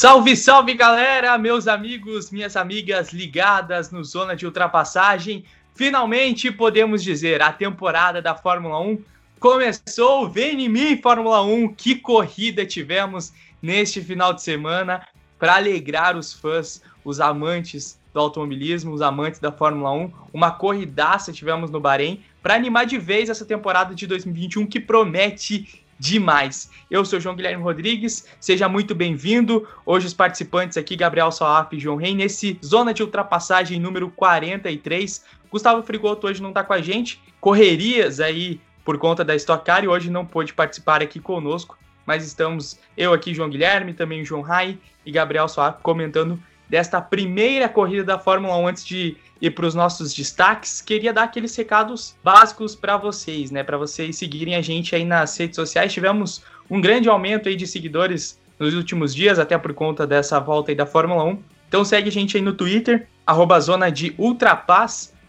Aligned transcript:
Salve, 0.00 0.34
salve 0.34 0.72
galera, 0.72 1.36
meus 1.36 1.68
amigos, 1.68 2.30
minhas 2.30 2.56
amigas 2.56 3.12
ligadas 3.12 3.90
no 3.90 4.02
Zona 4.02 4.34
de 4.34 4.46
Ultrapassagem. 4.46 5.44
Finalmente 5.74 6.50
podemos 6.50 7.02
dizer, 7.02 7.42
a 7.42 7.52
temporada 7.52 8.22
da 8.22 8.34
Fórmula 8.34 8.80
1 8.80 9.04
começou. 9.38 10.26
Vem 10.26 10.64
em 10.64 10.70
mim, 10.70 10.96
Fórmula 11.02 11.42
1. 11.42 11.74
Que 11.74 11.96
corrida 11.96 12.64
tivemos 12.64 13.34
neste 13.60 14.00
final 14.00 14.32
de 14.32 14.40
semana 14.40 15.06
para 15.38 15.56
alegrar 15.56 16.16
os 16.16 16.32
fãs, 16.32 16.82
os 17.04 17.20
amantes 17.20 18.00
do 18.14 18.20
automobilismo, 18.20 18.94
os 18.94 19.02
amantes 19.02 19.38
da 19.38 19.52
Fórmula 19.52 19.92
1. 19.92 20.12
Uma 20.32 20.50
corridaça 20.50 21.30
tivemos 21.30 21.70
no 21.70 21.78
Bahrein 21.78 22.24
para 22.42 22.54
animar 22.54 22.86
de 22.86 22.96
vez 22.96 23.28
essa 23.28 23.44
temporada 23.44 23.94
de 23.94 24.06
2021 24.06 24.66
que 24.66 24.80
promete 24.80 25.79
demais. 26.00 26.70
Eu 26.90 27.04
sou 27.04 27.20
João 27.20 27.36
Guilherme 27.36 27.62
Rodrigues, 27.62 28.26
seja 28.40 28.66
muito 28.70 28.94
bem-vindo. 28.94 29.68
Hoje 29.84 30.06
os 30.06 30.14
participantes 30.14 30.78
aqui, 30.78 30.96
Gabriel 30.96 31.30
Soaf 31.30 31.76
e 31.76 31.78
João 31.78 31.96
Rei, 31.98 32.14
nesse 32.14 32.58
Zona 32.64 32.94
de 32.94 33.02
Ultrapassagem 33.02 33.78
número 33.78 34.08
43. 34.08 35.22
Gustavo 35.50 35.82
Frigoto 35.82 36.26
hoje 36.26 36.40
não 36.40 36.48
está 36.48 36.64
com 36.64 36.72
a 36.72 36.80
gente, 36.80 37.20
correrias 37.38 38.18
aí 38.18 38.58
por 38.82 38.96
conta 38.96 39.22
da 39.22 39.36
Stock 39.36 39.62
Car 39.62 39.84
e 39.84 39.88
hoje 39.88 40.08
não 40.08 40.24
pôde 40.24 40.54
participar 40.54 41.02
aqui 41.02 41.20
conosco, 41.20 41.76
mas 42.06 42.24
estamos 42.26 42.78
eu 42.96 43.12
aqui, 43.12 43.34
João 43.34 43.50
Guilherme, 43.50 43.92
também 43.92 44.22
o 44.22 44.24
João 44.24 44.40
Rai 44.40 44.78
e 45.04 45.12
Gabriel 45.12 45.48
Soaf 45.48 45.82
comentando 45.82 46.42
desta 46.66 46.98
primeira 47.02 47.68
corrida 47.68 48.04
da 48.04 48.18
Fórmula 48.18 48.56
1 48.56 48.68
antes 48.68 48.86
de 48.86 49.18
ir 49.40 49.50
para 49.50 49.66
os 49.66 49.74
nossos 49.74 50.12
destaques, 50.14 50.80
queria 50.80 51.12
dar 51.12 51.24
aqueles 51.24 51.54
recados 51.56 52.14
básicos 52.22 52.74
para 52.74 52.96
vocês, 52.96 53.50
né? 53.50 53.62
Para 53.62 53.78
vocês 53.78 54.16
seguirem 54.16 54.54
a 54.54 54.60
gente 54.60 54.94
aí 54.94 55.04
nas 55.04 55.36
redes 55.36 55.56
sociais. 55.56 55.92
Tivemos 55.92 56.42
um 56.68 56.80
grande 56.80 57.08
aumento 57.08 57.48
aí 57.48 57.56
de 57.56 57.66
seguidores 57.66 58.38
nos 58.58 58.74
últimos 58.74 59.14
dias, 59.14 59.38
até 59.38 59.56
por 59.56 59.72
conta 59.72 60.06
dessa 60.06 60.38
volta 60.38 60.70
aí 60.70 60.74
da 60.74 60.84
Fórmula 60.84 61.24
1. 61.24 61.42
Então 61.68 61.84
segue 61.84 62.08
a 62.08 62.12
gente 62.12 62.36
aí 62.36 62.42
no 62.42 62.52
Twitter, 62.52 63.08
arroba 63.26 63.58
Zona 63.60 63.90
de. 63.90 64.14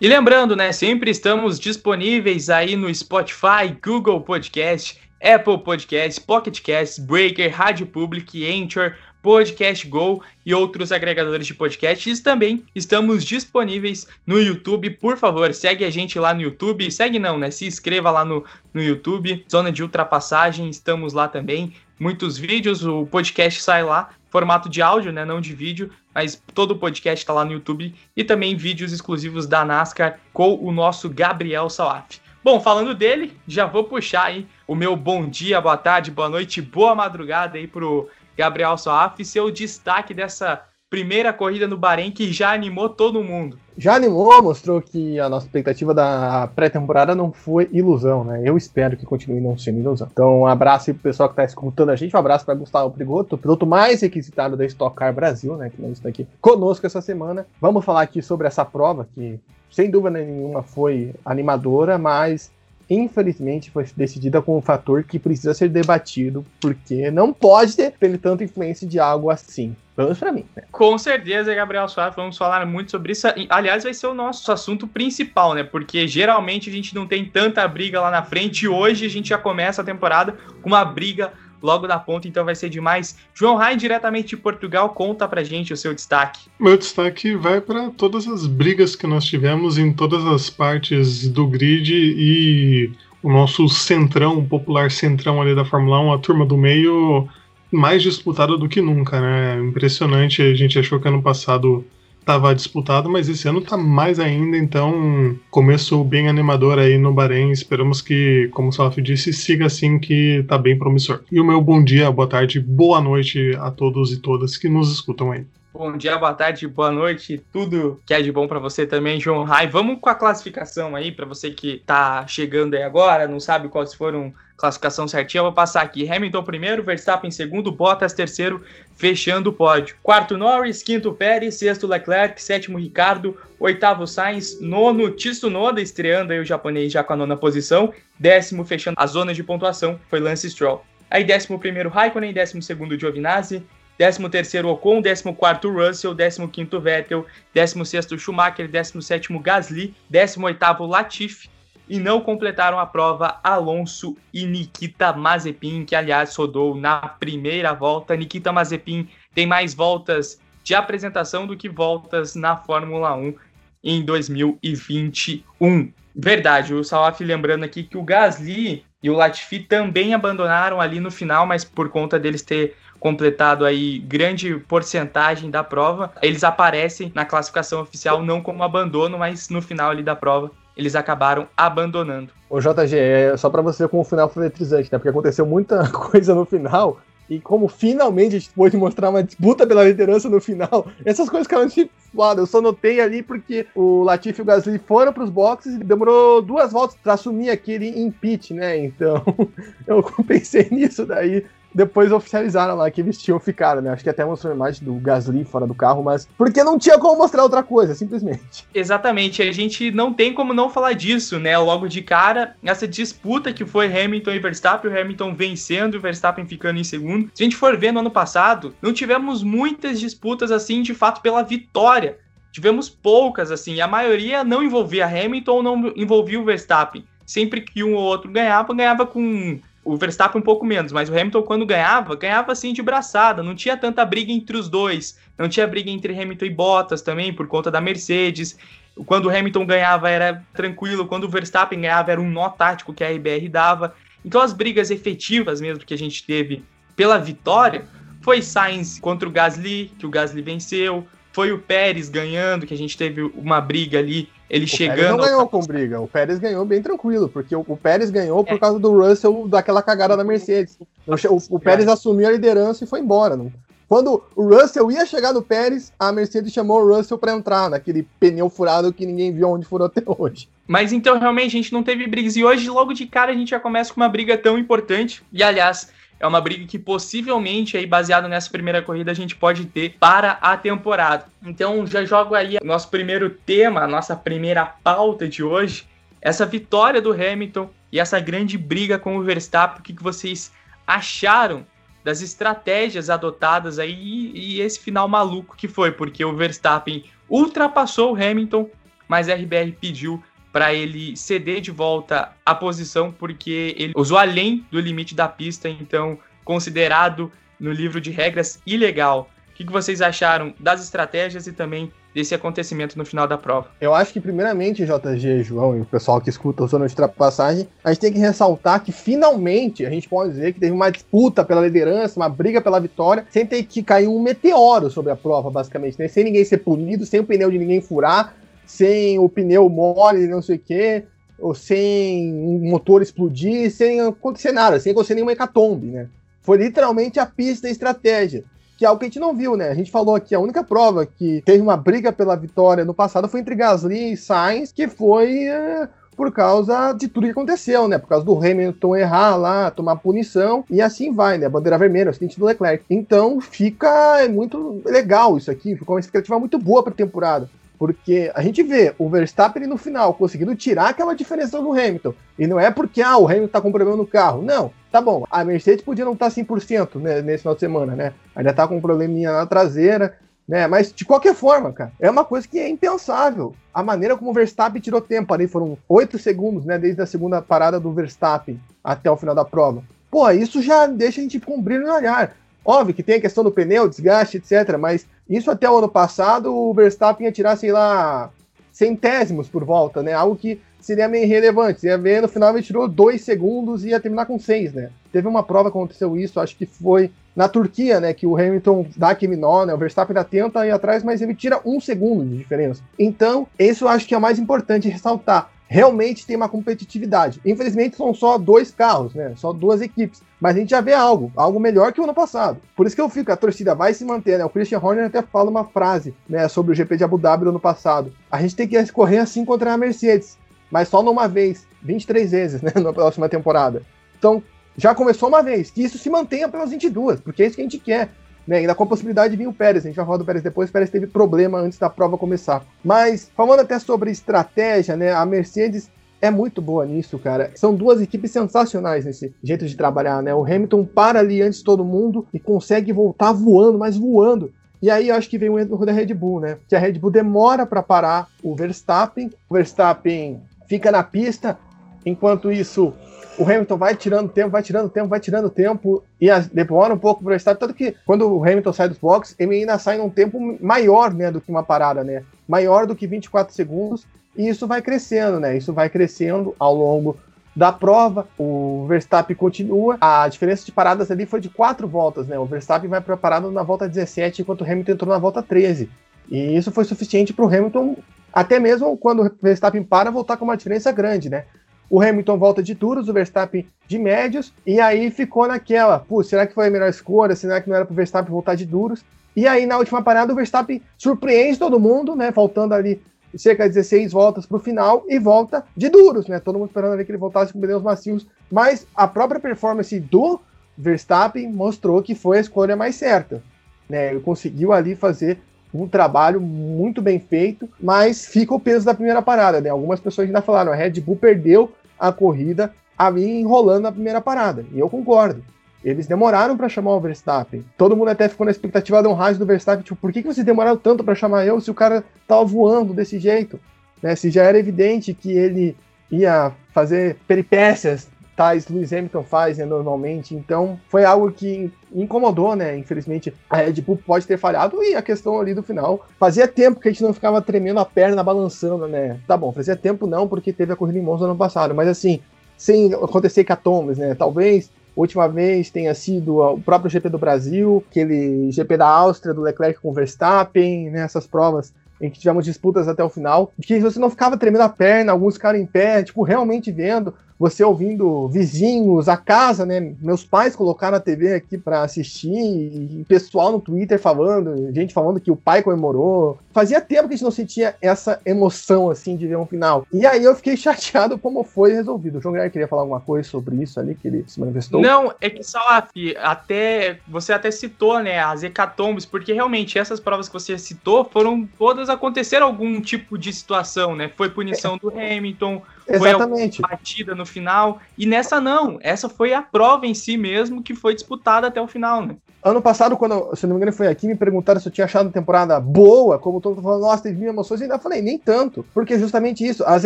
E 0.01 0.07
lembrando, 0.07 0.55
né? 0.55 0.71
Sempre 0.71 1.11
estamos 1.11 1.59
disponíveis 1.59 2.49
aí 2.49 2.75
no 2.75 2.93
Spotify, 2.93 3.77
Google 3.81 4.19
Podcast, 4.21 4.99
Apple 5.23 5.59
Podcast, 5.59 6.19
Pocket 6.21 6.59
Cast, 6.61 6.99
Breaker, 7.01 7.55
Rádio 7.55 7.85
Public, 7.85 8.43
Anchor, 8.43 8.95
Podcast 9.21 9.87
Go 9.87 10.23
e 10.45 10.53
outros 10.53 10.91
agregadores 10.91 11.45
de 11.45 11.53
podcasts. 11.53 12.19
Também 12.19 12.63
estamos 12.75 13.23
disponíveis 13.23 14.07
no 14.25 14.39
YouTube. 14.39 14.89
Por 14.89 15.17
favor, 15.17 15.53
segue 15.53 15.85
a 15.85 15.89
gente 15.89 16.17
lá 16.17 16.33
no 16.33 16.41
YouTube. 16.41 16.91
Segue 16.91 17.19
não, 17.19 17.37
né? 17.37 17.51
Se 17.51 17.65
inscreva 17.65 18.09
lá 18.09 18.25
no, 18.25 18.43
no 18.73 18.81
YouTube. 18.81 19.45
Zona 19.49 19.71
de 19.71 19.83
Ultrapassagem, 19.83 20.69
estamos 20.69 21.13
lá 21.13 21.27
também. 21.27 21.73
Muitos 21.99 22.37
vídeos, 22.37 22.83
o 22.83 23.05
podcast 23.05 23.61
sai 23.61 23.83
lá, 23.83 24.09
formato 24.29 24.67
de 24.67 24.81
áudio, 24.81 25.11
né? 25.11 25.23
Não 25.23 25.39
de 25.39 25.53
vídeo, 25.53 25.91
mas 26.15 26.41
todo 26.53 26.71
o 26.71 26.77
podcast 26.77 27.21
está 27.21 27.31
lá 27.31 27.45
no 27.45 27.51
YouTube. 27.51 27.93
E 28.17 28.23
também 28.23 28.55
vídeos 28.55 28.91
exclusivos 28.91 29.45
da 29.45 29.63
NASCAR 29.63 30.19
com 30.33 30.55
o 30.55 30.71
nosso 30.71 31.09
Gabriel 31.09 31.69
Salaf. 31.69 32.19
Bom, 32.43 32.59
falando 32.59 32.95
dele, 32.95 33.37
já 33.47 33.67
vou 33.67 33.83
puxar 33.83 34.23
aí 34.23 34.47
o 34.65 34.73
meu 34.73 34.95
bom 34.95 35.29
dia, 35.29 35.61
boa 35.61 35.77
tarde, 35.77 36.09
boa 36.09 36.27
noite, 36.27 36.59
boa 36.59 36.95
madrugada 36.95 37.59
aí 37.59 37.67
pro 37.67 38.09
Gabriel 38.37 38.77
Soaf, 38.77 39.23
seu 39.23 39.51
destaque 39.51 40.13
dessa 40.13 40.61
primeira 40.91 41.31
corrida 41.31 41.69
no 41.69 41.77
Bahrein 41.77 42.11
que 42.11 42.33
já 42.33 42.51
animou 42.51 42.89
todo 42.89 43.23
mundo. 43.23 43.57
Já 43.77 43.95
animou, 43.95 44.43
mostrou 44.43 44.81
que 44.81 45.17
a 45.17 45.29
nossa 45.29 45.45
expectativa 45.45 45.93
da 45.93 46.49
pré-temporada 46.53 47.15
não 47.15 47.31
foi 47.31 47.69
ilusão, 47.71 48.25
né? 48.25 48.41
Eu 48.43 48.57
espero 48.57 48.97
que 48.97 49.05
continue 49.05 49.39
não 49.39 49.57
sendo 49.57 49.79
ilusão. 49.79 50.09
Então, 50.11 50.41
um 50.41 50.45
abraço 50.45 50.89
aí 50.89 50.93
pro 50.93 51.03
pessoal 51.03 51.29
que 51.29 51.35
tá 51.35 51.45
escutando 51.45 51.91
a 51.91 51.95
gente, 51.95 52.13
um 52.13 52.19
abraço 52.19 52.45
para 52.45 52.55
Gustavo 52.55 52.91
Prigoto, 52.91 53.35
o 53.35 53.37
piloto 53.37 53.65
mais 53.65 54.01
requisitado 54.01 54.57
da 54.57 54.65
Stock 54.65 54.93
Car 54.93 55.13
Brasil, 55.13 55.55
né? 55.55 55.69
Que 55.69 55.81
não 55.81 55.93
está 55.93 56.09
aqui 56.09 56.27
conosco 56.41 56.85
essa 56.85 56.99
semana. 56.99 57.47
Vamos 57.61 57.85
falar 57.85 58.01
aqui 58.01 58.21
sobre 58.21 58.45
essa 58.45 58.65
prova 58.65 59.07
que, 59.15 59.39
sem 59.71 59.89
dúvida 59.89 60.11
nenhuma, 60.19 60.61
foi 60.61 61.13
animadora, 61.23 61.97
mas 61.97 62.51
infelizmente 62.93 63.71
foi 63.71 63.85
decidida 63.95 64.41
com 64.41 64.57
um 64.57 64.61
fator 64.61 65.03
que 65.03 65.17
precisa 65.17 65.53
ser 65.53 65.69
debatido, 65.69 66.45
porque 66.59 67.09
não 67.09 67.31
pode 67.31 67.75
ter, 67.75 67.91
ter 67.91 68.17
tanta 68.17 68.43
influência 68.43 68.85
de 68.87 68.99
algo 68.99 69.29
assim. 69.29 69.75
Vamos 69.95 70.19
para 70.19 70.31
mim. 70.31 70.45
Né? 70.55 70.63
Com 70.71 70.97
certeza, 70.97 71.53
Gabriel 71.53 71.87
Soares, 71.87 72.15
vamos 72.15 72.37
falar 72.37 72.65
muito 72.65 72.91
sobre 72.91 73.11
isso. 73.11 73.27
Aliás, 73.49 73.83
vai 73.83 73.93
ser 73.93 74.07
o 74.07 74.13
nosso 74.13 74.51
assunto 74.51 74.87
principal, 74.87 75.53
né? 75.53 75.63
Porque 75.63 76.07
geralmente 76.07 76.69
a 76.69 76.73
gente 76.73 76.93
não 76.93 77.07
tem 77.07 77.23
tanta 77.25 77.65
briga 77.67 78.01
lá 78.01 78.11
na 78.11 78.23
frente 78.23 78.63
e 78.63 78.67
hoje 78.67 79.05
a 79.05 79.09
gente 79.09 79.29
já 79.29 79.37
começa 79.37 79.81
a 79.81 79.85
temporada 79.85 80.35
com 80.61 80.69
uma 80.69 80.83
briga 80.83 81.31
logo 81.61 81.87
da 81.87 81.99
ponta, 81.99 82.27
então 82.27 82.43
vai 82.43 82.55
ser 82.55 82.69
demais. 82.69 83.17
João 83.33 83.55
Rai, 83.55 83.75
diretamente 83.75 84.29
de 84.29 84.37
Portugal, 84.37 84.89
conta 84.89 85.27
pra 85.27 85.43
gente 85.43 85.73
o 85.73 85.77
seu 85.77 85.93
destaque. 85.93 86.49
Meu 86.59 86.77
destaque 86.77 87.35
vai 87.35 87.61
para 87.61 87.89
todas 87.91 88.27
as 88.27 88.47
brigas 88.47 88.95
que 88.95 89.07
nós 89.07 89.25
tivemos 89.25 89.77
em 89.77 89.93
todas 89.93 90.25
as 90.25 90.49
partes 90.49 91.27
do 91.27 91.47
grid 91.47 91.93
e 91.93 92.91
o 93.23 93.31
nosso 93.31 93.67
centrão, 93.69 94.43
popular 94.43 94.89
centrão 94.89 95.41
ali 95.41 95.53
da 95.53 95.63
Fórmula 95.63 95.99
1, 95.99 96.13
a 96.13 96.17
turma 96.17 96.45
do 96.45 96.57
meio 96.57 97.27
mais 97.71 98.03
disputada 98.03 98.57
do 98.57 98.67
que 98.67 98.81
nunca, 98.81 99.21
né? 99.21 99.59
Impressionante, 99.59 100.41
a 100.41 100.53
gente 100.53 100.77
achou 100.77 100.99
que 100.99 101.07
ano 101.07 101.21
passado 101.21 101.85
estava 102.21 102.55
disputado, 102.55 103.09
mas 103.09 103.27
esse 103.27 103.47
ano 103.47 103.59
está 103.59 103.75
mais 103.75 104.19
ainda, 104.19 104.55
então 104.57 105.35
começou 105.49 106.03
bem 106.03 106.29
animador 106.29 106.79
aí 106.79 106.97
no 106.97 107.13
Bahrein. 107.13 107.51
Esperamos 107.51 108.01
que, 108.01 108.49
como 108.53 108.69
o 108.69 108.71
Salaf 108.71 108.97
disse, 109.01 109.33
siga 109.33 109.65
assim 109.65 109.99
que 109.99 110.39
está 110.39 110.57
bem 110.57 110.77
promissor. 110.77 111.21
E 111.31 111.39
o 111.39 111.45
meu 111.45 111.61
bom 111.61 111.83
dia, 111.83 112.11
boa 112.11 112.27
tarde, 112.27 112.59
boa 112.59 113.01
noite 113.01 113.55
a 113.59 113.69
todos 113.71 114.13
e 114.13 114.17
todas 114.17 114.55
que 114.55 114.69
nos 114.69 114.91
escutam 114.91 115.31
aí. 115.31 115.45
Bom 115.73 115.95
dia, 115.95 116.17
boa 116.17 116.33
tarde, 116.33 116.67
boa 116.67 116.91
noite, 116.91 117.41
tudo 117.49 118.01
que 118.05 118.13
é 118.13 118.21
de 118.21 118.29
bom 118.29 118.45
para 118.45 118.59
você 118.59 118.85
também, 118.85 119.21
João 119.21 119.45
Rai. 119.45 119.67
Vamos 119.67 119.99
com 120.01 120.09
a 120.09 120.15
classificação 120.15 120.97
aí, 120.97 121.13
para 121.13 121.25
você 121.25 121.49
que 121.49 121.81
tá 121.85 122.27
chegando 122.27 122.73
aí 122.73 122.83
agora, 122.83 123.25
não 123.25 123.39
sabe 123.39 123.69
quais 123.69 123.93
foram 123.93 124.33
classificação 124.57 125.07
certinha, 125.07 125.39
eu 125.39 125.45
vou 125.45 125.53
passar 125.53 125.81
aqui. 125.81 126.11
Hamilton 126.11 126.43
primeiro, 126.43 126.83
Verstappen 126.83 127.31
segundo, 127.31 127.71
Bottas 127.71 128.11
terceiro, 128.11 128.61
fechando 128.97 129.49
o 129.49 129.53
pódio. 129.53 129.95
Quarto 130.03 130.37
Norris, 130.37 130.83
quinto 130.83 131.13
Pérez, 131.13 131.55
sexto 131.55 131.87
Leclerc, 131.87 132.43
sétimo 132.43 132.77
Ricardo, 132.77 133.37
oitavo 133.57 134.05
Sainz, 134.05 134.59
nono 134.59 135.09
Tsunoda, 135.11 135.81
estreando 135.81 136.33
aí 136.33 136.39
o 136.41 136.45
japonês 136.45 136.91
já 136.91 137.01
com 137.01 137.13
a 137.13 137.15
nona 137.15 137.37
posição, 137.37 137.93
décimo 138.19 138.65
fechando 138.65 138.95
a 138.99 139.07
zona 139.07 139.33
de 139.33 139.41
pontuação, 139.41 139.97
foi 140.09 140.19
Lance 140.19 140.49
Stroll. 140.49 140.83
Aí 141.09 141.23
décimo 141.23 141.57
primeiro 141.57 141.89
Raikkonen, 141.89 142.33
décimo 142.33 142.61
segundo 142.61 142.99
Giovinazzi, 142.99 143.63
13º 144.01 144.65
Ocon, 144.65 144.99
14º 144.99 145.71
Russell, 145.71 146.15
15º 146.15 146.81
Vettel, 146.81 147.25
16º 147.55 148.17
Schumacher, 148.17 148.67
17º 148.67 149.39
Gasly, 149.39 149.93
18º 150.11 150.89
Latifi 150.89 151.49
e 151.87 151.99
não 151.99 152.19
completaram 152.19 152.79
a 152.79 152.85
prova 152.85 153.39
Alonso 153.43 154.17
e 154.33 154.45
Nikita 154.45 155.13
Mazepin, 155.13 155.85
que 155.85 155.95
aliás 155.95 156.35
rodou 156.35 156.73
na 156.73 156.99
primeira 156.99 157.73
volta. 157.73 158.15
Nikita 158.15 158.51
Mazepin 158.51 159.07
tem 159.35 159.45
mais 159.45 159.75
voltas 159.75 160.41
de 160.63 160.73
apresentação 160.73 161.45
do 161.45 161.55
que 161.55 161.69
voltas 161.69 162.33
na 162.33 162.57
Fórmula 162.57 163.15
1 163.15 163.35
em 163.83 164.03
2021. 164.03 165.91
Verdade, 166.15 166.73
o 166.73 166.83
Salaf 166.83 167.21
lembrando 167.23 167.65
aqui 167.65 167.83
que 167.83 167.97
o 167.97 168.03
Gasly 168.03 168.83
e 169.03 169.09
o 169.09 169.15
Latifi 169.15 169.59
também 169.59 170.13
abandonaram 170.13 170.79
ali 170.79 170.99
no 170.99 171.11
final, 171.11 171.45
mas 171.45 171.63
por 171.63 171.89
conta 171.89 172.19
deles 172.19 172.41
ter 172.41 172.75
completado 173.01 173.65
aí 173.65 173.97
grande 173.97 174.55
porcentagem 174.67 175.49
da 175.49 175.63
prova, 175.63 176.13
eles 176.21 176.43
aparecem 176.43 177.11
na 177.15 177.25
classificação 177.25 177.81
oficial 177.81 178.23
não 178.23 178.41
como 178.41 178.63
abandono, 178.63 179.17
mas 179.17 179.49
no 179.49 179.61
final 179.61 179.89
ali 179.89 180.03
da 180.03 180.15
prova 180.15 180.51
eles 180.77 180.95
acabaram 180.95 181.47
abandonando. 181.57 182.29
O 182.49 182.59
JG, 182.61 182.95
é 182.95 183.35
só 183.35 183.49
para 183.49 183.61
você 183.61 183.87
como 183.87 184.03
o 184.03 184.05
final 184.05 184.29
foi 184.29 184.43
eletrizante, 184.43 184.89
né? 184.91 184.99
Porque 184.99 185.09
aconteceu 185.09 185.45
muita 185.45 185.89
coisa 185.91 186.35
no 186.35 186.45
final 186.45 186.99
e 187.27 187.39
como 187.39 187.67
finalmente 187.67 188.35
a 188.35 188.39
gente 188.39 188.51
pôde 188.51 188.77
mostrar 188.77 189.09
uma 189.09 189.23
disputa 189.23 189.65
pela 189.65 189.83
liderança 189.83 190.29
no 190.29 190.39
final, 190.39 190.85
essas 191.03 191.27
coisas 191.27 191.47
tipo, 191.73 191.91
foda. 192.13 192.41
Eu 192.41 192.45
só 192.45 192.61
notei 192.61 193.01
ali 193.01 193.23
porque 193.23 193.65
o 193.73 194.03
Latifi 194.03 194.41
e 194.41 194.43
o 194.43 194.45
Gasly 194.45 194.77
foram 194.77 195.11
para 195.11 195.23
os 195.23 195.29
boxes 195.29 195.75
e 195.75 195.79
demorou 195.79 196.41
duas 196.41 196.71
voltas 196.71 196.97
para 197.01 197.13
assumir 197.13 197.49
aquele 197.49 197.99
impit, 197.99 198.53
né? 198.53 198.77
Então 198.77 199.23
eu 199.87 200.03
pensei 200.27 200.67
nisso 200.69 201.05
daí 201.05 201.45
depois 201.73 202.11
oficializaram 202.11 202.75
lá 202.75 202.89
que 202.91 203.03
vestiu 203.03 203.39
ficaram, 203.39 203.81
né? 203.81 203.91
Acho 203.91 204.03
que 204.03 204.09
até 204.09 204.25
mostrou 204.25 204.51
a 204.51 204.55
imagem 204.55 204.83
do 204.83 204.93
Gasly 204.95 205.43
fora 205.43 205.65
do 205.65 205.73
carro, 205.73 206.03
mas 206.03 206.27
porque 206.37 206.63
não 206.63 206.77
tinha 206.77 206.97
como 206.97 207.17
mostrar 207.17 207.43
outra 207.43 207.63
coisa, 207.63 207.95
simplesmente. 207.95 208.67
Exatamente, 208.73 209.41
a 209.41 209.51
gente 209.51 209.91
não 209.91 210.13
tem 210.13 210.33
como 210.33 210.53
não 210.53 210.69
falar 210.69 210.93
disso, 210.93 211.39
né? 211.39 211.57
Logo 211.57 211.87
de 211.87 212.01
cara, 212.01 212.55
essa 212.63 212.87
disputa 212.87 213.53
que 213.53 213.65
foi 213.65 213.85
Hamilton 213.85 214.31
e 214.31 214.39
Verstappen, 214.39 214.91
o 214.91 214.99
Hamilton 214.99 215.33
vencendo 215.33 215.95
e 215.95 215.97
o 215.97 216.01
Verstappen 216.01 216.45
ficando 216.45 216.79
em 216.79 216.83
segundo. 216.83 217.29
Se 217.33 217.43
a 217.43 217.45
gente 217.45 217.55
for 217.55 217.77
ver 217.77 217.91
no 217.91 217.99
ano 217.99 218.11
passado, 218.11 218.73
não 218.81 218.93
tivemos 218.93 219.43
muitas 219.43 219.99
disputas 219.99 220.51
assim, 220.51 220.81
de 220.81 220.93
fato, 220.93 221.21
pela 221.21 221.43
vitória. 221.43 222.17
Tivemos 222.51 222.89
poucas, 222.89 223.49
assim, 223.49 223.79
a 223.79 223.87
maioria 223.87 224.43
não 224.43 224.61
envolvia 224.61 225.05
Hamilton 225.05 225.51
ou 225.51 225.63
não 225.63 225.93
envolvia 225.95 226.39
o 226.39 226.43
Verstappen. 226.43 227.05
Sempre 227.25 227.61
que 227.61 227.81
um 227.81 227.95
ou 227.95 228.01
outro 228.01 228.29
ganhava, 228.29 228.73
ganhava 228.73 229.05
com 229.05 229.57
o 229.83 229.95
Verstappen 229.97 230.39
um 230.39 230.43
pouco 230.43 230.65
menos, 230.65 230.91
mas 230.91 231.09
o 231.09 231.13
Hamilton, 231.13 231.41
quando 231.41 231.65
ganhava, 231.65 232.15
ganhava 232.15 232.51
assim 232.51 232.71
de 232.71 232.81
braçada, 232.81 233.41
não 233.41 233.55
tinha 233.55 233.75
tanta 233.75 234.05
briga 234.05 234.31
entre 234.31 234.55
os 234.55 234.69
dois, 234.69 235.17
não 235.37 235.49
tinha 235.49 235.67
briga 235.67 235.89
entre 235.89 236.19
Hamilton 236.19 236.45
e 236.45 236.49
Bottas 236.51 237.01
também, 237.01 237.33
por 237.33 237.47
conta 237.47 237.71
da 237.71 237.81
Mercedes. 237.81 238.57
Quando 239.05 239.25
o 239.25 239.29
Hamilton 239.35 239.65
ganhava 239.65 240.09
era 240.09 240.45
tranquilo, 240.53 241.07
quando 241.07 241.23
o 241.23 241.29
Verstappen 241.29 241.81
ganhava 241.81 242.11
era 242.11 242.21
um 242.21 242.29
nó 242.29 242.49
tático 242.49 242.93
que 242.93 243.03
a 243.03 243.09
RBR 243.09 243.49
dava. 243.49 243.95
Então 244.23 244.39
as 244.39 244.53
brigas 244.53 244.91
efetivas 244.91 245.59
mesmo 245.59 245.83
que 245.83 245.93
a 245.93 245.97
gente 245.97 246.23
teve 246.23 246.63
pela 246.95 247.17
vitória 247.17 247.85
foi 248.21 248.41
Sainz 248.41 248.99
contra 248.99 249.27
o 249.27 249.31
Gasly, 249.31 249.91
que 249.97 250.05
o 250.05 250.09
Gasly 250.09 250.43
venceu, 250.43 251.07
foi 251.31 251.51
o 251.51 251.59
Pérez 251.59 252.09
ganhando, 252.09 252.65
que 252.65 252.73
a 252.73 252.77
gente 252.77 252.97
teve 252.97 253.21
uma 253.35 253.61
briga 253.61 253.99
ali 253.99 254.29
ele 254.49 254.65
o 254.65 254.67
chegando. 254.67 254.97
Pérez 254.97 255.11
não 255.11 255.17
ganhou 255.17 255.47
com 255.47 255.59
briga. 255.61 256.01
O 256.01 256.07
Pérez 256.07 256.39
ganhou 256.39 256.65
bem 256.65 256.81
tranquilo, 256.81 257.29
porque 257.29 257.55
o, 257.55 257.63
o 257.65 257.77
Pérez 257.77 258.09
ganhou 258.09 258.43
por 258.43 258.55
é. 258.55 258.59
causa 258.59 258.77
do 258.77 258.91
Russell, 258.91 259.47
daquela 259.47 259.81
cagada 259.81 260.17
da 260.17 260.23
Mercedes. 260.23 260.77
O, 261.07 261.55
o, 261.55 261.59
Pérez 261.59 261.87
assumiu 261.87 262.27
a 262.27 262.31
liderança 262.31 262.83
e 262.83 262.87
foi 262.87 262.99
embora. 262.99 263.37
Não? 263.37 263.51
Quando 263.87 264.23
o 264.35 264.43
Russell 264.43 264.91
ia 264.91 265.05
chegar 265.05 265.33
no 265.33 265.41
Pérez, 265.41 265.93
a 265.97 266.11
Mercedes 266.11 266.51
chamou 266.51 266.81
o 266.81 266.95
Russell 266.95 267.17
para 267.17 267.33
entrar 267.33 267.69
naquele 267.69 268.07
pneu 268.19 268.49
furado 268.49 268.91
que 268.91 269.05
ninguém 269.05 269.33
viu 269.33 269.49
onde 269.49 269.65
furou 269.65 269.87
até 269.87 270.01
hoje. 270.05 270.49
Mas 270.67 270.91
então 270.91 271.17
realmente 271.17 271.47
a 271.47 271.61
gente 271.61 271.73
não 271.73 271.83
teve 271.83 272.05
brigas. 272.07 272.35
E 272.35 272.43
hoje, 272.43 272.69
logo 272.69 272.93
de 272.93 273.05
cara, 273.05 273.31
a 273.31 273.35
gente 273.35 273.51
já 273.51 273.59
começa 273.59 273.93
com 273.93 274.01
uma 274.01 274.09
briga 274.09 274.37
tão 274.37 274.57
importante. 274.57 275.23
E 275.31 275.43
aliás, 275.43 275.89
é 276.21 276.27
uma 276.27 276.39
briga 276.39 276.67
que 276.67 276.77
possivelmente, 276.77 277.75
aí, 277.75 277.87
baseado 277.87 278.27
nessa 278.27 278.47
primeira 278.51 278.79
corrida, 278.79 279.09
a 279.09 279.15
gente 279.15 279.35
pode 279.35 279.65
ter 279.65 279.95
para 279.99 280.33
a 280.33 280.55
temporada. 280.55 281.25
Então, 281.43 281.85
já 281.87 282.05
jogo 282.05 282.35
aí 282.35 282.57
nosso 282.63 282.89
primeiro 282.89 283.27
tema, 283.31 283.87
nossa 283.87 284.15
primeira 284.15 284.63
pauta 284.63 285.27
de 285.27 285.43
hoje, 285.43 285.87
essa 286.21 286.45
vitória 286.45 287.01
do 287.01 287.11
Hamilton 287.11 287.71
e 287.91 287.99
essa 287.99 288.19
grande 288.19 288.55
briga 288.55 288.99
com 288.99 289.17
o 289.17 289.23
Verstappen. 289.23 289.79
O 289.79 289.81
que, 289.81 289.93
que 289.93 290.03
vocês 290.03 290.51
acharam 290.85 291.65
das 292.03 292.21
estratégias 292.21 293.09
adotadas 293.09 293.79
aí 293.79 294.31
e 294.35 294.61
esse 294.61 294.79
final 294.79 295.07
maluco 295.07 295.57
que 295.57 295.67
foi? 295.67 295.91
Porque 295.91 296.23
o 296.23 296.35
Verstappen 296.35 297.03
ultrapassou 297.27 298.13
o 298.13 298.15
Hamilton, 298.15 298.69
mas 299.07 299.27
a 299.27 299.33
RBR 299.33 299.71
pediu 299.71 300.23
para 300.51 300.73
ele 300.73 301.15
ceder 301.15 301.61
de 301.61 301.71
volta 301.71 302.31
a 302.45 302.53
posição 302.53 303.11
porque 303.11 303.75
ele 303.77 303.93
usou 303.95 304.17
além 304.17 304.65
do 304.71 304.79
limite 304.79 305.15
da 305.15 305.27
pista, 305.27 305.69
então 305.69 306.17
considerado 306.43 307.31
no 307.59 307.71
livro 307.71 308.01
de 308.01 308.11
regras 308.11 308.59
ilegal. 308.65 309.29
O 309.49 309.53
que, 309.53 309.71
vocês 309.71 310.01
acharam 310.01 310.55
das 310.59 310.81
estratégias 310.81 311.45
e 311.45 311.53
também 311.53 311.91
desse 312.15 312.33
acontecimento 312.33 312.97
no 312.97 313.05
final 313.05 313.27
da 313.27 313.37
prova? 313.37 313.67
Eu 313.79 313.93
acho 313.93 314.11
que, 314.11 314.19
primeiramente, 314.19 314.83
JG, 314.83 315.43
João 315.43 315.77
e 315.77 315.81
o 315.81 315.85
pessoal 315.85 316.19
que 316.19 316.31
escuta 316.31 316.63
o 316.63 316.67
sono 316.67 316.87
de 316.87 316.91
ultrapassagem, 316.93 317.67
a 317.83 317.93
gente 317.93 318.01
tem 318.01 318.11
que 318.11 318.17
ressaltar 318.17 318.83
que 318.83 318.91
finalmente 318.91 319.85
a 319.85 319.89
gente 319.91 320.09
pode 320.09 320.31
dizer 320.31 320.53
que 320.53 320.59
teve 320.59 320.71
uma 320.71 320.89
disputa 320.89 321.45
pela 321.45 321.61
liderança, 321.61 322.19
uma 322.19 322.27
briga 322.27 322.59
pela 322.59 322.79
vitória, 322.79 323.25
sem 323.29 323.45
ter 323.45 323.61
que 323.63 323.83
cair 323.83 324.07
um 324.07 324.19
meteoro 324.19 324.89
sobre 324.89 325.11
a 325.11 325.15
prova, 325.15 325.51
basicamente, 325.51 325.99
né? 325.99 326.07
sem 326.07 326.23
ninguém 326.23 326.43
ser 326.43 326.57
punido, 326.57 327.05
sem 327.05 327.19
o 327.19 327.23
pneu 327.23 327.51
de 327.51 327.59
ninguém 327.59 327.81
furar, 327.81 328.33
sem 328.65 329.19
o 329.19 329.27
pneu 329.27 329.67
mole, 329.69 330.27
não 330.27 330.41
sei 330.41 330.55
o 330.55 330.59
quê, 330.59 331.03
ou 331.39 331.55
sem 331.55 332.33
um 332.33 332.69
motor 332.69 333.01
explodir, 333.01 333.71
sem 333.71 333.99
acontecer 334.01 334.51
nada, 334.51 334.79
sem 334.79 334.91
acontecer 334.91 335.15
nenhuma 335.15 335.33
hecatombe, 335.33 335.87
né? 335.87 336.07
Foi 336.41 336.57
literalmente 336.57 337.19
a 337.19 337.25
pista 337.25 337.67
e 337.67 337.71
estratégia, 337.71 338.43
que 338.77 338.85
é 338.85 338.87
algo 338.87 338.99
que 338.99 339.05
a 339.05 339.09
gente 339.09 339.19
não 339.19 339.35
viu, 339.35 339.55
né? 339.55 339.69
A 339.69 339.75
gente 339.75 339.91
falou 339.91 340.15
aqui, 340.15 340.33
a 340.33 340.39
única 340.39 340.63
prova 340.63 341.05
que 341.05 341.41
teve 341.45 341.61
uma 341.61 341.77
briga 341.77 342.11
pela 342.11 342.35
vitória 342.35 342.85
no 342.85 342.93
passado 342.93 343.27
foi 343.27 343.39
entre 343.39 343.55
Gasly 343.55 344.13
e 344.13 344.17
Sainz, 344.17 344.71
que 344.71 344.87
foi 344.87 345.45
é, 345.45 345.87
por 346.15 346.31
causa 346.31 346.93
de 346.93 347.07
tudo 347.07 347.25
que 347.25 347.31
aconteceu, 347.31 347.87
né? 347.87 347.97
Por 347.97 348.07
causa 348.07 348.25
do 348.25 348.37
Hamilton 348.37 348.95
errar 348.95 349.35
lá, 349.35 349.71
tomar 349.71 349.95
punição, 349.97 350.63
e 350.69 350.81
assim 350.81 351.11
vai, 351.11 351.37
né? 351.37 351.49
Bandeira 351.49 351.77
vermelha, 351.77 352.11
o 352.11 352.39
do 352.39 352.45
Leclerc. 352.45 352.83
Então 352.89 353.39
fica 353.41 354.27
muito 354.29 354.81
legal 354.85 355.37
isso 355.37 355.49
aqui, 355.51 355.75
ficou 355.75 355.95
uma 355.95 355.99
expectativa 355.99 356.39
muito 356.39 356.57
boa 356.57 356.83
para 356.83 356.93
a 356.93 356.95
temporada. 356.95 357.49
Porque 357.81 358.31
a 358.35 358.43
gente 358.43 358.61
vê 358.61 358.93
o 358.99 359.09
Verstappen 359.09 359.65
no 359.65 359.75
final 359.75 360.13
conseguindo 360.13 360.55
tirar 360.55 360.89
aquela 360.89 361.15
diferença 361.15 361.59
do 361.59 361.71
Hamilton. 361.71 362.13
E 362.37 362.45
não 362.45 362.59
é 362.59 362.69
porque 362.69 363.01
ah, 363.01 363.17
o 363.17 363.27
Hamilton 363.27 363.47
tá 363.47 363.59
com 363.59 363.71
problema 363.71 363.97
no 363.97 364.05
carro. 364.05 364.43
Não, 364.43 364.71
tá 364.91 365.01
bom. 365.01 365.25
A 365.31 365.43
Mercedes 365.43 365.83
podia 365.83 366.05
não 366.05 366.13
estar 366.13 366.29
tá 366.29 366.35
100% 366.35 367.01
né, 367.01 367.23
nesse 367.23 367.39
final 367.39 367.55
de 367.55 367.59
semana, 367.59 367.95
né? 367.95 368.13
Ainda 368.35 368.53
tá 368.53 368.67
com 368.67 368.77
um 368.77 368.81
probleminha 368.81 369.31
na 369.31 369.47
traseira, 369.47 370.15
né? 370.47 370.67
Mas 370.67 370.93
de 370.93 371.03
qualquer 371.03 371.33
forma, 371.33 371.73
cara, 371.73 371.91
é 371.99 372.07
uma 372.07 372.23
coisa 372.23 372.47
que 372.47 372.59
é 372.59 372.69
impensável. 372.69 373.55
A 373.73 373.81
maneira 373.81 374.15
como 374.15 374.29
o 374.29 374.33
Verstappen 374.35 374.79
tirou 374.79 375.01
tempo 375.01 375.33
ali 375.33 375.47
foram 375.47 375.75
8 375.89 376.19
segundos, 376.19 376.63
né? 376.63 376.77
Desde 376.77 377.01
a 377.01 377.07
segunda 377.07 377.41
parada 377.41 377.79
do 377.79 377.91
Verstappen 377.91 378.61
até 378.83 379.09
o 379.09 379.17
final 379.17 379.33
da 379.33 379.43
prova. 379.43 379.81
Pô, 380.11 380.29
isso 380.29 380.61
já 380.61 380.85
deixa 380.85 381.19
a 381.19 381.23
gente 381.23 381.39
com 381.39 381.55
um 381.55 381.61
brilho 381.63 381.87
no 381.87 381.95
olhar. 381.95 382.35
Óbvio 382.63 382.93
que 382.93 383.01
tem 383.01 383.15
a 383.15 383.21
questão 383.21 383.43
do 383.43 383.51
pneu, 383.51 383.89
desgaste, 383.89 384.37
etc. 384.37 384.77
Mas 384.79 385.07
isso 385.37 385.49
até 385.49 385.69
o 385.69 385.77
ano 385.77 385.89
passado, 385.89 386.53
o 386.53 386.73
Verstappen 386.73 387.25
ia 387.25 387.31
tirar, 387.31 387.55
sei 387.55 387.71
lá, 387.71 388.29
centésimos 388.71 389.47
por 389.47 389.63
volta, 389.63 390.01
né? 390.03 390.13
Algo 390.13 390.35
que 390.35 390.59
seria 390.79 391.07
meio 391.07 391.23
irrelevante. 391.23 391.85
Ia 391.85 391.97
ver, 391.97 392.21
no 392.21 392.27
final 392.27 392.53
ele 392.53 392.63
tirou 392.63 392.87
dois 392.87 393.21
segundos 393.21 393.85
e 393.85 393.89
ia 393.89 393.99
terminar 393.99 394.25
com 394.25 394.39
seis, 394.39 394.73
né? 394.73 394.89
Teve 395.11 395.27
uma 395.27 395.43
prova 395.43 395.71
que 395.71 395.77
aconteceu 395.77 396.17
isso, 396.17 396.39
acho 396.39 396.55
que 396.55 396.65
foi 396.65 397.11
na 397.35 397.47
Turquia, 397.47 397.99
né? 397.99 398.13
Que 398.13 398.25
o 398.25 398.35
Hamilton 398.35 398.87
dá 398.97 399.09
aquele 399.09 399.35
nó, 399.35 399.65
né? 399.65 399.73
O 399.73 399.77
Verstappen 399.77 400.15
ainda 400.15 400.27
tenta 400.27 400.65
ir 400.65 400.71
atrás, 400.71 401.03
mas 401.03 401.21
ele 401.21 401.35
tira 401.35 401.61
um 401.65 401.79
segundo 401.79 402.25
de 402.25 402.37
diferença. 402.37 402.81
Então, 402.97 403.47
isso 403.57 403.85
eu 403.85 403.89
acho 403.89 404.07
que 404.07 404.13
é 404.13 404.17
o 404.17 404.21
mais 404.21 404.39
importante 404.39 404.89
ressaltar 404.89 405.49
realmente 405.71 406.27
tem 406.27 406.35
uma 406.35 406.49
competitividade. 406.49 407.39
Infelizmente 407.45 407.95
são 407.95 408.13
só 408.13 408.37
dois 408.37 408.71
carros, 408.71 409.15
né? 409.15 409.31
Só 409.37 409.53
duas 409.53 409.79
equipes. 409.79 410.21
Mas 410.37 410.57
a 410.57 410.59
gente 410.59 410.71
já 410.71 410.81
vê 410.81 410.93
algo, 410.93 411.31
algo 411.33 411.61
melhor 411.61 411.93
que 411.93 412.01
o 412.01 412.03
ano 412.03 412.13
passado. 412.13 412.59
Por 412.75 412.85
isso 412.85 412.93
que 412.93 413.01
eu 413.01 413.07
fico, 413.07 413.31
a 413.31 413.37
torcida 413.37 413.73
vai 413.73 413.93
se 413.93 414.03
manter, 414.03 414.37
né? 414.37 414.43
O 414.43 414.49
Christian 414.49 414.79
Horner 414.79 415.05
até 415.05 415.21
fala 415.21 415.49
uma 415.49 415.63
frase, 415.63 416.13
né, 416.27 416.49
sobre 416.49 416.73
o 416.73 416.75
GP 416.75 416.97
de 416.97 417.05
Abu 417.05 417.17
Dhabi 417.17 417.45
do 417.45 417.51
ano 417.51 417.59
passado. 417.59 418.11
A 418.29 418.41
gente 418.41 418.53
tem 418.53 418.67
que 418.67 418.91
correr 418.91 419.19
assim 419.19 419.45
contra 419.45 419.71
a 419.71 419.77
Mercedes, 419.77 420.37
mas 420.69 420.89
só 420.89 421.01
numa 421.01 421.25
vez, 421.25 421.65
23 421.81 422.31
vezes, 422.31 422.59
né, 422.61 422.73
na 422.75 422.91
próxima 422.91 423.29
temporada. 423.29 423.81
Então, 424.19 424.43
já 424.75 424.93
começou 424.93 425.29
uma 425.29 425.41
vez, 425.41 425.71
que 425.71 425.83
isso 425.83 425.97
se 425.97 426.09
mantenha 426.09 426.49
pelas 426.49 426.71
22, 426.71 427.21
porque 427.21 427.43
é 427.43 427.45
isso 427.45 427.55
que 427.55 427.61
a 427.61 427.65
gente 427.65 427.79
quer. 427.79 428.09
Né, 428.51 428.57
ainda 428.57 428.75
com 428.75 428.83
a 428.83 428.87
possibilidade 428.87 429.31
de 429.31 429.37
vir 429.37 429.47
o 429.47 429.53
Pérez, 429.53 429.85
a 429.85 429.87
gente 429.87 429.95
vai 429.95 430.03
falar 430.03 430.17
do 430.17 430.25
Pérez 430.25 430.43
depois, 430.43 430.69
o 430.69 430.73
Pérez 430.73 430.89
teve 430.89 431.07
problema 431.07 431.57
antes 431.57 431.79
da 431.79 431.89
prova 431.89 432.17
começar. 432.17 432.65
Mas, 432.83 433.31
falando 433.33 433.61
até 433.61 433.79
sobre 433.79 434.11
estratégia, 434.11 434.97
né, 434.97 435.13
a 435.13 435.25
Mercedes 435.25 435.89
é 436.21 436.29
muito 436.29 436.61
boa 436.61 436.85
nisso, 436.85 437.17
cara. 437.17 437.49
São 437.55 437.73
duas 437.73 438.01
equipes 438.01 438.29
sensacionais 438.29 439.05
nesse 439.05 439.33
jeito 439.41 439.65
de 439.65 439.77
trabalhar, 439.77 440.21
né? 440.21 440.35
O 440.35 440.43
Hamilton 440.43 440.83
para 440.83 441.19
ali 441.19 441.41
antes 441.41 441.59
de 441.59 441.63
todo 441.63 441.85
mundo 441.85 442.27
e 442.33 442.41
consegue 442.41 442.91
voltar 442.91 443.31
voando, 443.31 443.79
mas 443.79 443.95
voando. 443.95 444.51
E 444.81 444.91
aí 444.91 445.09
acho 445.09 445.29
que 445.29 445.37
vem 445.37 445.49
o 445.49 445.57
erro 445.57 445.85
da 445.85 445.93
Red 445.93 446.13
Bull, 446.13 446.41
né? 446.41 446.57
Que 446.67 446.75
a 446.75 446.79
Red 446.79 446.99
Bull 446.99 447.09
demora 447.09 447.65
para 447.65 447.81
parar 447.81 448.27
o 448.43 448.53
Verstappen. 448.53 449.31
O 449.49 449.53
Verstappen 449.53 450.41
fica 450.67 450.91
na 450.91 451.03
pista, 451.03 451.57
enquanto 452.05 452.51
isso 452.51 452.93
o 453.37 453.43
Hamilton 453.43 453.77
vai 453.77 453.95
tirando 453.95 454.29
tempo, 454.29 454.49
vai 454.49 454.61
tirando 454.61 454.89
tempo, 454.89 455.07
vai 455.07 455.19
tirando 455.19 455.49
tempo 455.49 456.03
e 456.19 456.27
demora 456.53 456.93
um 456.93 456.97
pouco 456.97 457.23
para 457.23 457.31
Verstappen. 457.31 457.59
Tanto 457.59 457.73
que 457.73 457.95
quando 458.05 458.29
o 458.29 458.43
Hamilton 458.43 458.73
sai 458.73 458.89
dos 458.89 458.97
boxes, 458.97 459.35
ele 459.39 459.55
ainda 459.55 459.79
sai 459.79 459.97
num 459.97 460.09
tempo 460.09 460.57
maior 460.61 461.13
né, 461.13 461.31
do 461.31 461.41
que 461.41 461.49
uma 461.49 461.63
parada, 461.63 462.03
né? 462.03 462.23
Maior 462.47 462.85
do 462.85 462.95
que 462.95 463.07
24 463.07 463.53
segundos. 463.53 464.05
E 464.35 464.47
isso 464.47 464.67
vai 464.67 464.81
crescendo, 464.81 465.39
né? 465.39 465.57
Isso 465.57 465.73
vai 465.73 465.89
crescendo 465.89 466.55
ao 466.59 466.75
longo 466.75 467.17
da 467.55 467.71
prova. 467.71 468.27
O 468.37 468.85
Verstappen 468.87 469.35
continua. 469.35 469.97
A 469.99 470.27
diferença 470.27 470.65
de 470.65 470.71
paradas 470.71 471.09
ali 471.09 471.25
foi 471.25 471.41
de 471.41 471.49
quatro 471.49 471.87
voltas, 471.87 472.27
né? 472.27 472.37
O 472.37 472.45
Verstappen 472.45 472.89
vai 472.89 473.01
para 473.01 473.17
parada 473.17 473.49
na 473.49 473.63
volta 473.63 473.87
17, 473.87 474.41
enquanto 474.41 474.61
o 474.61 474.65
Hamilton 474.65 474.91
entrou 474.91 475.09
na 475.09 475.19
volta 475.19 475.41
13. 475.41 475.89
E 476.29 476.55
isso 476.55 476.71
foi 476.71 476.85
suficiente 476.85 477.33
para 477.33 477.45
o 477.45 477.47
Hamilton, 477.47 477.97
até 478.31 478.59
mesmo 478.59 478.95
quando 478.97 479.23
o 479.23 479.31
Verstappen 479.41 479.83
para, 479.83 480.11
voltar 480.11 480.37
com 480.37 480.45
uma 480.45 480.55
diferença 480.55 480.91
grande, 480.91 481.29
né? 481.29 481.45
O 481.91 482.01
Hamilton 482.01 482.37
volta 482.37 482.63
de 482.63 482.73
duros, 482.73 483.09
o 483.09 483.13
Verstappen 483.13 483.67
de 483.85 483.99
médios, 483.99 484.53
e 484.65 484.79
aí 484.79 485.11
ficou 485.11 485.45
naquela, 485.45 485.99
pô, 485.99 486.23
será 486.23 486.47
que 486.47 486.53
foi 486.53 486.67
a 486.67 486.71
melhor 486.71 486.87
escolha? 486.87 487.35
Será 487.35 487.59
que 487.59 487.67
não 487.67 487.75
era 487.75 487.83
para 487.83 487.91
o 487.91 487.95
Verstappen 487.95 488.31
voltar 488.31 488.55
de 488.55 488.65
duros? 488.65 489.03
E 489.35 489.45
aí, 489.45 489.65
na 489.65 489.77
última 489.77 490.01
parada, 490.01 490.31
o 490.31 490.35
Verstappen 490.35 490.81
surpreende 490.97 491.59
todo 491.59 491.81
mundo, 491.81 492.15
né? 492.15 492.31
Faltando 492.31 492.73
ali 492.73 493.01
cerca 493.35 493.67
de 493.67 493.75
16 493.75 494.13
voltas 494.13 494.45
para 494.45 494.55
o 494.55 494.59
final 494.61 495.03
e 495.09 495.19
volta 495.19 495.65
de 495.75 495.89
duros, 495.89 496.27
né? 496.27 496.39
Todo 496.39 496.57
mundo 496.57 496.69
esperando 496.69 496.93
ali 496.93 497.03
que 497.03 497.11
ele 497.11 497.17
voltasse 497.17 497.51
com 497.51 497.59
pneus 497.59 497.83
macios, 497.83 498.25
mas 498.49 498.87
a 498.95 499.05
própria 499.05 499.41
performance 499.41 499.99
do 499.99 500.39
Verstappen 500.77 501.51
mostrou 501.51 502.01
que 502.01 502.15
foi 502.15 502.37
a 502.37 502.41
escolha 502.41 502.73
mais 502.73 502.95
certa. 502.95 503.43
Né? 503.89 504.11
Ele 504.11 504.21
conseguiu 504.21 504.71
ali 504.71 504.95
fazer 504.95 505.39
um 505.73 505.89
trabalho 505.89 506.39
muito 506.39 507.01
bem 507.01 507.19
feito, 507.19 507.67
mas 507.77 508.25
fica 508.25 508.53
o 508.53 508.59
peso 508.59 508.85
da 508.85 508.93
primeira 508.93 509.21
parada. 509.21 509.59
Né? 509.59 509.69
Algumas 509.69 509.99
pessoas 509.99 510.27
ainda 510.27 510.41
falaram: 510.41 510.71
a 510.71 510.75
Red 510.75 511.01
Bull 511.01 511.17
perdeu 511.17 511.69
a 512.01 512.11
corrida 512.11 512.73
ali 512.97 513.39
enrolando 513.39 513.83
na 513.83 513.91
primeira 513.91 514.19
parada. 514.19 514.65
E 514.73 514.79
eu 514.79 514.89
concordo. 514.89 515.43
Eles 515.83 516.07
demoraram 516.07 516.57
para 516.57 516.69
chamar 516.69 516.95
o 516.95 516.99
Verstappen. 516.99 517.63
Todo 517.77 517.95
mundo 517.95 518.09
até 518.09 518.27
ficou 518.27 518.45
na 518.45 518.51
expectativa 518.51 519.01
de 519.01 519.07
um 519.07 519.13
rádio 519.13 519.39
do 519.39 519.45
Verstappen, 519.45 519.83
tipo, 519.83 519.95
por 519.95 520.11
que, 520.11 520.21
que 520.21 520.27
vocês 520.27 520.45
demoraram 520.45 520.77
tanto 520.77 521.03
para 521.03 521.15
chamar 521.15 521.45
eu 521.45 521.59
se 521.61 521.71
o 521.71 521.75
cara 521.75 522.03
tava 522.27 522.43
voando 522.43 522.93
desse 522.93 523.19
jeito? 523.19 523.59
Né? 524.01 524.15
Se 524.15 524.29
já 524.29 524.43
era 524.43 524.59
evidente 524.59 525.13
que 525.13 525.31
ele 525.31 525.75
ia 526.11 526.51
fazer 526.73 527.17
peripécias 527.27 528.09
tais 528.41 528.67
Lewis 528.67 528.91
Hamilton 528.91 529.21
faz 529.21 529.59
né, 529.59 529.65
normalmente. 529.65 530.33
Então 530.33 530.79
foi 530.89 531.05
algo 531.05 531.31
que 531.31 531.71
incomodou, 531.93 532.55
né? 532.55 532.75
Infelizmente 532.75 533.31
a 533.47 533.57
Red 533.57 533.73
Bull 533.73 533.99
pode 534.03 534.25
ter 534.25 534.35
falhado 534.35 534.81
e 534.81 534.95
a 534.95 535.01
questão 535.03 535.39
ali 535.39 535.53
do 535.53 535.61
final. 535.61 536.07
Fazia 536.19 536.47
tempo 536.47 536.79
que 536.79 536.89
a 536.89 536.91
gente 536.91 537.03
não 537.03 537.13
ficava 537.13 537.39
tremendo 537.39 537.79
a 537.79 537.85
perna, 537.85 538.23
balançando, 538.23 538.87
né? 538.87 539.19
Tá 539.27 539.37
bom, 539.37 539.51
fazia 539.51 539.75
tempo 539.75 540.07
não, 540.07 540.27
porque 540.27 540.51
teve 540.51 540.73
a 540.73 540.75
corrida 540.75 540.97
em 540.97 541.03
Monza 541.03 541.25
no 541.25 541.31
ano 541.31 541.37
passado, 541.37 541.75
mas 541.75 541.87
assim, 541.87 542.19
sem 542.57 542.91
acontecer 542.95 543.43
catombes, 543.43 543.99
né? 543.99 544.15
Talvez 544.15 544.71
última 544.95 545.27
vez 545.27 545.69
tenha 545.69 545.93
sido 545.93 546.39
o 546.39 546.59
próprio 546.59 546.89
GP 546.89 547.09
do 547.09 547.19
Brasil, 547.19 547.83
aquele 547.87 548.51
GP 548.51 548.75
da 548.75 548.87
Áustria 548.87 549.35
do 549.35 549.41
Leclerc 549.41 549.79
com 549.79 549.93
Verstappen, 549.93 550.89
nessas 550.89 551.25
né, 551.25 551.29
provas 551.31 551.71
em 552.01 552.09
que 552.09 552.19
tivemos 552.19 552.43
disputas 552.43 552.87
até 552.87 553.03
o 553.03 553.09
final, 553.09 553.51
que 553.61 553.79
você 553.79 553.99
não 553.99 554.09
ficava 554.09 554.35
tremendo 554.35 554.61
a 554.61 554.69
perna, 554.69 555.11
alguns 555.11 555.35
ficaram 555.35 555.59
em 555.59 555.67
pé, 555.67 556.01
tipo, 556.01 556.23
realmente 556.23 556.71
vendo 556.71 557.13
você 557.41 557.63
ouvindo 557.63 558.27
vizinhos, 558.27 559.09
a 559.09 559.17
casa, 559.17 559.65
né? 559.65 559.95
Meus 559.99 560.23
pais 560.23 560.55
colocaram 560.55 560.97
a 560.97 560.99
TV 560.99 561.33
aqui 561.33 561.57
para 561.57 561.81
assistir, 561.81 562.29
e 562.29 563.03
pessoal 563.07 563.51
no 563.51 563.59
Twitter 563.59 563.99
falando, 563.99 564.71
gente 564.71 564.93
falando 564.93 565.19
que 565.19 565.31
o 565.31 565.35
pai 565.35 565.63
comemorou. 565.63 566.37
Fazia 566.53 566.79
tempo 566.79 567.07
que 567.07 567.15
a 567.15 567.17
gente 567.17 567.23
não 567.23 567.31
sentia 567.31 567.75
essa 567.81 568.21
emoção, 568.27 568.91
assim, 568.91 569.17
de 569.17 569.25
ver 569.25 569.37
um 569.37 569.47
final. 569.47 569.87
E 569.91 570.05
aí 570.05 570.23
eu 570.23 570.35
fiquei 570.35 570.55
chateado 570.55 571.17
como 571.17 571.43
foi 571.43 571.73
resolvido. 571.73 572.19
O 572.19 572.21
João 572.21 572.33
Guilherme 572.33 572.51
queria 572.51 572.67
falar 572.67 572.83
alguma 572.83 572.99
coisa 572.99 573.27
sobre 573.27 573.55
isso 573.55 573.79
ali, 573.79 573.95
que 573.95 574.07
ele 574.07 574.23
se 574.27 574.39
manifestou? 574.39 574.79
Não, 574.79 575.11
é 575.19 575.27
que, 575.27 575.41
Salaf, 575.41 575.89
até, 576.19 576.99
você 577.07 577.33
até 577.33 577.49
citou, 577.49 578.03
né, 578.03 578.19
as 578.19 578.43
hecatombes, 578.43 579.03
porque 579.03 579.33
realmente 579.33 579.79
essas 579.79 579.99
provas 579.99 580.27
que 580.27 580.33
você 580.33 580.59
citou 580.59 581.09
foram 581.11 581.49
todas 581.57 581.89
acontecer 581.89 582.43
algum 582.43 582.79
tipo 582.79 583.17
de 583.17 583.33
situação, 583.33 583.95
né? 583.95 584.11
Foi 584.15 584.29
punição 584.29 584.77
do 584.77 584.89
Hamilton, 584.89 585.63
Exatamente. 585.95 586.57
Foi 586.61 586.65
a 586.65 586.75
batida 586.75 587.15
no 587.15 587.25
final. 587.25 587.79
E 587.97 588.05
nessa 588.05 588.39
não. 588.39 588.77
Essa 588.81 589.09
foi 589.09 589.33
a 589.33 589.41
prova 589.41 589.85
em 589.85 589.93
si 589.93 590.17
mesmo 590.17 590.61
que 590.63 590.73
foi 590.73 590.93
disputada 590.93 591.47
até 591.47 591.61
o 591.61 591.67
final, 591.67 592.05
né? 592.05 592.15
Ano 592.43 592.59
passado, 592.59 592.97
quando, 592.97 593.35
se 593.35 593.45
não 593.45 593.53
me 593.53 593.57
engano, 593.57 593.71
foi 593.71 593.85
aqui, 593.85 594.07
me 594.07 594.15
perguntaram 594.15 594.59
se 594.59 594.67
eu 594.67 594.71
tinha 594.71 594.85
achado 594.85 595.09
a 595.09 595.11
temporada 595.11 595.59
boa, 595.59 596.17
como 596.17 596.41
todo 596.41 596.55
mundo 596.55 596.63
falando, 596.63 596.81
nossa, 596.81 597.03
teve 597.03 597.19
mil 597.19 597.29
emoções, 597.29 597.59
e 597.59 597.63
ainda 597.63 597.77
falei, 597.77 598.01
nem 598.01 598.17
tanto. 598.17 598.65
Porque 598.73 598.97
justamente 598.97 599.45
isso, 599.45 599.63
as 599.63 599.85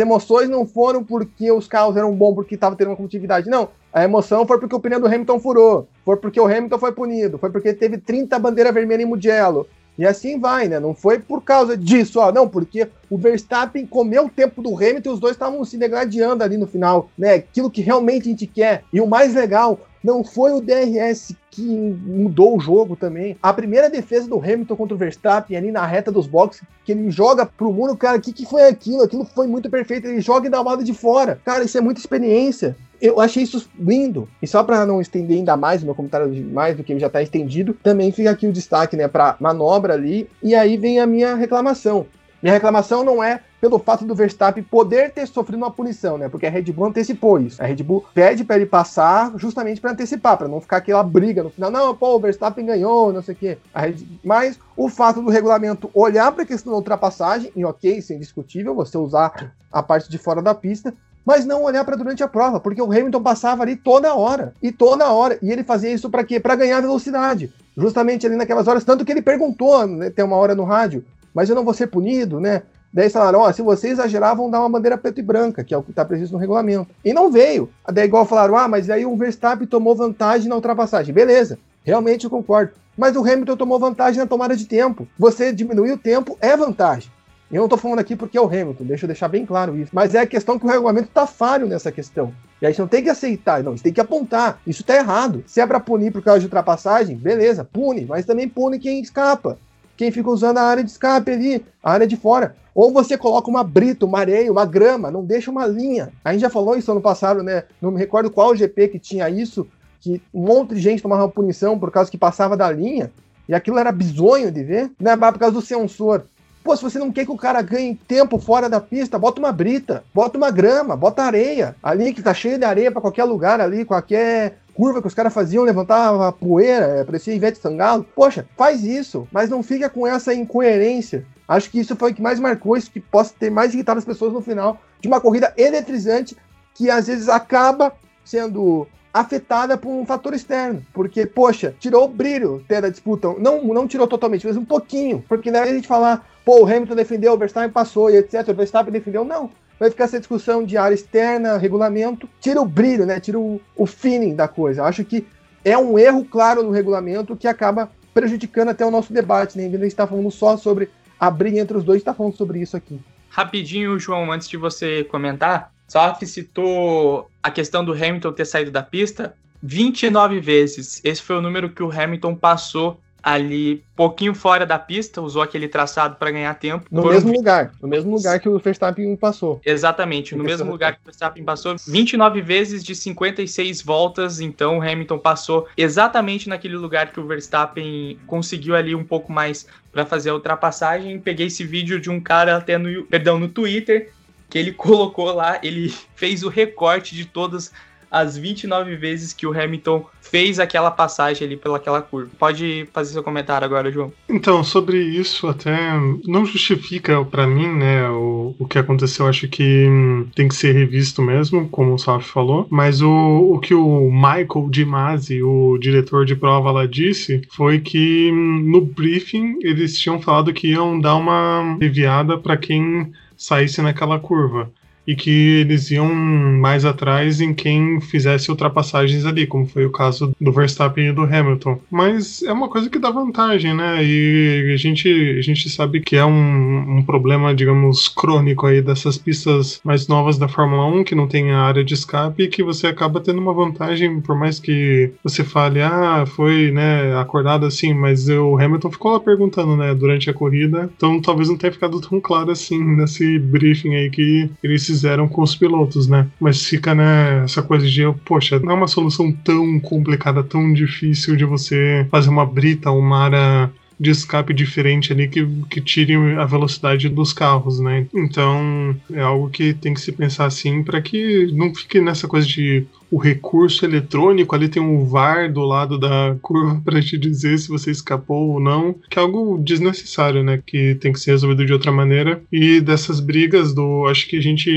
emoções 0.00 0.48
não 0.48 0.66
foram 0.66 1.04
porque 1.04 1.52
os 1.52 1.68
carros 1.68 1.98
eram 1.98 2.14
bons, 2.14 2.34
porque 2.34 2.56
tava 2.56 2.74
tendo 2.74 2.88
uma 2.88 2.96
competitividade. 2.96 3.50
Não, 3.50 3.68
a 3.92 4.02
emoção 4.04 4.46
foi 4.46 4.58
porque 4.58 4.74
o 4.74 4.80
pneu 4.80 4.98
do 4.98 5.06
Hamilton 5.06 5.38
furou, 5.38 5.88
foi 6.02 6.16
porque 6.16 6.40
o 6.40 6.46
Hamilton 6.46 6.78
foi 6.78 6.92
punido, 6.92 7.36
foi 7.36 7.50
porque 7.50 7.74
teve 7.74 7.98
30 7.98 8.38
bandeiras 8.38 8.72
vermelhas 8.72 9.06
em 9.06 9.08
Mugello, 9.10 9.66
e 9.98 10.06
assim 10.06 10.38
vai, 10.38 10.68
né? 10.68 10.78
Não 10.78 10.94
foi 10.94 11.18
por 11.18 11.42
causa 11.42 11.76
disso, 11.76 12.20
ó, 12.20 12.30
não, 12.30 12.48
porque 12.48 12.88
o 13.08 13.16
Verstappen 13.16 13.86
comeu 13.86 14.26
o 14.26 14.30
tempo 14.30 14.62
do 14.62 14.74
Hamilton 14.74 15.10
e 15.10 15.12
os 15.12 15.20
dois 15.20 15.34
estavam 15.34 15.64
se 15.64 15.76
degradando 15.76 16.44
ali 16.44 16.56
no 16.56 16.66
final, 16.66 17.10
né? 17.16 17.34
Aquilo 17.34 17.70
que 17.70 17.80
realmente 17.80 18.28
a 18.28 18.30
gente 18.30 18.46
quer. 18.46 18.84
E 18.92 19.00
o 19.00 19.06
mais 19.06 19.34
legal, 19.34 19.80
não 20.02 20.22
foi 20.22 20.52
o 20.52 20.60
DRS 20.60 21.34
que 21.56 21.62
mudou 21.62 22.56
o 22.56 22.60
jogo 22.60 22.94
também. 22.94 23.36
A 23.42 23.52
primeira 23.52 23.88
defesa 23.88 24.28
do 24.28 24.38
Hamilton 24.38 24.76
contra 24.76 24.94
o 24.94 24.98
Verstappen 24.98 25.56
ali 25.56 25.72
na 25.72 25.86
reta 25.86 26.12
dos 26.12 26.26
boxes, 26.26 26.62
que 26.84 26.92
ele 26.92 27.10
joga 27.10 27.46
pro 27.46 27.72
muro, 27.72 27.96
cara, 27.96 28.18
o 28.18 28.20
que, 28.20 28.32
que 28.32 28.44
foi 28.44 28.68
aquilo? 28.68 29.02
Aquilo 29.02 29.24
foi 29.24 29.46
muito 29.46 29.70
perfeito. 29.70 30.06
Ele 30.06 30.20
joga 30.20 30.46
e 30.46 30.50
dá 30.50 30.60
uma 30.60 30.72
lado 30.72 30.84
de 30.84 30.92
fora. 30.92 31.40
Cara, 31.44 31.64
isso 31.64 31.78
é 31.78 31.80
muita 31.80 31.98
experiência. 31.98 32.76
Eu 33.00 33.20
achei 33.20 33.42
isso 33.42 33.68
lindo. 33.78 34.28
E 34.42 34.46
só 34.46 34.62
para 34.62 34.84
não 34.84 35.00
estender 35.00 35.38
ainda 35.38 35.56
mais 35.56 35.82
o 35.82 35.86
meu 35.86 35.94
comentário 35.94 36.30
mais 36.52 36.76
do 36.76 36.84
que 36.84 36.98
já 36.98 37.06
está 37.06 37.22
estendido, 37.22 37.74
também 37.82 38.12
fica 38.12 38.30
aqui 38.30 38.46
o 38.46 38.52
destaque, 38.52 38.96
né, 38.96 39.08
para 39.08 39.36
manobra 39.40 39.94
ali. 39.94 40.28
E 40.42 40.54
aí 40.54 40.76
vem 40.76 41.00
a 41.00 41.06
minha 41.06 41.34
reclamação. 41.34 42.06
Minha 42.42 42.54
reclamação 42.54 43.02
não 43.02 43.22
é 43.22 43.40
pelo 43.60 43.78
fato 43.78 44.04
do 44.04 44.14
Verstappen 44.14 44.62
poder 44.62 45.10
ter 45.10 45.26
sofrido 45.26 45.56
uma 45.56 45.70
punição, 45.70 46.18
né? 46.18 46.28
Porque 46.28 46.46
a 46.46 46.50
Red 46.50 46.64
Bull 46.64 46.86
antecipou 46.86 47.40
isso. 47.40 47.62
A 47.62 47.66
Red 47.66 47.82
Bull 47.82 48.04
pede 48.14 48.44
para 48.44 48.56
ele 48.56 48.66
passar 48.66 49.32
justamente 49.36 49.80
para 49.80 49.92
antecipar, 49.92 50.36
para 50.36 50.48
não 50.48 50.60
ficar 50.60 50.76
aquela 50.76 51.02
briga 51.02 51.42
no 51.42 51.50
final. 51.50 51.70
Não, 51.70 51.94
pô, 51.94 52.14
o 52.14 52.20
Verstappen 52.20 52.66
ganhou, 52.66 53.12
não 53.12 53.22
sei 53.22 53.34
o 53.34 53.38
quê. 53.38 53.58
Red... 53.74 53.96
Mas 54.22 54.58
o 54.76 54.88
fato 54.88 55.22
do 55.22 55.30
regulamento 55.30 55.90
olhar 55.94 56.30
para 56.32 56.42
a 56.42 56.46
questão 56.46 56.72
da 56.72 56.78
ultrapassagem, 56.78 57.50
e 57.56 57.64
ok, 57.64 57.98
isso 57.98 58.12
é 58.12 58.16
indiscutível, 58.16 58.74
você 58.74 58.98
usar 58.98 59.52
a 59.72 59.82
parte 59.82 60.10
de 60.10 60.18
fora 60.18 60.42
da 60.42 60.54
pista, 60.54 60.94
mas 61.24 61.44
não 61.44 61.64
olhar 61.64 61.84
para 61.84 61.96
durante 61.96 62.22
a 62.22 62.28
prova, 62.28 62.60
porque 62.60 62.80
o 62.80 62.92
Hamilton 62.92 63.20
passava 63.20 63.64
ali 63.64 63.74
toda 63.74 64.14
hora, 64.14 64.54
e 64.62 64.70
toda 64.70 65.10
hora, 65.10 65.38
e 65.42 65.50
ele 65.50 65.64
fazia 65.64 65.92
isso 65.92 66.08
para 66.08 66.22
quê? 66.22 66.38
Para 66.38 66.54
ganhar 66.54 66.80
velocidade. 66.80 67.52
Justamente 67.76 68.24
ali 68.24 68.36
naquelas 68.36 68.68
horas, 68.68 68.84
tanto 68.84 69.04
que 69.04 69.10
ele 69.10 69.20
perguntou, 69.20 69.86
né, 69.86 70.08
tem 70.08 70.24
uma 70.24 70.36
hora 70.36 70.54
no 70.54 70.62
rádio, 70.62 71.04
mas 71.36 71.50
eu 71.50 71.54
não 71.54 71.64
vou 71.66 71.74
ser 71.74 71.88
punido, 71.88 72.40
né? 72.40 72.62
Daí 72.90 73.10
falaram, 73.10 73.40
ó, 73.40 73.52
se 73.52 73.60
você 73.60 73.88
exagerar, 73.88 74.34
vão 74.34 74.50
dar 74.50 74.60
uma 74.60 74.70
bandeira 74.70 74.96
preta 74.96 75.20
e 75.20 75.22
branca, 75.22 75.62
que 75.62 75.74
é 75.74 75.76
o 75.76 75.82
que 75.82 75.90
está 75.90 76.02
previsto 76.02 76.32
no 76.32 76.38
regulamento. 76.38 76.88
E 77.04 77.12
não 77.12 77.30
veio. 77.30 77.68
Daí 77.92 78.06
igual 78.06 78.24
falaram, 78.24 78.56
ah, 78.56 78.66
mas 78.66 78.88
aí 78.88 79.04
o 79.04 79.14
Verstappen 79.14 79.66
tomou 79.66 79.94
vantagem 79.94 80.48
na 80.48 80.54
ultrapassagem. 80.54 81.14
Beleza, 81.14 81.58
realmente 81.84 82.24
eu 82.24 82.30
concordo. 82.30 82.72
Mas 82.96 83.14
o 83.14 83.20
Hamilton 83.20 83.54
tomou 83.54 83.78
vantagem 83.78 84.18
na 84.18 84.26
tomada 84.26 84.56
de 84.56 84.64
tempo. 84.64 85.06
Você 85.18 85.52
diminuir 85.52 85.92
o 85.92 85.98
tempo 85.98 86.38
é 86.40 86.56
vantagem. 86.56 87.10
Eu 87.52 87.60
não 87.60 87.68
tô 87.68 87.76
falando 87.76 87.98
aqui 87.98 88.16
porque 88.16 88.38
é 88.38 88.40
o 88.40 88.46
Hamilton, 88.46 88.84
deixa 88.84 89.04
eu 89.04 89.08
deixar 89.08 89.28
bem 89.28 89.44
claro 89.44 89.76
isso. 89.76 89.90
Mas 89.92 90.14
é 90.14 90.20
a 90.20 90.26
questão 90.26 90.58
que 90.58 90.64
o 90.64 90.68
regulamento 90.68 91.08
tá 91.12 91.26
falho 91.26 91.66
nessa 91.66 91.92
questão. 91.92 92.32
E 92.62 92.66
a 92.66 92.70
gente 92.70 92.80
não 92.80 92.88
tem 92.88 93.02
que 93.02 93.10
aceitar, 93.10 93.62
não, 93.62 93.72
a 93.72 93.74
gente 93.74 93.84
tem 93.84 93.92
que 93.92 94.00
apontar. 94.00 94.58
Isso 94.66 94.82
tá 94.82 94.96
errado. 94.96 95.44
Se 95.46 95.60
é 95.60 95.66
pra 95.66 95.78
punir 95.78 96.10
por 96.10 96.22
causa 96.22 96.40
de 96.40 96.46
ultrapassagem, 96.46 97.14
beleza, 97.14 97.62
pune, 97.62 98.06
mas 98.06 98.24
também 98.24 98.48
pune 98.48 98.78
quem 98.78 99.00
escapa. 99.02 99.58
Quem 99.96 100.10
fica 100.10 100.30
usando 100.30 100.58
a 100.58 100.62
área 100.62 100.84
de 100.84 100.90
escape 100.90 101.30
ali, 101.30 101.64
a 101.82 101.92
área 101.92 102.06
de 102.06 102.16
fora. 102.16 102.54
Ou 102.74 102.92
você 102.92 103.16
coloca 103.16 103.48
uma 103.48 103.64
brita, 103.64 104.04
uma 104.04 104.18
areia, 104.18 104.52
uma 104.52 104.66
grama, 104.66 105.10
não 105.10 105.24
deixa 105.24 105.50
uma 105.50 105.66
linha. 105.66 106.12
A 106.22 106.32
gente 106.32 106.42
já 106.42 106.50
falou 106.50 106.76
isso 106.76 106.92
ano 106.92 107.00
passado, 107.00 107.42
né? 107.42 107.64
Não 107.80 107.90
me 107.90 107.98
recordo 107.98 108.30
qual 108.30 108.54
GP 108.54 108.88
que 108.88 108.98
tinha 108.98 109.30
isso, 109.30 109.66
que 109.98 110.20
um 110.32 110.42
monte 110.42 110.74
de 110.74 110.80
gente 110.80 111.02
tomava 111.02 111.26
punição 111.28 111.78
por 111.78 111.90
causa 111.90 112.10
que 112.10 112.18
passava 112.18 112.56
da 112.56 112.70
linha. 112.70 113.10
E 113.48 113.54
aquilo 113.54 113.78
era 113.78 113.90
bizonho 113.90 114.50
de 114.50 114.62
ver, 114.62 114.90
né? 115.00 115.16
Por 115.16 115.38
causa 115.38 115.54
do 115.54 115.62
sensor. 115.62 116.26
Pô, 116.66 116.76
se 116.76 116.82
você 116.82 116.98
não 116.98 117.12
quer 117.12 117.24
que 117.24 117.30
o 117.30 117.36
cara 117.36 117.62
ganhe 117.62 117.94
tempo 118.08 118.40
fora 118.40 118.68
da 118.68 118.80
pista, 118.80 119.16
bota 119.16 119.38
uma 119.38 119.52
brita, 119.52 120.02
bota 120.12 120.36
uma 120.36 120.50
grama, 120.50 120.96
bota 120.96 121.22
areia. 121.22 121.76
Ali 121.80 122.12
que 122.12 122.20
tá 122.20 122.34
cheio 122.34 122.58
de 122.58 122.64
areia 122.64 122.90
para 122.90 123.00
qualquer 123.00 123.22
lugar 123.22 123.60
ali, 123.60 123.84
qualquer 123.84 124.58
curva 124.74 125.00
que 125.00 125.06
os 125.06 125.14
caras 125.14 125.32
faziam, 125.32 125.62
levantava 125.62 126.32
poeira, 126.32 126.86
é, 126.86 127.04
parecia 127.04 127.32
Ivete 127.32 127.60
Sangalo. 127.60 128.04
Poxa, 128.16 128.48
faz 128.56 128.82
isso, 128.82 129.28
mas 129.30 129.48
não 129.48 129.62
fica 129.62 129.88
com 129.88 130.04
essa 130.04 130.34
incoerência. 130.34 131.24
Acho 131.46 131.70
que 131.70 131.78
isso 131.78 131.94
foi 131.94 132.10
o 132.10 132.14
que 132.16 132.20
mais 132.20 132.40
marcou, 132.40 132.76
isso 132.76 132.90
que 132.90 132.98
possa 132.98 133.32
ter 133.38 133.48
mais 133.48 133.72
irritado 133.72 134.00
as 134.00 134.04
pessoas 134.04 134.32
no 134.32 134.40
final 134.40 134.80
de 135.00 135.06
uma 135.06 135.20
corrida 135.20 135.54
eletrizante 135.56 136.36
que 136.74 136.90
às 136.90 137.06
vezes 137.06 137.28
acaba 137.28 137.92
sendo 138.24 138.88
afetada 139.14 139.78
por 139.78 139.90
um 139.90 140.04
fator 140.04 140.34
externo. 140.34 140.84
Porque, 140.92 141.26
poxa, 141.26 141.76
tirou 141.78 142.06
o 142.06 142.08
brilho 142.08 142.60
até 142.64 142.80
da 142.80 142.88
disputa. 142.88 143.32
Não, 143.38 143.62
não 143.62 143.86
tirou 143.86 144.08
totalmente, 144.08 144.44
mas 144.44 144.56
um 144.56 144.64
pouquinho. 144.64 145.24
Porque 145.28 145.48
é 145.48 145.58
a 145.58 145.66
gente 145.66 145.86
falar, 145.88 146.26
pô, 146.46 146.62
o 146.62 146.64
Hamilton 146.64 146.94
defendeu, 146.94 147.32
o 147.32 147.36
Verstappen 147.36 147.70
passou 147.70 148.08
e 148.08 148.16
etc. 148.16 148.48
O 148.48 148.54
Verstappen 148.54 148.92
defendeu, 148.92 149.24
não. 149.24 149.50
Vai 149.80 149.90
ficar 149.90 150.04
essa 150.04 150.20
discussão 150.20 150.64
de 150.64 150.76
área 150.78 150.94
externa, 150.94 151.58
regulamento, 151.58 152.28
tira 152.40 152.62
o 152.62 152.64
brilho, 152.64 153.04
né? 153.04 153.18
Tira 153.18 153.38
o, 153.38 153.60
o 153.74 153.84
feeling 153.84 154.36
da 154.36 154.46
coisa. 154.46 154.84
Acho 154.84 155.04
que 155.04 155.26
é 155.64 155.76
um 155.76 155.98
erro 155.98 156.24
claro 156.24 156.62
no 156.62 156.70
regulamento 156.70 157.36
que 157.36 157.48
acaba 157.48 157.90
prejudicando 158.14 158.68
até 158.68 158.86
o 158.86 158.92
nosso 158.92 159.12
debate, 159.12 159.58
né? 159.58 159.68
Vez 159.68 159.80
de 159.80 159.86
estar 159.88 160.06
falando 160.06 160.30
só 160.30 160.56
sobre 160.56 160.88
a 161.18 161.28
briga 161.28 161.58
entre 161.58 161.76
os 161.76 161.82
dois, 161.82 161.98
está 161.98 162.14
falando 162.14 162.36
sobre 162.36 162.60
isso 162.60 162.76
aqui. 162.76 163.00
Rapidinho, 163.28 163.98
João, 163.98 164.30
antes 164.30 164.48
de 164.48 164.56
você 164.56 165.02
comentar, 165.02 165.72
só 165.88 166.14
citou 166.14 167.28
a 167.42 167.50
questão 167.50 167.84
do 167.84 167.92
Hamilton 167.92 168.32
ter 168.32 168.46
saído 168.46 168.70
da 168.70 168.84
pista 168.84 169.34
29 169.60 170.40
vezes. 170.40 171.00
Esse 171.04 171.20
foi 171.20 171.36
o 171.36 171.42
número 171.42 171.70
que 171.70 171.82
o 171.82 171.90
Hamilton 171.90 172.36
passou 172.36 173.00
ali 173.26 173.82
pouquinho 173.96 174.32
fora 174.36 174.64
da 174.64 174.78
pista, 174.78 175.20
usou 175.20 175.42
aquele 175.42 175.66
traçado 175.66 176.14
para 176.14 176.30
ganhar 176.30 176.54
tempo. 176.54 176.86
No 176.88 177.08
mesmo 177.08 177.32
lugar, 177.32 177.72
no 177.82 177.88
mesmo 177.88 178.14
lugar 178.14 178.38
que 178.38 178.48
o 178.48 178.56
Verstappen 178.56 179.16
passou. 179.16 179.60
Exatamente, 179.66 180.36
no 180.36 180.44
mesmo 180.44 180.70
lugar 180.70 180.92
que 180.92 181.00
o 181.00 181.04
Verstappen 181.06 181.42
passou, 181.42 181.74
29 181.88 182.40
vezes 182.40 182.84
de 182.84 182.94
56 182.94 183.82
voltas, 183.82 184.38
então 184.38 184.78
o 184.78 184.80
Hamilton 184.80 185.18
passou 185.18 185.66
exatamente 185.76 186.48
naquele 186.48 186.76
lugar 186.76 187.10
que 187.10 187.18
o 187.18 187.26
Verstappen 187.26 188.16
conseguiu 188.28 188.76
ali 188.76 188.94
um 188.94 189.02
pouco 189.02 189.32
mais 189.32 189.66
para 189.90 190.06
fazer 190.06 190.30
a 190.30 190.34
ultrapassagem. 190.34 191.18
Peguei 191.18 191.48
esse 191.48 191.64
vídeo 191.64 191.98
de 191.98 192.08
um 192.08 192.20
cara 192.20 192.56
até 192.56 192.78
no, 192.78 193.02
perdão, 193.06 193.40
no 193.40 193.48
Twitter, 193.48 194.12
que 194.48 194.56
ele 194.56 194.70
colocou 194.72 195.32
lá, 195.32 195.58
ele 195.64 195.92
fez 196.14 196.44
o 196.44 196.48
recorte 196.48 197.16
de 197.16 197.24
todas 197.24 197.72
as 198.16 198.36
29 198.36 198.96
vezes 198.96 199.34
que 199.34 199.46
o 199.46 199.52
Hamilton 199.52 200.06
fez 200.22 200.58
aquela 200.58 200.90
passagem 200.90 201.46
ali 201.46 201.56
pelaquela 201.56 202.00
curva. 202.00 202.30
Pode 202.38 202.88
fazer 202.92 203.12
seu 203.12 203.22
comentário 203.22 203.64
agora, 203.64 203.92
João. 203.92 204.12
Então, 204.28 204.64
sobre 204.64 204.98
isso 204.98 205.46
até 205.46 205.92
não 206.24 206.46
justifica 206.46 207.22
para 207.24 207.46
mim, 207.46 207.68
né, 207.68 208.08
o, 208.08 208.54
o 208.58 208.66
que 208.66 208.78
aconteceu, 208.78 209.26
acho 209.26 209.46
que 209.48 209.86
hum, 209.86 210.26
tem 210.34 210.48
que 210.48 210.54
ser 210.54 210.72
revisto 210.72 211.20
mesmo, 211.20 211.68
como 211.68 211.94
o 211.94 211.98
Saf 211.98 212.26
falou, 212.26 212.66
mas 212.70 213.02
o, 213.02 213.10
o 213.10 213.60
que 213.60 213.74
o 213.74 214.10
Michael 214.10 214.68
Di 214.70 214.84
Masi, 214.84 215.42
o 215.42 215.78
diretor 215.78 216.24
de 216.24 216.34
prova 216.34 216.70
lá 216.70 216.86
disse, 216.86 217.42
foi 217.50 217.80
que 217.80 218.30
hum, 218.32 218.62
no 218.66 218.80
briefing 218.80 219.58
eles 219.62 219.98
tinham 219.98 220.20
falado 220.20 220.52
que 220.52 220.68
iam 220.68 220.98
dar 220.98 221.16
uma 221.16 221.76
aliviada 221.76 222.38
para 222.38 222.56
quem 222.56 223.12
saísse 223.36 223.82
naquela 223.82 224.18
curva 224.18 224.72
e 225.06 225.14
que 225.14 225.60
eles 225.60 225.90
iam 225.90 226.12
mais 226.14 226.84
atrás 226.84 227.40
em 227.40 227.54
quem 227.54 228.00
fizesse 228.00 228.50
ultrapassagens 228.50 229.24
ali, 229.24 229.46
como 229.46 229.66
foi 229.66 229.86
o 229.86 229.90
caso 229.90 230.34
do 230.40 230.52
Verstappen 230.52 231.08
e 231.08 231.12
do 231.12 231.22
Hamilton. 231.22 231.80
Mas 231.90 232.42
é 232.42 232.52
uma 232.52 232.68
coisa 232.68 232.90
que 232.90 232.98
dá 232.98 233.10
vantagem, 233.10 233.74
né? 233.74 234.04
E 234.04 234.72
a 234.72 234.76
gente, 234.76 235.08
a 235.08 235.42
gente 235.42 235.68
sabe 235.70 236.00
que 236.00 236.16
é 236.16 236.24
um, 236.24 236.98
um 236.98 237.02
problema, 237.02 237.54
digamos, 237.54 238.08
crônico 238.08 238.66
aí 238.66 238.82
dessas 238.82 239.16
pistas 239.16 239.80
mais 239.84 240.08
novas 240.08 240.38
da 240.38 240.48
Fórmula 240.48 240.86
1, 240.86 241.04
que 241.04 241.14
não 241.14 241.28
tem 241.28 241.52
a 241.52 241.60
área 241.60 241.84
de 241.84 241.94
escape, 241.94 242.42
e 242.42 242.48
que 242.48 242.62
você 242.62 242.86
acaba 242.86 243.20
tendo 243.20 243.40
uma 243.40 243.52
vantagem, 243.52 244.20
por 244.20 244.36
mais 244.36 244.58
que 244.58 245.12
você 245.22 245.44
fale, 245.44 245.80
ah, 245.80 246.24
foi, 246.26 246.70
né, 246.70 247.16
acordado 247.18 247.66
assim, 247.66 247.94
mas 247.94 248.28
o 248.28 248.58
Hamilton 248.58 248.90
ficou 248.90 249.12
lá 249.12 249.20
perguntando, 249.20 249.76
né, 249.76 249.94
durante 249.94 250.28
a 250.28 250.34
corrida, 250.34 250.90
então 250.96 251.20
talvez 251.20 251.48
não 251.48 251.56
tenha 251.56 251.72
ficado 251.72 252.00
tão 252.00 252.20
claro 252.20 252.50
assim 252.50 252.82
nesse 252.82 253.38
briefing 253.38 253.94
aí 253.94 254.10
que 254.10 254.50
eles 254.62 254.86
fizeram 254.96 255.28
com 255.28 255.42
os 255.42 255.54
pilotos, 255.54 256.08
né? 256.08 256.26
Mas 256.40 256.64
fica, 256.64 256.94
né, 256.94 257.44
essa 257.44 257.62
coisa 257.62 257.86
de, 257.86 258.02
poxa, 258.24 258.58
não 258.58 258.72
é 258.72 258.74
uma 258.74 258.88
solução 258.88 259.30
tão 259.30 259.78
complicada, 259.78 260.42
tão 260.42 260.72
difícil 260.72 261.36
de 261.36 261.44
você 261.44 262.06
fazer 262.10 262.30
uma 262.30 262.46
brita, 262.46 262.90
uma 262.90 263.70
de 263.98 264.10
escape 264.10 264.52
diferente 264.52 265.12
ali 265.12 265.28
que, 265.28 265.46
que 265.70 265.80
tire 265.80 266.14
a 266.36 266.44
velocidade 266.44 267.08
dos 267.08 267.32
carros, 267.32 267.80
né? 267.80 268.06
Então 268.14 268.94
é 269.12 269.20
algo 269.20 269.48
que 269.48 269.72
tem 269.74 269.94
que 269.94 270.00
se 270.00 270.12
pensar 270.12 270.46
assim 270.46 270.82
para 270.82 271.00
que 271.00 271.50
não 271.52 271.74
fique 271.74 272.00
nessa 272.00 272.28
coisa 272.28 272.46
de 272.46 272.86
o 273.10 273.18
recurso 273.18 273.84
eletrônico 273.84 274.54
ali 274.54 274.68
tem 274.68 274.82
um 274.82 275.04
VAR 275.04 275.50
do 275.52 275.60
lado 275.60 275.98
da 275.98 276.36
curva 276.42 276.80
para 276.84 277.00
te 277.00 277.16
dizer 277.16 277.58
se 277.58 277.68
você 277.68 277.90
escapou 277.90 278.52
ou 278.52 278.60
não, 278.60 278.94
que 279.08 279.18
é 279.18 279.22
algo 279.22 279.58
desnecessário, 279.58 280.42
né? 280.42 280.60
Que 280.64 280.94
tem 280.96 281.12
que 281.12 281.20
ser 281.20 281.30
resolvido 281.30 281.64
de 281.64 281.72
outra 281.72 281.92
maneira. 281.92 282.42
E 282.52 282.80
dessas 282.80 283.20
brigas 283.20 283.72
do, 283.72 284.06
acho 284.06 284.28
que 284.28 284.36
a 284.36 284.42
gente 284.42 284.70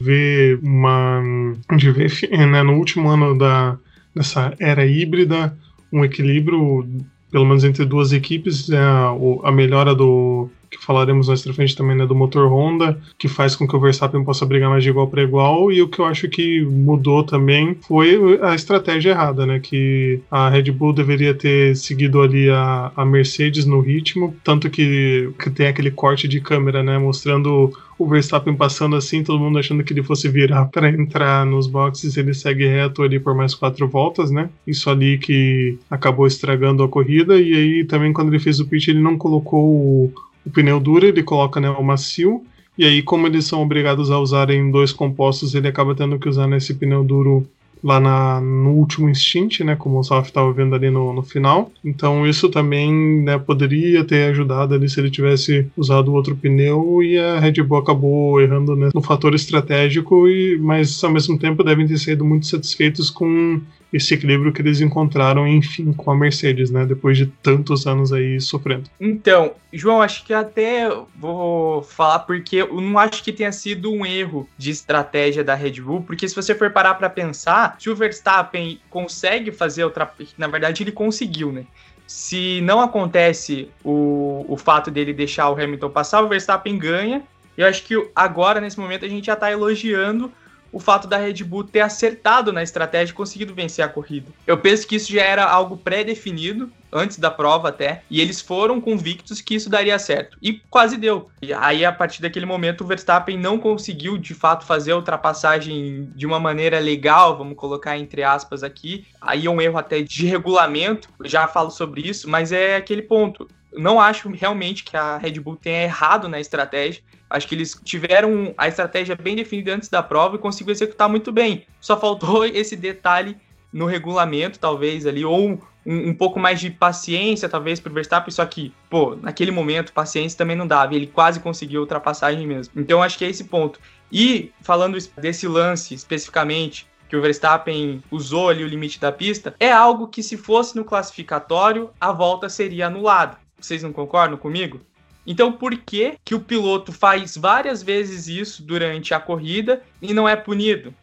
vê 0.00 0.58
uma, 0.62 1.22
a 1.68 1.76
gente 1.76 1.90
vê 1.90 2.06
né, 2.46 2.62
no 2.62 2.74
último 2.74 3.08
ano 3.08 3.36
da 3.36 3.78
dessa 4.14 4.54
era 4.58 4.86
híbrida 4.86 5.54
um 5.92 6.02
equilíbrio 6.02 6.86
pelo 7.30 7.44
menos 7.44 7.64
entre 7.64 7.84
duas 7.84 8.12
equipes, 8.12 8.70
é 8.70 8.78
a, 8.78 9.14
a 9.44 9.52
melhora 9.52 9.94
do 9.94 10.48
que 10.70 10.84
falaremos 10.84 11.28
mais 11.28 11.42
pra 11.42 11.52
frente 11.52 11.76
também, 11.76 11.96
né, 11.96 12.06
do 12.06 12.14
motor 12.14 12.50
Honda, 12.50 12.98
que 13.18 13.28
faz 13.28 13.54
com 13.54 13.66
que 13.66 13.76
o 13.76 13.80
Verstappen 13.80 14.24
possa 14.24 14.44
brigar 14.44 14.68
mais 14.68 14.82
de 14.82 14.90
igual 14.90 15.06
para 15.06 15.22
igual, 15.22 15.70
e 15.70 15.80
o 15.80 15.88
que 15.88 16.00
eu 16.00 16.04
acho 16.04 16.28
que 16.28 16.62
mudou 16.62 17.22
também 17.22 17.76
foi 17.86 18.38
a 18.42 18.54
estratégia 18.54 19.10
errada, 19.10 19.46
né, 19.46 19.60
que 19.60 20.20
a 20.30 20.48
Red 20.48 20.70
Bull 20.72 20.92
deveria 20.92 21.34
ter 21.34 21.76
seguido 21.76 22.20
ali 22.20 22.50
a, 22.50 22.92
a 22.96 23.04
Mercedes 23.04 23.64
no 23.64 23.80
ritmo, 23.80 24.34
tanto 24.42 24.68
que, 24.68 25.30
que 25.38 25.50
tem 25.50 25.68
aquele 25.68 25.90
corte 25.90 26.28
de 26.28 26.40
câmera, 26.40 26.82
né, 26.82 26.98
mostrando 26.98 27.72
o 27.98 28.06
Verstappen 28.06 28.54
passando 28.54 28.96
assim, 28.96 29.22
todo 29.22 29.38
mundo 29.38 29.58
achando 29.58 29.82
que 29.82 29.92
ele 29.92 30.02
fosse 30.02 30.28
virar 30.28 30.66
para 30.72 30.90
entrar 30.90 31.46
nos 31.46 31.66
boxes, 31.66 32.16
ele 32.16 32.34
segue 32.34 32.66
reto 32.66 33.02
ali 33.02 33.18
por 33.18 33.34
mais 33.34 33.54
quatro 33.54 33.88
voltas, 33.88 34.30
né? 34.30 34.50
Isso 34.66 34.90
ali 34.90 35.18
que 35.18 35.78
acabou 35.90 36.26
estragando 36.26 36.82
a 36.82 36.88
corrida. 36.88 37.40
E 37.40 37.54
aí 37.54 37.84
também 37.84 38.12
quando 38.12 38.28
ele 38.28 38.38
fez 38.38 38.60
o 38.60 38.66
pit, 38.66 38.90
ele 38.90 39.00
não 39.00 39.16
colocou 39.16 39.64
o, 39.64 40.12
o 40.44 40.50
pneu 40.50 40.78
duro, 40.78 41.06
ele 41.06 41.22
coloca 41.22 41.60
né, 41.60 41.70
o 41.70 41.82
macio. 41.82 42.44
E 42.78 42.84
aí, 42.84 43.02
como 43.02 43.26
eles 43.26 43.46
são 43.46 43.62
obrigados 43.62 44.10
a 44.10 44.18
usarem 44.18 44.70
dois 44.70 44.92
compostos, 44.92 45.54
ele 45.54 45.66
acaba 45.66 45.94
tendo 45.94 46.18
que 46.18 46.28
usar 46.28 46.46
nesse 46.46 46.74
pneu 46.74 47.02
duro 47.02 47.48
lá 47.82 48.00
na, 48.00 48.40
no 48.40 48.70
último 48.70 49.08
instante, 49.08 49.62
né, 49.62 49.76
como 49.76 49.98
o 49.98 50.02
Saf 50.02 50.28
estava 50.28 50.52
vendo 50.52 50.74
ali 50.74 50.90
no, 50.90 51.12
no 51.12 51.22
final. 51.22 51.70
Então 51.84 52.26
isso 52.26 52.48
também 52.48 53.22
né, 53.22 53.38
poderia 53.38 54.04
ter 54.04 54.30
ajudado 54.30 54.74
ali 54.74 54.88
se 54.88 54.98
ele 55.00 55.10
tivesse 55.10 55.66
usado 55.76 56.12
outro 56.12 56.36
pneu 56.36 57.02
e 57.02 57.18
a 57.18 57.38
Red 57.38 57.62
Bull 57.62 57.78
acabou 57.78 58.40
errando 58.40 58.74
né, 58.74 58.90
no 58.94 59.02
fator 59.02 59.34
estratégico, 59.34 60.28
e, 60.28 60.58
mas 60.58 61.02
ao 61.02 61.10
mesmo 61.10 61.38
tempo 61.38 61.62
devem 61.62 61.86
ter 61.86 61.98
sido 61.98 62.24
muito 62.24 62.46
satisfeitos 62.46 63.10
com 63.10 63.60
esse 63.96 64.14
equilíbrio 64.14 64.52
que 64.52 64.62
eles 64.62 64.80
encontraram, 64.80 65.46
enfim, 65.46 65.92
com 65.92 66.10
a 66.10 66.16
Mercedes, 66.16 66.70
né? 66.70 66.84
Depois 66.84 67.16
de 67.16 67.26
tantos 67.26 67.86
anos 67.86 68.12
aí 68.12 68.40
sofrendo. 68.40 68.84
Então, 69.00 69.52
João, 69.72 70.00
acho 70.00 70.24
que 70.24 70.32
até 70.32 70.88
vou 71.16 71.82
falar 71.82 72.20
porque 72.20 72.56
eu 72.56 72.80
não 72.80 72.98
acho 72.98 73.22
que 73.22 73.32
tenha 73.32 73.52
sido 73.52 73.92
um 73.92 74.04
erro 74.04 74.48
de 74.56 74.70
estratégia 74.70 75.42
da 75.42 75.54
Red 75.54 75.80
Bull, 75.80 76.02
porque 76.02 76.28
se 76.28 76.34
você 76.34 76.54
for 76.54 76.70
parar 76.70 76.94
para 76.94 77.10
pensar, 77.10 77.76
se 77.78 77.90
o 77.90 77.96
Verstappen 77.96 78.80
consegue 78.90 79.52
fazer 79.52 79.84
outra, 79.84 80.10
na 80.36 80.46
verdade 80.46 80.82
ele 80.82 80.92
conseguiu, 80.92 81.52
né? 81.52 81.64
Se 82.06 82.60
não 82.60 82.80
acontece 82.80 83.68
o, 83.84 84.44
o 84.48 84.56
fato 84.56 84.90
dele 84.90 85.12
deixar 85.12 85.50
o 85.50 85.60
Hamilton 85.60 85.90
passar, 85.90 86.22
o 86.22 86.28
Verstappen 86.28 86.78
ganha. 86.78 87.22
Eu 87.56 87.66
acho 87.66 87.82
que 87.82 87.94
agora, 88.14 88.60
nesse 88.60 88.78
momento, 88.78 89.04
a 89.04 89.08
gente 89.08 89.26
já 89.26 89.32
está 89.32 89.50
elogiando 89.50 90.30
o 90.72 90.80
fato 90.80 91.08
da 91.08 91.16
Red 91.16 91.44
Bull 91.44 91.64
ter 91.64 91.80
acertado 91.80 92.52
na 92.52 92.62
estratégia 92.62 93.12
e 93.12 93.16
conseguido 93.16 93.54
vencer 93.54 93.84
a 93.84 93.88
corrida. 93.88 94.26
Eu 94.46 94.58
penso 94.58 94.86
que 94.86 94.96
isso 94.96 95.12
já 95.12 95.22
era 95.22 95.44
algo 95.44 95.76
pré-definido, 95.76 96.70
antes 96.92 97.18
da 97.18 97.30
prova 97.30 97.68
até, 97.68 98.02
e 98.10 98.20
eles 98.20 98.40
foram 98.40 98.80
convictos 98.80 99.40
que 99.40 99.54
isso 99.54 99.68
daria 99.68 99.98
certo. 99.98 100.38
E 100.40 100.54
quase 100.70 100.96
deu. 100.96 101.30
E 101.42 101.52
aí, 101.52 101.84
a 101.84 101.92
partir 101.92 102.22
daquele 102.22 102.46
momento, 102.46 102.82
o 102.82 102.86
Verstappen 102.86 103.38
não 103.38 103.58
conseguiu, 103.58 104.16
de 104.16 104.34
fato, 104.34 104.64
fazer 104.64 104.92
a 104.92 104.96
ultrapassagem 104.96 106.10
de 106.14 106.26
uma 106.26 106.40
maneira 106.40 106.78
legal, 106.78 107.36
vamos 107.36 107.56
colocar 107.56 107.98
entre 107.98 108.22
aspas 108.22 108.62
aqui. 108.62 109.06
Aí 109.20 109.46
é 109.46 109.50
um 109.50 109.60
erro 109.60 109.78
até 109.78 110.00
de 110.00 110.26
regulamento, 110.26 111.08
já 111.24 111.46
falo 111.46 111.70
sobre 111.70 112.02
isso, 112.02 112.28
mas 112.28 112.52
é 112.52 112.76
aquele 112.76 113.02
ponto. 113.02 113.48
Não 113.76 114.00
acho 114.00 114.28
realmente 114.30 114.84
que 114.84 114.96
a 114.96 115.18
Red 115.18 115.40
Bull 115.40 115.56
tenha 115.56 115.84
errado 115.84 116.28
na 116.28 116.40
estratégia. 116.40 117.02
Acho 117.28 117.46
que 117.46 117.54
eles 117.54 117.78
tiveram 117.84 118.54
a 118.56 118.68
estratégia 118.68 119.16
bem 119.16 119.36
definida 119.36 119.74
antes 119.74 119.88
da 119.88 120.02
prova 120.02 120.36
e 120.36 120.38
conseguiu 120.38 120.72
executar 120.72 121.08
muito 121.08 121.32
bem. 121.32 121.66
Só 121.80 121.98
faltou 121.98 122.44
esse 122.46 122.76
detalhe 122.76 123.36
no 123.72 123.86
regulamento, 123.86 124.58
talvez 124.58 125.06
ali, 125.06 125.24
ou 125.24 125.50
um, 125.50 125.58
um 125.84 126.14
pouco 126.14 126.38
mais 126.38 126.60
de 126.60 126.70
paciência, 126.70 127.48
talvez, 127.48 127.78
para 127.78 127.90
o 127.90 127.94
Verstappen. 127.94 128.30
Só 128.32 128.46
que, 128.46 128.72
pô, 128.88 129.16
naquele 129.16 129.50
momento, 129.50 129.92
paciência 129.92 130.38
também 130.38 130.56
não 130.56 130.66
dava. 130.66 130.94
ele 130.94 131.06
quase 131.06 131.40
conseguiu 131.40 131.80
a 131.80 131.82
ultrapassagem 131.82 132.46
mesmo. 132.46 132.72
Então, 132.76 133.02
acho 133.02 133.18
que 133.18 133.24
é 133.24 133.28
esse 133.28 133.44
ponto. 133.44 133.78
E 134.10 134.52
falando 134.62 134.96
desse 135.18 135.46
lance 135.46 135.94
especificamente, 135.94 136.86
que 137.08 137.16
o 137.16 137.22
Verstappen 137.22 138.02
usou 138.10 138.48
ali 138.48 138.64
o 138.64 138.68
limite 138.68 139.00
da 139.00 139.12
pista, 139.12 139.54
é 139.60 139.70
algo 139.70 140.08
que, 140.08 140.22
se 140.22 140.36
fosse 140.36 140.76
no 140.76 140.84
classificatório, 140.84 141.90
a 142.00 142.12
volta 142.12 142.48
seria 142.48 142.86
anulada. 142.86 143.38
Vocês 143.58 143.82
não 143.82 143.92
concordam 143.92 144.36
comigo? 144.36 144.80
Então, 145.26 145.50
por 145.50 145.76
que, 145.76 146.14
que 146.24 146.34
o 146.34 146.40
piloto 146.40 146.92
faz 146.92 147.36
várias 147.36 147.82
vezes 147.82 148.28
isso 148.28 148.62
durante 148.62 149.12
a 149.12 149.18
corrida 149.18 149.82
e 150.00 150.14
não 150.14 150.28
é 150.28 150.36
punido? 150.36 150.94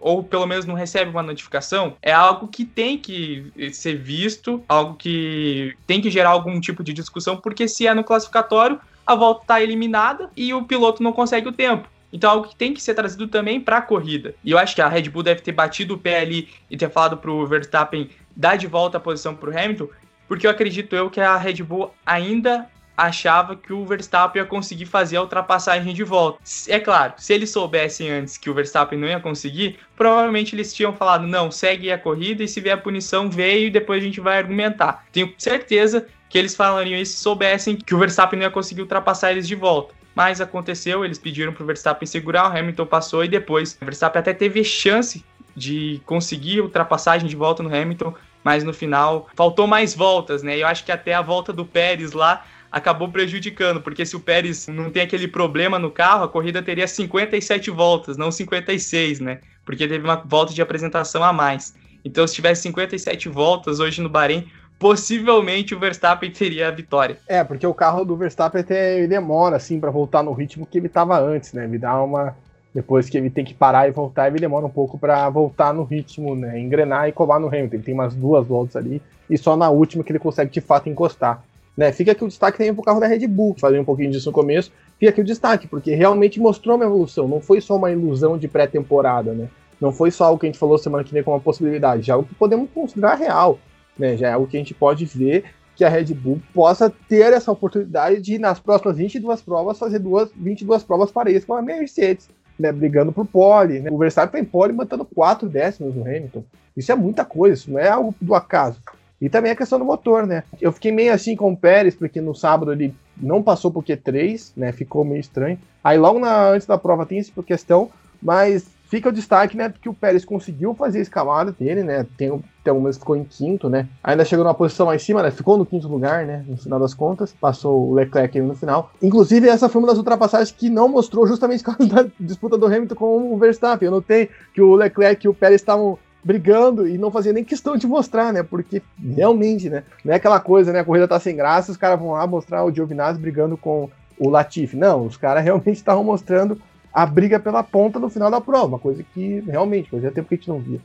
Ou 0.00 0.22
pelo 0.22 0.46
menos 0.46 0.64
não 0.64 0.74
recebe 0.74 1.10
uma 1.10 1.22
notificação? 1.22 1.96
É 2.00 2.12
algo 2.12 2.46
que 2.46 2.64
tem 2.64 2.96
que 2.96 3.52
ser 3.72 3.96
visto, 3.96 4.62
algo 4.68 4.94
que 4.94 5.74
tem 5.86 6.00
que 6.00 6.10
gerar 6.10 6.30
algum 6.30 6.60
tipo 6.60 6.84
de 6.84 6.92
discussão, 6.92 7.36
porque 7.36 7.66
se 7.66 7.86
é 7.86 7.94
no 7.94 8.04
classificatório, 8.04 8.80
a 9.04 9.16
volta 9.16 9.42
está 9.42 9.62
eliminada 9.62 10.30
e 10.36 10.54
o 10.54 10.64
piloto 10.64 11.02
não 11.02 11.12
consegue 11.12 11.48
o 11.48 11.52
tempo. 11.52 11.88
Então, 12.12 12.30
algo 12.30 12.48
que 12.48 12.54
tem 12.54 12.74
que 12.74 12.82
ser 12.82 12.94
trazido 12.94 13.26
também 13.26 13.58
para 13.58 13.78
a 13.78 13.82
corrida. 13.82 14.34
E 14.44 14.50
eu 14.50 14.58
acho 14.58 14.74
que 14.74 14.82
a 14.82 14.88
Red 14.88 15.08
Bull 15.08 15.22
deve 15.22 15.40
ter 15.40 15.52
batido 15.52 15.94
o 15.94 15.98
pé 15.98 16.20
ali 16.20 16.48
e 16.70 16.76
ter 16.76 16.90
falado 16.90 17.16
para 17.16 17.30
o 17.30 17.46
Verstappen 17.46 18.10
dar 18.36 18.56
de 18.56 18.66
volta 18.66 18.98
a 18.98 19.00
posição 19.00 19.34
para 19.34 19.50
o 19.50 19.58
Hamilton, 19.58 19.88
porque 20.32 20.46
eu 20.46 20.50
acredito 20.50 20.96
eu 20.96 21.10
que 21.10 21.20
a 21.20 21.36
Red 21.36 21.62
Bull 21.62 21.92
ainda 22.06 22.66
achava 22.96 23.54
que 23.54 23.70
o 23.70 23.84
Verstappen 23.84 24.40
ia 24.40 24.48
conseguir 24.48 24.86
fazer 24.86 25.18
a 25.18 25.20
ultrapassagem 25.20 25.92
de 25.92 26.02
volta. 26.02 26.38
É 26.68 26.80
claro, 26.80 27.12
se 27.18 27.34
eles 27.34 27.50
soubessem 27.50 28.10
antes 28.10 28.38
que 28.38 28.48
o 28.48 28.54
Verstappen 28.54 28.98
não 28.98 29.06
ia 29.06 29.20
conseguir, 29.20 29.78
provavelmente 29.94 30.54
eles 30.56 30.72
tinham 30.72 30.94
falado: 30.94 31.26
não, 31.26 31.50
segue 31.50 31.92
a 31.92 31.98
corrida 31.98 32.42
e 32.42 32.48
se 32.48 32.62
vier 32.62 32.76
a 32.76 32.80
punição, 32.80 33.28
veio 33.28 33.66
e 33.66 33.70
depois 33.70 34.02
a 34.02 34.06
gente 34.06 34.22
vai 34.22 34.38
argumentar. 34.38 35.04
Tenho 35.12 35.34
certeza 35.36 36.06
que 36.30 36.38
eles 36.38 36.56
falariam 36.56 36.98
isso 36.98 37.12
se 37.12 37.22
soubessem 37.22 37.76
que 37.76 37.94
o 37.94 37.98
Verstappen 37.98 38.38
não 38.38 38.46
ia 38.46 38.50
conseguir 38.50 38.80
ultrapassar 38.80 39.32
eles 39.32 39.46
de 39.46 39.54
volta. 39.54 39.92
Mas 40.14 40.40
aconteceu, 40.40 41.04
eles 41.04 41.18
pediram 41.18 41.52
para 41.52 41.62
o 41.62 41.66
Verstappen 41.66 42.06
segurar, 42.06 42.50
o 42.50 42.56
Hamilton 42.56 42.86
passou 42.86 43.22
e 43.22 43.28
depois 43.28 43.76
o 43.82 43.84
Verstappen 43.84 44.20
até 44.20 44.32
teve 44.32 44.64
chance 44.64 45.22
de 45.54 46.00
conseguir 46.06 46.62
ultrapassagem 46.62 47.28
de 47.28 47.36
volta 47.36 47.62
no 47.62 47.68
Hamilton, 47.68 48.14
mas 48.42 48.64
no 48.64 48.72
final 48.72 49.28
faltou 49.34 49.66
mais 49.66 49.94
voltas, 49.94 50.42
né? 50.42 50.56
Eu 50.56 50.66
acho 50.66 50.84
que 50.84 50.92
até 50.92 51.14
a 51.14 51.22
volta 51.22 51.52
do 51.52 51.64
Pérez 51.64 52.12
lá 52.12 52.44
acabou 52.70 53.08
prejudicando, 53.08 53.80
porque 53.82 54.06
se 54.06 54.16
o 54.16 54.20
Pérez 54.20 54.66
não 54.66 54.90
tem 54.90 55.02
aquele 55.02 55.28
problema 55.28 55.78
no 55.78 55.90
carro, 55.90 56.24
a 56.24 56.28
corrida 56.28 56.62
teria 56.62 56.88
57 56.88 57.70
voltas, 57.70 58.16
não 58.16 58.30
56, 58.30 59.20
né? 59.20 59.40
porque 59.64 59.88
teve 59.88 60.04
uma 60.04 60.16
volta 60.16 60.52
de 60.52 60.62
apresentação 60.62 61.22
a 61.22 61.32
mais. 61.32 61.74
Então, 62.04 62.26
se 62.26 62.34
tivesse 62.34 62.62
57 62.62 63.28
voltas 63.28 63.80
hoje 63.80 64.00
no 64.02 64.08
Bahrein, 64.08 64.50
possivelmente 64.78 65.74
o 65.74 65.78
Verstappen 65.78 66.30
teria 66.30 66.68
a 66.68 66.70
vitória. 66.70 67.18
É, 67.28 67.44
porque 67.44 67.66
o 67.66 67.74
carro 67.74 68.04
do 68.04 68.16
Verstappen 68.16 68.60
até 68.60 69.06
demora, 69.06 69.56
assim, 69.56 69.78
para 69.78 69.90
voltar 69.90 70.22
no 70.22 70.32
ritmo 70.32 70.66
que 70.66 70.78
ele 70.78 70.88
estava 70.88 71.18
antes, 71.20 71.52
né? 71.52 71.64
Ele 71.64 71.78
dá 71.78 72.02
uma. 72.02 72.36
Depois 72.74 73.08
que 73.08 73.18
ele 73.18 73.28
tem 73.28 73.44
que 73.44 73.52
parar 73.52 73.88
e 73.88 73.90
voltar, 73.90 74.28
ele 74.28 74.38
demora 74.38 74.64
um 74.64 74.70
pouco 74.70 74.98
para 74.98 75.28
voltar 75.28 75.74
no 75.74 75.84
ritmo, 75.84 76.34
né? 76.34 76.58
Engrenar 76.58 77.08
e 77.08 77.12
colar 77.12 77.38
no 77.38 77.48
Hamilton. 77.48 77.76
Ele 77.76 77.82
tem 77.82 77.94
umas 77.94 78.14
duas 78.14 78.46
voltas 78.46 78.76
ali, 78.76 79.02
e 79.28 79.36
só 79.36 79.56
na 79.56 79.68
última 79.68 80.02
que 80.02 80.10
ele 80.12 80.18
consegue 80.18 80.50
de 80.50 80.60
fato 80.60 80.88
encostar. 80.88 81.44
Né? 81.76 81.90
Fica 81.90 82.12
aqui 82.12 82.22
o 82.22 82.28
destaque 82.28 82.58
também 82.58 82.74
pro 82.74 82.82
carro 82.82 83.00
da 83.00 83.06
Red 83.06 83.26
Bull, 83.26 83.56
falei 83.58 83.80
um 83.80 83.84
pouquinho 83.84 84.10
disso 84.10 84.28
no 84.28 84.32
começo. 84.32 84.72
Fica 84.98 85.10
aqui 85.10 85.20
o 85.20 85.24
destaque, 85.24 85.66
porque 85.66 85.94
realmente 85.94 86.40
mostrou 86.40 86.76
uma 86.76 86.84
evolução, 86.84 87.26
não 87.26 87.40
foi 87.40 87.60
só 87.60 87.76
uma 87.76 87.90
ilusão 87.90 88.38
de 88.38 88.48
pré-temporada, 88.48 89.32
né? 89.32 89.48
Não 89.80 89.90
foi 89.92 90.10
só 90.10 90.24
algo 90.24 90.38
que 90.38 90.46
a 90.46 90.48
gente 90.48 90.58
falou 90.58 90.78
semana 90.78 91.02
que 91.02 91.12
vem 91.12 91.22
como 91.22 91.36
uma 91.36 91.42
possibilidade, 91.42 92.02
já 92.02 92.12
é 92.12 92.14
algo 92.14 92.28
que 92.28 92.34
podemos 92.34 92.70
considerar 92.70 93.14
real 93.14 93.58
né? 93.98 94.16
Já 94.16 94.28
é 94.28 94.32
algo 94.32 94.46
que 94.46 94.56
a 94.56 94.60
gente 94.60 94.74
pode 94.74 95.04
ver 95.04 95.44
que 95.74 95.84
a 95.84 95.88
Red 95.88 96.14
Bull 96.14 96.40
possa 96.52 96.90
ter 97.08 97.32
essa 97.32 97.50
oportunidade 97.50 98.20
de, 98.20 98.38
nas 98.38 98.60
próximas 98.60 98.96
22 98.96 99.40
provas, 99.40 99.78
fazer 99.78 99.98
duas, 99.98 100.30
22 100.36 100.82
provas 100.82 101.10
pareias 101.10 101.44
com 101.44 101.54
a 101.54 101.62
Mercedes, 101.62 102.28
né? 102.58 102.72
Brigando 102.72 103.12
por 103.12 103.26
pole. 103.26 103.80
Né? 103.80 103.90
O 103.90 103.98
Verstappen 103.98 104.42
tem 104.42 104.50
pole 104.50 104.72
matando 104.72 105.04
4 105.04 105.48
décimos 105.48 105.94
no 105.94 106.02
Hamilton. 106.02 106.44
Isso 106.76 106.90
é 106.90 106.94
muita 106.94 107.24
coisa, 107.24 107.54
isso 107.54 107.70
não 107.70 107.78
é 107.78 107.88
algo 107.88 108.14
do 108.20 108.34
acaso. 108.34 108.80
E 109.20 109.28
também 109.28 109.52
a 109.52 109.56
questão 109.56 109.78
do 109.78 109.84
motor, 109.84 110.26
né? 110.26 110.42
Eu 110.60 110.72
fiquei 110.72 110.90
meio 110.90 111.12
assim 111.12 111.36
com 111.36 111.52
o 111.52 111.56
Pérez, 111.56 111.94
porque 111.94 112.20
no 112.20 112.34
sábado 112.34 112.72
ele 112.72 112.92
não 113.16 113.42
passou 113.42 113.70
por 113.70 113.84
Q3, 113.84 114.52
né? 114.56 114.72
Ficou 114.72 115.04
meio 115.04 115.20
estranho. 115.20 115.58
Aí 115.84 115.96
logo 115.96 116.18
na, 116.18 116.48
antes 116.48 116.66
da 116.66 116.76
prova 116.76 117.06
tem 117.06 117.20
essa 117.20 117.30
questão, 117.42 117.88
mas 118.20 118.66
Fica 118.92 119.08
o 119.08 119.12
destaque, 119.12 119.56
né, 119.56 119.72
que 119.80 119.88
o 119.88 119.94
Pérez 119.94 120.22
conseguiu 120.22 120.74
fazer 120.74 120.98
a 120.98 121.00
escalada 121.00 121.50
dele, 121.50 121.82
né, 121.82 122.04
tem, 122.18 122.28
tem 122.62 122.70
algumas 122.70 122.98
ficou 122.98 123.16
em 123.16 123.24
quinto, 123.24 123.70
né, 123.70 123.88
ainda 124.04 124.22
chegou 124.22 124.44
numa 124.44 124.52
posição 124.52 124.92
em 124.92 124.98
cima, 124.98 125.22
né, 125.22 125.30
ficou 125.30 125.56
no 125.56 125.64
quinto 125.64 125.88
lugar, 125.88 126.26
né, 126.26 126.44
no 126.46 126.58
final 126.58 126.78
das 126.78 126.92
contas, 126.92 127.34
passou 127.40 127.88
o 127.88 127.94
Leclerc 127.94 128.38
no 128.42 128.54
final. 128.54 128.92
Inclusive, 129.00 129.48
essa 129.48 129.66
foi 129.66 129.80
uma 129.80 129.88
das 129.88 129.96
ultrapassagens 129.96 130.50
que 130.50 130.68
não 130.68 130.90
mostrou 130.90 131.26
justamente 131.26 131.64
por 131.64 131.74
causa 131.74 131.90
da 131.90 132.10
disputa 132.20 132.58
do 132.58 132.66
Hamilton 132.66 132.94
com 132.94 133.32
o 133.32 133.38
Verstappen. 133.38 133.86
Eu 133.86 133.92
notei 133.92 134.28
que 134.52 134.60
o 134.60 134.74
Leclerc 134.74 135.24
e 135.24 135.28
o 135.30 135.32
Pérez 135.32 135.62
estavam 135.62 135.98
brigando 136.22 136.86
e 136.86 136.98
não 136.98 137.10
fazia 137.10 137.32
nem 137.32 137.42
questão 137.42 137.78
de 137.78 137.86
mostrar, 137.86 138.30
né? 138.30 138.42
Porque 138.42 138.82
realmente, 139.16 139.70
né? 139.70 139.84
Não 140.04 140.12
é 140.12 140.16
aquela 140.16 140.38
coisa, 140.38 140.70
né? 140.70 140.80
A 140.80 140.84
corrida 140.84 141.08
tá 141.08 141.18
sem 141.18 141.34
graça, 141.34 141.72
os 141.72 141.78
caras 141.78 141.98
vão 141.98 142.10
lá 142.10 142.26
mostrar 142.26 142.62
o 142.62 142.70
Giovinazzi 142.70 143.18
brigando 143.18 143.56
com 143.56 143.88
o 144.18 144.28
Latifi. 144.28 144.76
Não, 144.76 145.06
os 145.06 145.16
caras 145.16 145.42
realmente 145.44 145.76
estavam 145.76 146.04
mostrando 146.04 146.60
a 146.92 147.06
briga 147.06 147.40
pela 147.40 147.62
ponta 147.62 147.98
no 147.98 148.10
final 148.10 148.30
da 148.30 148.40
prova, 148.40 148.66
uma 148.66 148.78
coisa 148.78 149.02
que 149.02 149.40
realmente 149.40 149.90
fazia 149.90 150.10
tempo 150.10 150.28
que 150.28 150.34
a 150.34 150.38
gente 150.38 150.48
não 150.48 150.58
via. 150.58 150.80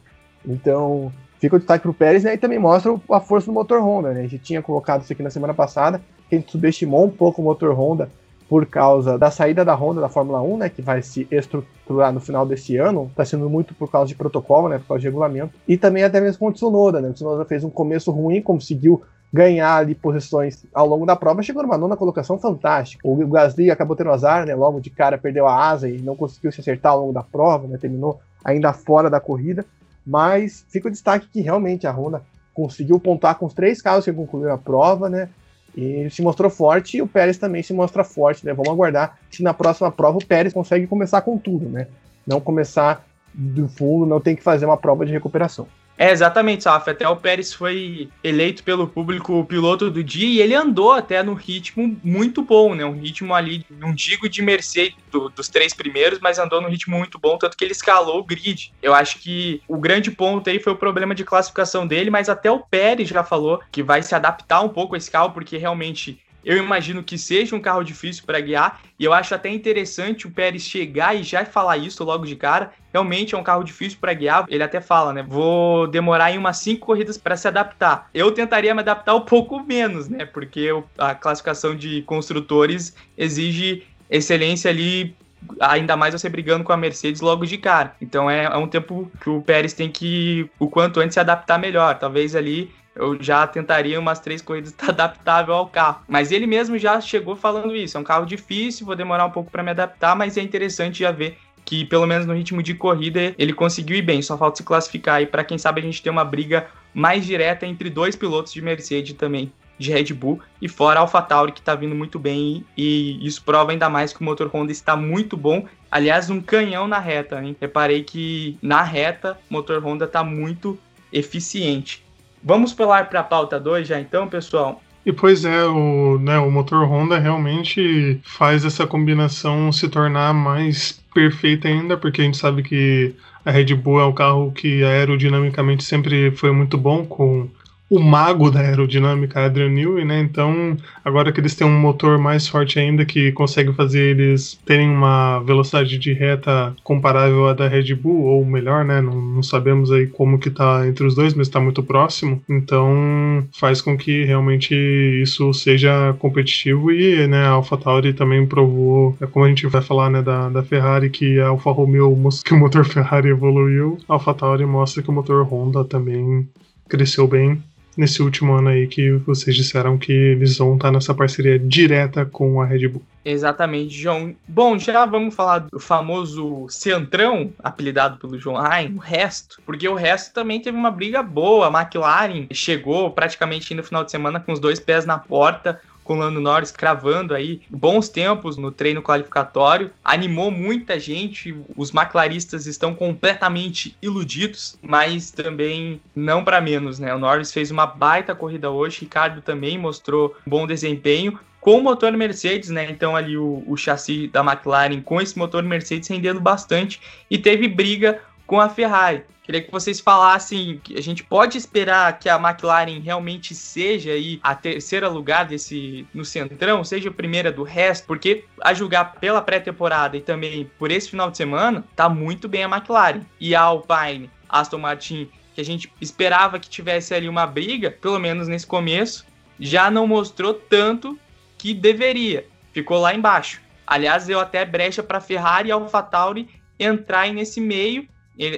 Então, 0.45 1.11
fica 1.39 1.55
o 1.55 1.59
destaque 1.59 1.83
para 1.83 1.91
o 1.91 1.93
Pérez 1.93 2.23
né, 2.23 2.33
e 2.33 2.37
também 2.37 2.59
mostra 2.59 2.95
a 3.11 3.19
força 3.19 3.47
do 3.47 3.53
motor 3.53 3.81
Honda. 3.81 4.13
Né? 4.13 4.21
A 4.21 4.27
gente 4.27 4.39
tinha 4.39 4.61
colocado 4.61 5.01
isso 5.03 5.13
aqui 5.13 5.23
na 5.23 5.29
semana 5.29 5.53
passada, 5.53 6.01
que 6.29 6.35
a 6.35 6.39
gente 6.39 6.51
subestimou 6.51 7.05
um 7.05 7.09
pouco 7.09 7.41
o 7.41 7.45
motor 7.45 7.73
Honda 7.77 8.09
por 8.49 8.65
causa 8.65 9.17
da 9.17 9.29
saída 9.29 9.65
da 9.65 9.75
Honda 9.75 9.99
da 9.99 10.07
Fórmula 10.07 10.41
1, 10.41 10.57
né, 10.57 10.69
que 10.69 10.81
vai 10.81 11.01
se 11.01 11.27
estruturar 11.29 12.13
no 12.13 12.21
final 12.21 12.45
desse 12.45 12.77
ano, 12.77 13.07
está 13.09 13.25
sendo 13.25 13.49
muito 13.49 13.75
por 13.75 13.91
causa 13.91 14.07
de 14.07 14.15
protocolo, 14.15 14.69
né, 14.69 14.77
por 14.77 14.87
causa 14.87 15.01
de 15.01 15.07
regulamento, 15.07 15.53
e 15.67 15.75
também 15.77 16.03
até 16.03 16.21
mesmo 16.21 16.39
com 16.39 16.47
o 16.47 16.53
Tsunoda, 16.53 17.01
né, 17.01 17.09
o 17.09 17.13
Tsunoda 17.13 17.43
fez 17.43 17.65
um 17.65 17.69
começo 17.69 18.09
ruim, 18.09 18.41
conseguiu 18.41 19.03
ganhar 19.31 19.75
ali 19.75 19.93
posições 19.93 20.65
ao 20.73 20.87
longo 20.87 21.05
da 21.05 21.15
prova, 21.15 21.43
chegou 21.43 21.61
numa 21.63 21.77
nona 21.77 21.97
colocação 21.97 22.37
fantástica. 22.37 23.07
O 23.07 23.27
Gasly 23.27 23.69
acabou 23.69 23.95
tendo 23.95 24.11
azar, 24.11 24.45
né? 24.45 24.55
Logo 24.55 24.79
de 24.79 24.89
cara 24.89 25.17
perdeu 25.17 25.47
a 25.47 25.69
asa 25.69 25.89
e 25.89 26.01
não 26.01 26.15
conseguiu 26.15 26.51
se 26.51 26.61
acertar 26.61 26.93
ao 26.93 27.01
longo 27.01 27.13
da 27.13 27.23
prova, 27.23 27.67
né? 27.67 27.77
Terminou 27.77 28.19
ainda 28.43 28.71
fora 28.73 29.09
da 29.09 29.19
corrida. 29.19 29.65
Mas 30.05 30.65
fica 30.69 30.87
o 30.87 30.91
destaque 30.91 31.27
que 31.27 31.41
realmente 31.41 31.85
a 31.85 31.91
Honda 31.91 32.21
conseguiu 32.53 32.99
pontuar 32.99 33.35
com 33.35 33.45
os 33.45 33.53
três 33.53 33.81
carros 33.81 34.05
que 34.05 34.13
concluíram 34.13 34.53
a 34.53 34.57
prova, 34.57 35.09
né? 35.09 35.29
E 35.75 36.09
se 36.09 36.21
mostrou 36.21 36.49
forte 36.49 36.97
e 36.97 37.01
o 37.01 37.07
Pérez 37.07 37.37
também 37.37 37.61
se 37.61 37.73
mostra 37.73 38.03
forte, 38.03 38.45
né? 38.45 38.53
Vamos 38.53 38.71
aguardar 38.71 39.17
se 39.29 39.43
na 39.43 39.53
próxima 39.53 39.91
prova 39.91 40.17
o 40.17 40.25
Pérez 40.25 40.53
consegue 40.53 40.87
começar 40.87 41.21
com 41.21 41.37
tudo, 41.37 41.67
né? 41.67 41.87
Não 42.25 42.39
começar 42.39 43.05
do 43.33 43.67
fundo, 43.67 44.05
não 44.05 44.19
tem 44.19 44.35
que 44.35 44.41
fazer 44.41 44.65
uma 44.65 44.77
prova 44.77 45.05
de 45.05 45.11
recuperação. 45.11 45.67
É, 45.97 46.12
exatamente, 46.12 46.63
Saf. 46.63 46.89
Até 46.89 47.07
o 47.10 47.15
Pérez 47.15 47.53
foi 47.53 48.10
eleito 48.23 48.63
pelo 48.63 48.88
público 48.88 49.39
o 49.39 49.45
piloto 49.45 49.89
do 49.89 50.03
dia 50.03 50.27
e 50.27 50.39
ele 50.39 50.53
andou 50.53 50.91
até 50.91 51.23
no 51.23 51.33
ritmo 51.33 51.99
muito 52.03 52.41
bom, 52.43 52.75
né? 52.75 52.86
Um 52.86 52.99
ritmo 52.99 53.33
ali, 53.33 53.65
não 53.69 53.93
digo 53.93 54.29
de 54.29 54.41
Mercedes 54.41 54.95
do, 55.12 55.29
dos 55.29 55.49
três 55.49 55.73
primeiros, 55.73 56.19
mas 56.19 56.38
andou 56.38 56.62
no 56.62 56.69
ritmo 56.69 56.95
muito 56.95 57.17
bom, 57.17 57.38
tanto 57.38 57.57
que 57.57 57.65
ele 57.65 57.71
escalou 57.71 58.19
o 58.19 58.23
grid. 58.23 58.71
Eu 58.81 58.93
acho 58.93 59.17
que 59.19 59.62
o 59.67 59.77
grande 59.77 60.12
ponto 60.12 60.47
aí 60.49 60.60
foi 60.60 60.73
o 60.73 60.77
problema 60.77 61.15
de 61.15 61.23
classificação 61.23 61.88
dele, 61.88 62.12
mas 62.12 62.29
até 62.29 62.51
o 62.51 62.60
Pérez 62.60 63.10
já 63.10 63.23
falou 63.23 63.60
que 63.71 63.81
vai 63.81 64.03
se 64.03 64.13
adaptar 64.13 64.62
um 64.62 64.69
pouco 64.69 64.93
a 64.93 64.97
esse 64.97 65.10
carro, 65.10 65.31
porque 65.31 65.57
realmente 65.57 66.19
eu 66.47 66.57
imagino 66.57 67.03
que 67.03 67.17
seja 67.17 67.53
um 67.53 67.60
carro 67.60 67.83
difícil 67.83 68.23
para 68.25 68.39
guiar 68.39 68.79
e 68.97 69.03
eu 69.03 69.12
acho 69.12 69.36
até 69.36 69.49
interessante 69.49 70.25
o 70.25 70.31
Pérez 70.31 70.63
chegar 70.63 71.13
e 71.13 71.21
já 71.21 71.43
falar 71.43 71.75
isso 71.75 72.05
logo 72.05 72.25
de 72.25 72.38
cara. 72.38 72.71
Realmente 72.93 73.36
é 73.36 73.38
um 73.38 73.43
carro 73.43 73.65
difícil 73.65 73.97
para 73.99 74.13
guiar. 74.13 74.45
Ele 74.47 74.63
até 74.63 74.79
fala, 74.79 75.12
né? 75.12 75.21
Vou 75.27 75.88
demorar 75.88 76.31
em 76.31 76.38
umas 76.38 76.60
cinco 76.60 76.86
corridas 76.86 77.17
para 77.17 77.36
se 77.36 77.49
adaptar. 77.49 78.10
Eu 78.13 78.31
tentaria 78.31 78.73
me 78.73 78.79
adaptar 78.79 79.13
um 79.13 79.21
pouco 79.21 79.60
menos, 79.60 80.07
né? 80.07 80.25
Porque 80.25 80.69
a 80.97 81.13
classificação 81.13 81.75
de 81.75 82.01
construtores 82.03 82.95
exige 83.17 83.83
excelência 84.10 84.71
ali 84.71 85.13
ainda 85.60 85.97
mais 85.97 86.13
você 86.13 86.29
brigando 86.29 86.63
com 86.63 86.71
a 86.71 86.77
Mercedes 86.77 87.19
logo 87.19 87.45
de 87.45 87.57
cara. 87.57 87.93
Então 88.01 88.29
é, 88.29 88.45
é, 88.45 88.57
um 88.57 88.67
tempo 88.69 89.12
que 89.21 89.29
o 89.29 89.41
Pérez 89.41 89.73
tem 89.73 89.91
que, 89.91 90.49
o 90.57 90.69
quanto 90.69 91.01
antes, 91.01 91.15
se 91.15 91.19
adaptar 91.19 91.60
melhor. 91.60 91.99
Talvez 91.99 92.38
ali 92.38 92.71
eu 92.97 93.21
já 93.21 93.45
tentaria 93.45 93.99
umas 93.99 94.19
três 94.19 94.41
corridas 94.41 94.73
adaptável 94.88 95.53
ao 95.53 95.67
carro. 95.67 96.01
Mas 96.07 96.31
ele 96.31 96.47
mesmo 96.47 96.77
já 96.77 96.99
chegou 96.99 97.36
falando 97.36 97.75
isso. 97.75 97.97
É 97.97 97.99
um 97.99 98.03
carro 98.03 98.25
difícil, 98.25 98.86
vou 98.86 98.95
demorar 98.95 99.25
um 99.25 99.31
pouco 99.31 99.51
para 99.51 99.63
me 99.63 99.71
adaptar, 99.71 100.15
mas 100.15 100.38
é 100.38 100.41
interessante 100.41 100.99
já 100.99 101.12
ver 101.12 101.38
que 101.63 101.83
pelo 101.83 102.07
menos 102.07 102.25
no 102.25 102.33
ritmo 102.33 102.63
de 102.63 102.73
corrida 102.73 103.36
ele 103.38 103.51
conseguiu 103.51 103.97
ir 103.97 104.01
bem. 104.01 104.21
Só 104.21 104.38
falta 104.38 104.57
se 104.57 104.63
classificar 104.63 105.21
e 105.21 105.25
para 105.25 105.43
quem 105.43 105.57
sabe 105.57 105.81
a 105.81 105.83
gente 105.83 106.01
ter 106.01 106.10
uma 106.10 106.23
briga 106.23 106.67
mais 106.93 107.25
direta 107.25 107.65
entre 107.65 107.89
dois 107.89 108.15
pilotos 108.15 108.53
de 108.53 108.62
Mercedes 108.62 109.13
também 109.13 109.51
de 109.77 109.91
Red 109.91 110.13
Bull 110.13 110.39
e 110.62 110.67
fora 110.67 110.99
a 110.99 111.01
AlphaTauri 111.01 111.51
que 111.51 111.60
está 111.60 111.75
vindo 111.75 111.93
muito 111.93 112.17
bem 112.17 112.65
e 112.75 113.19
isso 113.25 113.43
prova 113.43 113.71
ainda 113.71 113.89
mais 113.89 114.12
que 114.12 114.21
o 114.21 114.23
motor 114.23 114.47
Honda 114.47 114.71
está 114.71 114.95
muito 114.95 115.38
bom. 115.38 115.67
Aliás, 115.91 116.29
um 116.29 116.41
canhão 116.41 116.88
na 116.88 116.99
reta, 116.99 117.43
hein? 117.43 117.55
Reparei 117.60 118.03
que 118.03 118.57
na 118.62 118.81
reta 118.81 119.38
o 119.49 119.53
motor 119.53 119.83
Honda 119.83 120.05
está 120.05 120.23
muito 120.23 120.79
eficiente. 121.12 122.06
Vamos 122.47 122.73
pular 122.73 123.10
para 123.10 123.19
a 123.19 123.23
pauta 123.23 123.60
2 123.60 123.86
já 123.86 123.99
então, 123.99 124.25
pessoal? 124.25 124.81
E 125.05 125.12
pois 125.12 125.43
é, 125.43 125.65
o, 125.65 126.17
né, 126.17 126.38
o 126.39 126.49
motor 126.49 126.88
Honda 126.88 127.19
realmente 127.19 128.21
faz 128.23 128.63
essa 128.63 128.88
combinação 128.88 129.69
se 129.69 129.89
tornar 129.89 130.33
mais 130.33 131.03
perfeita 131.13 131.67
ainda, 131.67 131.97
porque 131.97 132.21
a 132.21 132.23
gente 132.23 132.38
sabe 132.38 132.63
que 132.63 133.13
a 133.43 133.51
Red 133.51 133.75
Bull 133.75 133.99
é 133.99 134.05
um 134.05 134.13
carro 134.13 134.53
que 134.53 134.81
aerodinamicamente 134.81 135.83
sempre 135.83 136.31
foi 136.31 136.53
muito 136.53 136.77
bom, 136.77 137.05
com 137.05 137.49
o 137.89 138.00
mago 138.00 138.52
da 138.52 138.60
aerodinâmica, 138.60 139.45
Adrian 139.45 139.69
Newey, 139.69 140.04
né? 140.04 140.19
Então, 140.19 140.76
agora 141.04 141.32
que 141.32 141.39
eles 141.39 141.56
têm 141.56 141.65
um 141.65 141.80
motor 141.80 142.17
mais 142.17 142.47
forte 142.47 142.80
ainda 142.80 143.06
que 143.06 143.32
consegue 143.32 143.71
fazer 143.73 144.02
eles 144.02 144.60
terem 144.65 144.89
uma 144.89 145.39
velocidade 145.39 145.97
de 145.97 146.12
reta 146.12 146.76
comparável 146.84 147.47
à 147.47 147.54
da 147.54 147.67
Red 147.67 147.95
Bull, 147.95 148.26
ou 148.26 148.45
melhor, 148.45 148.84
né? 148.84 149.02
Não, 149.02 149.13
não 149.21 149.43
sabemos 149.43 149.91
aí 149.91 150.08
como 150.08 150.38
que 150.38 150.50
tá 150.50 150.86
entre 150.88 151.06
os 151.06 151.15
dois, 151.15 151.34
mas 151.34 151.47
está 151.47 151.60
muito 151.62 151.82
próximo. 151.82 152.41
Então, 152.50 153.47
faz 153.54 153.82
com 153.82 153.97
que 153.97 154.26
realmente 154.26 154.76
isso 155.21 155.54
seja 155.54 156.13
competitivo 156.19 156.91
e, 156.91 157.26
né, 157.28 157.45
a 157.45 157.52
AlphaTauri 157.52 158.13
também 158.13 158.45
provou, 158.45 159.15
é 159.21 159.26
como 159.26 159.45
a 159.45 159.50
gente 159.50 159.65
vai 159.67 159.82
falar, 159.82 160.10
né, 160.10 160.21
da, 160.21 160.50
da 160.50 160.63
Ferrari, 160.63 161.10
que 161.10 161.39
a 161.39 161.47
Alfa 161.47 161.71
Romeo 161.71 162.13
mostra 162.15 162.50
que 162.50 162.54
o 162.54 162.60
motor 162.60 162.84
Ferrari 162.86 163.30
evoluiu, 163.30 163.97
a 164.10 164.13
AlphaTauri 164.13 164.65
mostra 164.65 165.02
que 165.02 165.10
o 165.10 165.13
motor 165.13 165.43
Honda 165.45 165.86
também 165.86 166.47
cresceu 166.89 167.28
bem 167.28 167.62
nesse 167.97 168.21
último 168.21 168.53
ano 168.53 168.69
aí 168.69 168.88
que 168.88 169.12
vocês 169.25 169.55
disseram 169.55 169.97
que 169.97 170.12
eles 170.12 170.57
vão 170.57 170.75
estar 170.75 170.91
nessa 170.91 171.13
parceria 171.13 171.57
direta 171.57 172.25
com 172.25 172.62
a 172.62 172.65
Red 172.65 172.88
Bull. 172.88 173.03
Exatamente, 173.25 173.93
João. 173.93 174.33
Bom, 174.47 174.77
já 174.77 175.05
vamos 175.05 175.36
falar 175.36 175.60
do 175.60 175.79
famoso 175.79 176.67
Centrão, 176.69 177.51
apelidado 177.62 178.17
pelo 178.17 178.39
João 178.39 178.62
Ryan, 178.62 178.93
o 178.95 178.99
resto, 178.99 179.62
porque 179.65 179.89
o 179.89 179.95
resto 179.95 180.33
também 180.33 180.62
teve 180.62 180.77
uma 180.77 180.91
briga 180.91 181.21
boa. 181.21 181.67
A 181.67 181.81
McLaren 181.81 182.47
chegou 182.53 183.12
praticamente 183.12 183.73
no 183.73 183.83
final 183.83 184.05
de 184.05 184.12
semana 184.12 184.39
com 184.39 184.53
os 184.53 184.60
dois 184.60 184.79
pés 184.79 185.05
na 185.05 185.17
porta 185.17 185.81
com 186.07 186.13
o 186.13 186.17
Lando 186.17 186.39
Norris 186.39 186.71
cravando 186.71 187.35
aí 187.35 187.61
bons 187.69 188.07
tempos 188.07 188.55
no 188.55 188.71
treino 188.71 189.01
qualificatório, 189.03 189.91
animou 190.03 190.49
muita 190.49 190.97
gente. 190.97 191.53
Os 191.75 191.93
McLaristas 191.93 192.65
estão 192.65 192.95
completamente 192.95 193.95
iludidos, 194.01 194.79
mas 194.81 195.29
também 195.29 196.01
não 196.15 196.43
para 196.43 196.61
menos, 196.61 196.97
né? 196.97 197.13
O 197.13 197.19
Norris 197.19 197.51
fez 197.51 197.69
uma 197.69 197.85
baita 197.85 198.33
corrida 198.33 198.71
hoje, 198.71 199.01
Ricardo 199.01 199.41
também 199.41 199.77
mostrou 199.77 200.35
bom 200.45 200.65
desempenho 200.65 201.37
com 201.59 201.77
o 201.77 201.83
motor 201.83 202.13
Mercedes, 202.13 202.69
né? 202.69 202.89
Então 202.89 203.13
ali 203.13 203.37
o, 203.37 203.61
o 203.67 203.75
chassi 203.75 204.29
da 204.29 204.39
McLaren 204.39 205.01
com 205.01 205.19
esse 205.19 205.37
motor 205.37 205.61
Mercedes 205.63 206.07
rendendo 206.07 206.39
bastante 206.39 207.01
e 207.29 207.37
teve 207.37 207.67
briga 207.67 208.21
com 208.45 208.61
a 208.61 208.69
Ferrari. 208.69 209.23
Queria 209.47 209.62
que 209.62 209.71
vocês 209.71 210.01
falassem 210.01 210.77
que 210.83 210.99
a 210.99 211.01
gente 211.01 211.23
pode 211.23 211.57
esperar 211.57 212.19
que 212.19 212.27
a 212.27 212.36
McLaren 212.36 212.99
realmente 212.99 213.55
seja 213.55 214.12
aí 214.12 214.41
a 214.43 214.53
terceira 214.53 215.07
lugar 215.07 215.45
desse 215.45 216.05
no 216.13 216.25
centrão, 216.25 216.83
seja 216.83 217.07
a 217.07 217.13
primeira 217.13 217.49
do 217.49 217.63
resto, 217.63 218.05
porque 218.05 218.43
a 218.62 218.73
julgar 218.73 219.13
pela 219.21 219.41
pré-temporada 219.41 220.17
e 220.17 220.21
também 220.21 220.69
por 220.77 220.91
esse 220.91 221.10
final 221.10 221.31
de 221.31 221.38
semana, 221.38 221.86
tá 221.95 222.10
muito 222.10 222.49
bem 222.49 222.65
a 222.65 222.67
McLaren. 222.67 223.21
E 223.39 223.55
a 223.55 223.62
Alpine, 223.62 224.29
Aston 224.49 224.79
Martin, 224.79 225.29
que 225.55 225.62
a 225.62 225.63
gente 225.63 225.89
esperava 226.01 226.60
que 226.60 226.69
tivesse 226.69 227.13
ali 227.13 227.29
uma 227.29 227.47
briga, 227.47 227.89
pelo 227.89 228.19
menos 228.19 228.49
nesse 228.49 228.67
começo, 228.67 229.25
já 229.57 229.89
não 229.89 230.05
mostrou 230.05 230.53
tanto 230.53 231.17
que 231.57 231.73
deveria. 231.73 232.45
Ficou 232.73 232.99
lá 232.99 233.15
embaixo. 233.15 233.62
Aliás, 233.88 234.25
deu 234.25 234.41
até 234.41 234.65
brecha 234.65 235.01
para 235.01 235.21
Ferrari 235.21 235.69
e 235.69 235.71
AlphaTauri 235.71 236.49
entrarem 236.77 237.33
nesse 237.33 237.62
meio 237.62 238.05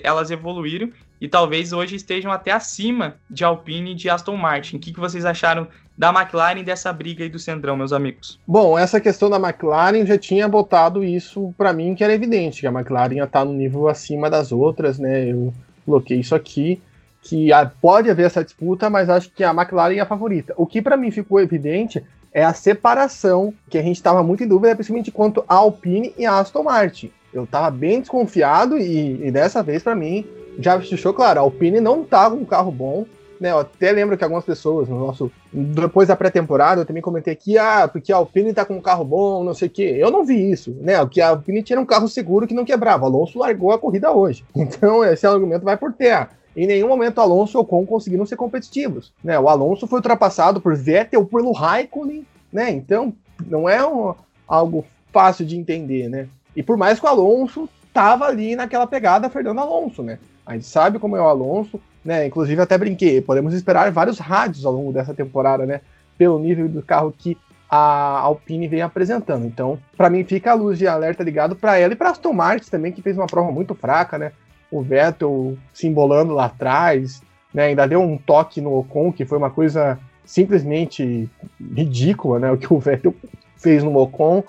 elas 0.04 0.32
evoluíram 0.32 0.90
e 1.22 1.28
talvez 1.28 1.74
hoje 1.74 1.96
estejam 1.96 2.32
até 2.32 2.52
acima 2.52 3.16
de 3.30 3.44
Alpine 3.44 3.92
e 3.92 3.96
de 3.96 4.10
Aston 4.10 4.36
Martin. 4.36 4.78
O 4.78 4.80
que, 4.80 4.94
que 4.94 5.00
vocês 5.00 5.26
acharam 5.26 5.68
da 5.98 6.10
McLaren 6.10 6.64
dessa 6.64 6.94
briga 6.94 7.24
aí 7.24 7.30
do 7.30 7.38
Centrão, 7.38 7.76
meus 7.76 7.92
amigos? 7.92 8.40
Bom, 8.48 8.80
essa 8.80 9.02
questão 9.02 9.30
da 9.30 9.38
McLaren 9.38 10.06
já 10.06 10.18
tinha 10.18 10.48
botado 10.48 11.04
isso 11.04 11.54
para 11.58 11.74
mim 11.74 11.94
que 11.94 12.04
era 12.04 12.14
evidente, 12.14 12.62
que 12.62 12.68
a 12.68 12.72
McLaren 12.72 13.16
ia 13.16 13.26
estar 13.26 13.40
tá 13.40 13.46
no 13.46 13.54
nível 13.54 13.90
acima 13.90 14.30
das 14.30 14.52
outras, 14.52 14.98
né? 14.98 15.30
Eu 15.30 15.54
coloquei 15.86 16.20
isso 16.20 16.34
aqui, 16.34 16.82
que 17.22 17.50
pode 17.82 18.10
haver 18.10 18.28
essa 18.28 18.44
disputa, 18.44 18.90
mas 18.90 19.10
acho 19.10 19.30
que 19.32 19.44
a 19.44 19.52
McLaren 19.52 19.96
é 19.96 20.00
a 20.00 20.06
favorita. 20.06 20.54
O 20.56 20.66
que 20.66 20.82
para 20.82 20.96
mim 20.96 21.12
ficou 21.12 21.42
evidente 21.42 22.02
é 22.32 22.46
a 22.46 22.54
separação, 22.54 23.54
que 23.70 23.78
a 23.78 23.82
gente 23.82 23.98
estava 23.98 24.24
muito 24.24 24.44
em 24.44 24.48
dúvida, 24.48 24.76
principalmente 24.76 25.12
quanto 25.12 25.44
a 25.48 25.56
Alpine 25.56 26.14
e 26.18 26.26
a 26.26 26.40
Aston 26.40 26.64
Martin. 26.64 27.12
Eu 27.34 27.46
tava 27.46 27.70
bem 27.72 28.00
desconfiado 28.00 28.78
e, 28.78 29.28
e 29.28 29.32
dessa 29.32 29.62
vez, 29.62 29.84
para 29.84 29.96
mim, 29.96 30.26
já 30.60 30.78
deixou 30.78 31.14
claro, 31.14 31.40
a 31.40 31.44
Alpine 31.44 31.80
não 31.80 32.04
tá 32.04 32.30
com 32.30 32.38
um 32.38 32.46
carro 32.46 32.72
bom, 32.72 33.06
né? 33.40 33.52
Eu 33.52 33.60
até 33.60 33.92
lembro 33.92 34.18
que 34.18 34.24
algumas 34.24 34.44
pessoas 34.44 34.90
no 34.90 35.00
nosso. 35.00 35.32
Depois 35.52 36.08
da 36.08 36.16
pré-temporada, 36.16 36.82
eu 36.82 36.86
também 36.86 37.02
comentei 37.02 37.32
aqui, 37.32 37.58
ah, 37.58 37.88
porque 37.88 38.12
a 38.12 38.18
Alpine 38.18 38.54
tá 38.54 38.66
com 38.66 38.76
um 38.76 38.82
carro 38.82 39.06
bom, 39.06 39.44
não 39.44 39.54
sei 39.54 39.68
o 39.68 39.72
quê. 39.72 39.96
Eu 39.98 40.12
não 40.12 40.26
vi 40.26 40.52
isso, 40.52 40.76
né? 40.82 40.94
Que 41.08 41.22
a 41.22 41.30
Alpine 41.30 41.64
tinha 41.64 41.80
um 41.80 41.86
carro 41.86 42.08
seguro 42.08 42.46
que 42.46 42.54
não 42.54 42.66
quebrava. 42.66 43.06
Alonso 43.06 43.40
largou 43.40 43.72
a 43.72 43.80
corrida 43.80 44.12
hoje. 44.12 44.44
Então, 44.56 45.04
esse 45.04 45.26
argumento 45.26 45.64
vai 45.64 45.78
por 45.78 45.94
terra. 45.94 46.30
Em 46.56 46.68
nenhum 46.68 46.88
momento 46.88 47.22
Alonso 47.22 47.58
e 47.58 47.62
Ocon 47.62 47.86
conseguiram 47.86 48.26
ser 48.26 48.36
competitivos. 48.36 49.14
Né? 49.24 49.40
O 49.40 49.48
Alonso 49.48 49.88
foi 49.88 50.00
ultrapassado 50.00 50.60
por 50.60 50.76
Vettel, 50.76 51.26
pelo 51.26 51.52
Raikkonen, 51.52 52.26
né? 52.52 52.70
Então, 52.72 53.14
não 53.48 53.70
é 53.70 53.86
um, 53.86 54.14
algo 54.48 54.86
fácil 55.14 55.46
de 55.46 55.58
entender, 55.58 56.10
né? 56.10 56.28
E 56.60 56.62
por 56.62 56.76
mais 56.76 57.00
que 57.00 57.06
o 57.06 57.08
Alonso 57.08 57.70
tava 57.94 58.26
ali 58.26 58.54
naquela 58.54 58.86
pegada 58.86 59.30
Fernando 59.30 59.62
Alonso, 59.62 60.04
né? 60.04 60.20
A 60.46 60.56
gente 60.56 60.66
sabe 60.66 61.00
como 61.00 61.16
é 61.16 61.22
o 61.22 61.30
Alonso, 61.30 61.80
né? 62.04 62.28
Inclusive 62.28 62.62
até 62.62 62.78
brinquei, 62.78 63.22
podemos 63.22 63.54
esperar 63.54 63.90
vários 63.94 64.20
rádios 64.20 64.66
ao 64.66 64.74
longo 64.74 64.92
dessa 64.92 65.14
temporada, 65.14 65.66
né? 65.66 65.80
Pelo 66.18 66.38
nível 66.38 66.68
do 66.68 66.82
carro 66.82 67.16
que 67.18 67.38
a 67.70 68.20
Alpine 68.20 68.68
vem 68.68 68.82
apresentando. 68.82 69.46
Então, 69.46 69.80
para 69.96 70.10
mim 70.10 70.26
fica 70.26 70.52
a 70.52 70.54
luz 70.54 70.78
de 70.78 70.86
alerta 70.86 71.24
ligado 71.24 71.56
para 71.56 71.78
ela 71.78 71.94
e 71.94 71.96
para 71.96 72.10
Aston 72.10 72.34
Martin 72.34 72.70
também, 72.70 72.92
que 72.92 73.02
fez 73.02 73.16
uma 73.16 73.28
prova 73.28 73.54
muito 73.54 73.74
fraca, 73.74 74.18
né? 74.18 74.34
O 74.70 74.82
Vettel 74.82 75.58
se 75.74 75.88
embolando 75.88 76.34
lá 76.34 76.48
atrás, 76.48 77.22
né? 77.54 77.68
Ainda 77.68 77.88
deu 77.88 78.02
um 78.02 78.18
toque 78.18 78.60
no 78.60 78.78
Ocon, 78.78 79.14
que 79.14 79.24
foi 79.24 79.38
uma 79.38 79.50
coisa 79.50 79.98
simplesmente 80.26 81.30
ridícula, 81.74 82.38
né? 82.38 82.52
O 82.52 82.58
que 82.58 82.74
o 82.74 82.80
Vettel 82.80 83.16
fez 83.56 83.82
no 83.82 83.98
Ocon. 83.98 84.44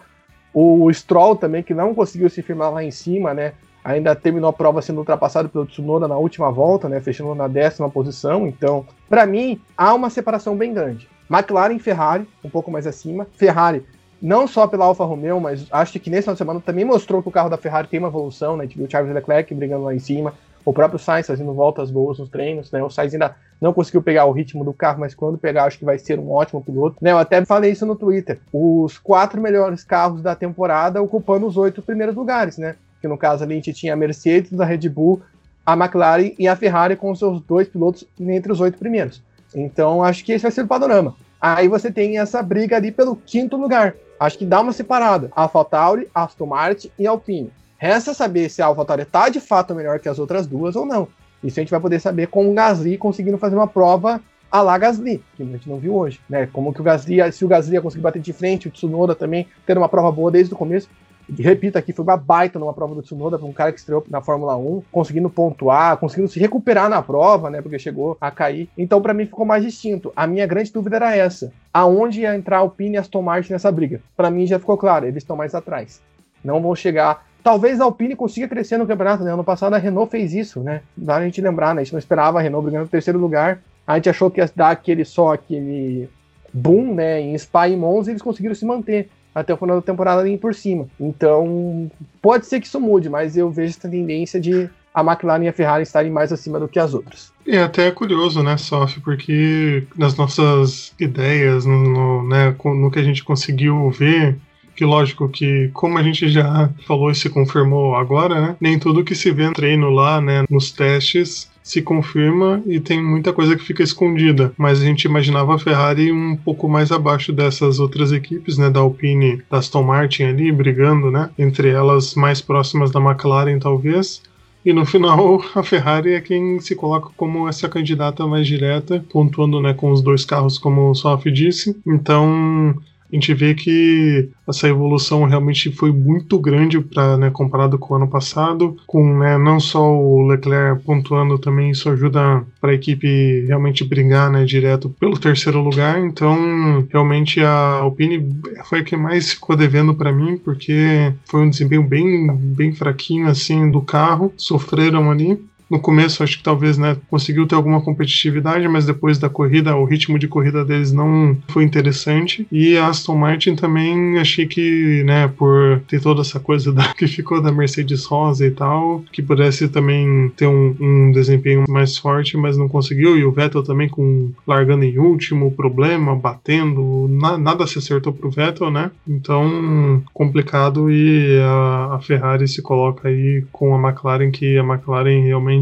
O 0.53 0.93
Stroll 0.93 1.37
também, 1.37 1.63
que 1.63 1.75
não 1.75 1.95
conseguiu 1.95 2.29
se 2.29 2.43
firmar 2.43 2.73
lá 2.73 2.83
em 2.83 2.91
cima, 2.91 3.33
né? 3.33 3.53
Ainda 3.85 4.15
terminou 4.15 4.51
a 4.51 4.53
prova 4.53 4.83
sendo 4.83 4.99
ultrapassado 4.99 5.49
pelo 5.49 5.65
Tsunoda 5.65 6.07
na 6.07 6.17
última 6.17 6.51
volta, 6.51 6.89
né? 6.89 7.01
Fechando 7.01 7.35
na 7.35 7.49
décima 7.49 7.89
posição. 7.89 8.47
Então, 8.47 8.85
para 9.09 9.25
mim, 9.25 9.61
há 9.77 9.95
uma 9.95 10.11
separação 10.11 10.57
bem 10.57 10.75
grande. 10.75 11.09
McLaren 11.31 11.75
e 11.75 11.79
Ferrari, 11.79 12.29
um 12.45 12.51
pouco 12.51 12.71
mais 12.71 12.87
acima. 12.87 13.27
Ferrari, 13.37 13.85
não 14.21 14.47
só 14.47 14.67
pela 14.67 14.85
Alfa 14.85 15.05
Romeo, 15.05 15.41
mas 15.41 15.67
acho 15.71 15.99
que 15.99 16.11
nesse 16.11 16.23
final 16.23 16.35
de 16.35 16.39
semana 16.39 16.61
também 16.61 16.85
mostrou 16.85 17.23
que 17.23 17.29
o 17.29 17.33
carro 17.33 17.49
da 17.49 17.57
Ferrari 17.57 17.89
tem 17.89 18.01
uma 18.01 18.09
evolução, 18.09 18.57
né? 18.57 18.65
A 18.65 18.67
gente 18.67 18.77
viu 18.77 18.87
o 18.87 18.91
Charles 18.91 19.15
Leclerc 19.15 19.55
brigando 19.55 19.85
lá 19.85 19.95
em 19.95 19.99
cima 19.99 20.35
o 20.65 20.73
próprio 20.73 20.99
Sainz 20.99 21.27
fazendo 21.27 21.53
voltas 21.53 21.91
boas 21.91 22.19
nos 22.19 22.29
treinos, 22.29 22.71
né? 22.71 22.83
O 22.83 22.91
Sainz 22.91 23.13
ainda 23.13 23.35
não 23.61 23.73
conseguiu 23.73 24.03
pegar 24.03 24.25
o 24.25 24.33
ritmo 24.33 24.65
do 24.65 24.73
carro, 24.73 25.01
mas 25.01 25.15
quando 25.15 25.39
pegar, 25.39 25.65
acho 25.65 25.79
que 25.79 25.85
vai 25.85 25.99
ser 25.99 26.19
um 26.19 26.31
ótimo 26.31 26.63
piloto. 26.63 26.97
Né? 27.01 27.13
Eu 27.13 27.19
até 27.19 27.45
falei 27.45 27.73
isso 27.73 27.87
no 27.87 27.97
Twitter. 27.97 28.39
Os 28.53 28.99
quatro 28.99 29.41
melhores 29.41 29.85
carros 29.85 30.23
da 30.23 30.35
temporada 30.35 31.03
ocupando 31.03 31.47
os 31.47 31.57
oito 31.57 31.83
primeiros 31.83 32.15
lugares, 32.15 32.59
né? 32.59 32.77
Que 33.01 33.09
no 33.09 33.19
caso 33.19 33.45
ali 33.45 33.55
a 33.55 33.57
gente 33.57 33.73
tinha 33.73 33.95
a 33.95 33.97
Mercedes, 33.97 34.59
a 34.61 34.65
Red 34.65 34.89
Bull, 34.89 35.21
a 35.65 35.75
McLaren 35.75 36.33
e 36.39 36.49
a 36.49 36.57
Ferrari 36.57 36.97
com 36.97 37.15
seus 37.15 37.41
dois 37.41 37.69
pilotos 37.69 38.05
entre 38.19 38.53
os 38.53 38.61
oito 38.61 38.79
primeiros. 38.79 39.23
Então 39.55 40.03
acho 40.03 40.25
que 40.25 40.33
esse 40.33 40.43
vai 40.43 40.53
ser 40.53 40.63
o 40.63 40.69
panorama. 40.69 41.15
Aí 41.41 41.69
você 41.69 41.91
tem 41.91 42.19
essa 42.19 42.43
briga 42.43 42.77
ali 42.77 42.93
pelo 42.93 43.17
quinto 43.17 43.57
lugar. 43.57 43.95
Acho 44.19 44.37
que 44.37 44.45
dá 44.45 44.61
uma 44.61 44.73
separada. 44.73 45.31
AlphaTauri, 45.35 46.09
Aston 46.15 46.47
Martin 46.47 46.91
e 46.99 47.07
Alpine. 47.07 47.51
Resta 47.81 48.13
saber 48.13 48.51
se 48.51 48.61
a 48.61 48.67
AlphaTauri 48.67 49.05
está 49.05 49.31
de 49.31 49.41
fato 49.41 49.75
melhor 49.75 49.99
que 49.99 50.09
as 50.09 50.19
outras 50.19 50.47
duas 50.47 50.77
ou 50.77 50.85
não. 50.85 51.09
Isso 51.43 51.59
a 51.59 51.63
gente 51.63 51.71
vai 51.71 51.81
poder 51.81 51.99
saber 51.99 52.27
com 52.27 52.51
o 52.51 52.53
Gasly 52.53 52.99
conseguindo 52.99 53.39
fazer 53.39 53.57
uma 53.57 53.67
prova 53.67 54.21
a 54.53 54.61
la 54.61 54.77
Gasly, 54.77 55.25
que 55.35 55.43
a 55.43 55.47
gente 55.47 55.67
não 55.67 55.79
viu 55.79 55.95
hoje, 55.95 56.21
né? 56.29 56.47
Como 56.53 56.75
que 56.75 56.81
o 56.83 56.85
Gasly, 56.85 57.33
se 57.33 57.43
o 57.43 57.49
Gasly 57.49 57.77
ia 57.77 57.81
conseguir 57.81 58.03
bater 58.03 58.21
de 58.21 58.35
frente, 58.35 58.69
o 58.69 58.71
Tsunoda 58.71 59.15
também 59.15 59.49
tendo 59.65 59.79
uma 59.79 59.89
prova 59.89 60.13
boa 60.13 60.31
desde 60.31 60.53
o 60.53 60.57
começo. 60.59 60.91
Repito 61.39 61.79
aqui, 61.79 61.91
foi 61.95 62.03
uma 62.03 62.19
baita 62.19 62.59
numa 62.59 62.75
prova 62.75 62.95
do 62.95 63.01
Tsunoda 63.01 63.39
para 63.39 63.49
um 63.49 63.53
cara 63.53 63.73
que 63.73 63.79
estreou 63.79 64.05
na 64.11 64.21
Fórmula 64.21 64.59
1, 64.59 64.83
conseguindo 64.93 65.31
pontuar, 65.31 65.97
conseguindo 65.97 66.29
se 66.29 66.39
recuperar 66.39 66.91
na 66.91 67.01
prova, 67.01 67.49
né? 67.49 67.63
Porque 67.63 67.79
chegou 67.79 68.19
a 68.21 68.31
cair. 68.31 68.69
Então, 68.77 69.01
para 69.01 69.15
mim, 69.15 69.25
ficou 69.25 69.47
mais 69.47 69.65
distinto. 69.65 70.13
A 70.15 70.27
minha 70.27 70.47
grande 70.47 70.71
dúvida 70.71 70.97
era 70.97 71.17
essa: 71.17 71.51
aonde 71.73 72.21
ia 72.21 72.37
entrar 72.37 72.59
Alpine 72.59 72.97
e 72.97 72.99
Aston 72.99 73.23
Martin 73.23 73.55
nessa 73.55 73.73
briga? 73.73 74.03
Para 74.15 74.31
mim 74.31 74.47
já 74.47 74.59
ficou 74.59 74.77
claro, 74.77 75.07
eles 75.07 75.23
estão 75.23 75.35
mais 75.35 75.55
atrás. 75.55 76.03
Não 76.45 76.61
vão 76.61 76.75
chegar 76.75 77.30
Talvez 77.43 77.81
a 77.81 77.85
Alpine 77.85 78.15
consiga 78.15 78.49
crescer 78.49 78.77
no 78.77 78.87
campeonato, 78.87 79.25
né? 79.25 79.33
Ano 79.33 79.45
passado 79.45 79.75
a 79.75 79.79
Renault 79.79 80.11
fez 80.11 80.35
isso, 80.35 80.61
né? 80.61 80.83
Vale 80.97 81.25
a 81.25 81.27
gente 81.27 81.41
lembrar, 81.41 81.75
né? 81.75 81.81
A 81.81 81.85
gente 81.85 81.93
não 81.93 81.99
esperava 81.99 82.39
a 82.39 82.43
Renault 82.43 82.65
brigando 82.65 82.85
no 82.85 82.91
terceiro 82.91 83.19
lugar. 83.19 83.61
A 83.87 83.97
gente 83.97 84.09
achou 84.11 84.31
que 84.31 84.41
ia 84.41 84.51
dar 84.55 84.71
aquele 84.71 85.05
só 85.05 85.35
aquele 85.35 86.09
boom, 86.53 86.95
né? 86.95 87.21
Em 87.21 87.37
Spa 87.37 87.69
e 87.69 87.77
Monza, 87.77 88.11
e 88.11 88.13
eles 88.13 88.23
conseguiram 88.23 88.55
se 88.55 88.65
manter 88.65 89.09
até 89.35 89.55
o 89.55 89.57
final 89.57 89.77
da 89.77 89.83
temporada 89.83 90.21
ali 90.21 90.37
por 90.37 90.55
cima. 90.55 90.87
Então, 90.99 91.91
pode 92.21 92.47
ser 92.47 92.61
que 92.61 92.67
isso 92.67 92.81
mude, 92.81 93.09
mas 93.09 93.37
eu 93.37 93.51
vejo 93.51 93.71
essa 93.71 93.89
tendência 93.89 94.41
de 94.41 94.69
a 94.93 95.03
McLaren 95.03 95.45
e 95.45 95.49
a 95.49 95.53
Ferrari 95.53 95.85
estarem 95.85 96.11
mais 96.11 96.33
acima 96.33 96.59
do 96.59 96.69
que 96.69 96.79
as 96.79 96.95
outras. 96.95 97.33
É 97.47 97.63
até 97.63 97.91
curioso, 97.91 98.43
né, 98.43 98.57
Sof, 98.57 99.01
porque 99.01 99.87
nas 99.97 100.17
nossas 100.17 100.93
ideias, 100.99 101.65
no, 101.65 101.79
no, 101.79 102.29
né, 102.29 102.55
no 102.65 102.91
que 102.91 102.99
a 102.99 103.03
gente 103.03 103.23
conseguiu 103.23 103.89
ver, 103.91 104.37
que 104.81 104.85
lógico 104.87 105.29
que, 105.29 105.69
como 105.75 105.99
a 105.99 106.03
gente 106.03 106.27
já 106.31 106.71
falou 106.87 107.11
e 107.11 107.15
se 107.15 107.29
confirmou 107.29 107.95
agora, 107.97 108.41
né, 108.41 108.57
nem 108.59 108.79
tudo 108.79 109.05
que 109.05 109.15
se 109.15 109.31
vê 109.31 109.47
no 109.47 109.53
treino 109.53 109.91
lá, 109.91 110.23
né, 110.23 110.45
nos 110.49 110.73
testes, 110.73 111.51
se 111.63 111.83
confirma 111.83 112.63
e 112.65 112.81
tem 112.81 113.05
muita 113.05 113.31
coisa 113.31 113.55
que 113.55 113.63
fica 113.63 113.83
escondida. 113.83 114.55
Mas 114.57 114.81
a 114.81 114.85
gente 114.87 115.05
imaginava 115.05 115.55
a 115.55 115.59
Ferrari 115.59 116.11
um 116.11 116.35
pouco 116.35 116.67
mais 116.67 116.91
abaixo 116.91 117.31
dessas 117.31 117.79
outras 117.79 118.11
equipes, 118.11 118.57
né, 118.57 118.71
da 118.71 118.81
Alpine, 118.81 119.43
da 119.51 119.59
Aston 119.59 119.83
Martin 119.83 120.23
ali, 120.23 120.51
brigando, 120.51 121.11
né, 121.11 121.29
entre 121.39 121.69
elas 121.69 122.15
mais 122.15 122.41
próximas 122.41 122.91
da 122.91 123.01
McLaren 123.01 123.59
talvez. 123.59 124.23
E 124.65 124.73
no 124.73 124.87
final, 124.87 125.45
a 125.55 125.63
Ferrari 125.63 126.15
é 126.15 126.23
quem 126.23 126.59
se 126.59 126.75
coloca 126.75 127.11
como 127.19 127.47
essa 127.47 127.69
candidata 127.69 128.27
mais 128.27 128.47
direta, 128.47 129.05
pontuando 129.13 129.61
né, 129.61 129.75
com 129.75 129.93
os 129.93 130.01
dois 130.01 130.25
carros, 130.25 130.57
como 130.57 130.91
o 130.91 130.95
Sof 130.95 131.31
disse. 131.31 131.79
Então, 131.87 132.75
a 133.13 133.17
gente 133.17 133.35
vê 133.35 133.55
que 133.55 134.29
essa 134.49 134.69
evolução 134.69 135.25
realmente 135.25 135.71
foi 135.73 135.93
muito 135.93 136.39
grande 136.39 136.81
para 136.81 137.17
né, 137.17 137.31
comparado 137.31 137.79
com 137.79 137.95
o 137.95 137.97
ano 137.97 138.09
passado, 138.09 138.77
com 138.87 139.19
né, 139.19 139.39
não 139.39 139.59
só 139.59 139.83
o 139.83 140.27
Leclerc 140.27 140.83
pontuando 140.85 141.39
também 141.39 141.71
isso 141.71 141.89
ajuda 141.89 142.45
para 142.61 142.71
a 142.71 142.75
equipe 142.75 143.45
realmente 143.47 143.85
brigar 143.85 144.31
né, 144.31 144.45
direto 144.45 144.89
pelo 145.01 145.19
terceiro 145.19 145.61
lugar. 145.61 145.99
Então, 146.01 146.87
realmente 146.91 147.41
a 147.41 147.81
Alpine 147.81 148.27
foi 148.65 148.81
a 148.81 148.85
que 148.85 148.97
mais 148.97 149.33
ficou 149.33 149.57
devendo 149.57 149.95
para 149.95 150.13
mim, 150.13 150.37
porque 150.37 151.13
foi 151.25 151.43
um 151.43 151.51
desempenho 151.51 151.83
bem, 151.83 152.33
bem 152.35 152.73
fraquinho 152.73 153.29
assim 153.29 153.71
do 153.71 153.81
carro, 153.81 154.33
sofreram 154.37 155.11
ali. 155.11 155.39
No 155.71 155.79
começo 155.79 156.23
acho 156.23 156.39
que 156.39 156.43
talvez 156.43 156.77
né, 156.77 156.97
conseguiu 157.09 157.47
ter 157.47 157.55
alguma 157.55 157.81
competitividade, 157.81 158.67
mas 158.69 158.85
depois 158.85 159.19
da 159.19 159.29
corrida, 159.29 159.77
o 159.77 159.85
ritmo 159.85 160.19
de 160.19 160.27
corrida 160.27 160.65
deles 160.65 160.93
não 160.93 161.37
foi 161.49 161.63
interessante. 161.63 162.47
E 162.51 162.77
a 162.77 162.89
Aston 162.89 163.17
Martin 163.17 163.55
também 163.55 164.19
achei 164.19 164.47
que, 164.47 165.05
né, 165.05 165.29
por 165.29 165.81
ter 165.87 166.01
toda 166.01 166.23
essa 166.23 166.41
coisa 166.41 166.73
da, 166.73 166.93
que 166.95 167.07
ficou 167.07 167.41
da 167.41 167.53
Mercedes 167.53 168.05
Rosa 168.05 168.47
e 168.47 168.51
tal, 168.51 169.05
que 169.13 169.23
pudesse 169.23 169.69
também 169.69 170.31
ter 170.37 170.47
um, 170.47 170.75
um 170.81 171.13
desempenho 171.13 171.65
mais 171.69 171.97
forte, 171.97 172.37
mas 172.37 172.57
não 172.57 172.69
conseguiu. 172.69 173.17
E 173.17 173.25
o 173.25 173.31
Vettel 173.31 173.63
também 173.63 173.89
com 173.89 174.31
largando 174.47 174.85
em 174.85 174.99
último, 174.99 175.53
problema, 175.53 176.17
batendo, 176.17 177.07
na, 177.09 177.39
nada 177.39 177.67
se 177.67 177.79
acertou 177.79 178.13
pro 178.13 178.31
Vettel, 178.31 178.71
né? 178.71 178.91
Então, 179.07 180.03
complicado 180.13 180.91
e 180.91 181.39
a, 181.41 181.95
a 181.95 182.01
Ferrari 182.01 182.49
se 182.49 182.61
coloca 182.61 183.09
aí 183.09 183.45
com 183.53 183.75
a 183.75 183.89
McLaren, 183.89 184.31
que 184.31 184.59
a 184.59 184.65
McLaren 184.65 185.23
realmente 185.23 185.60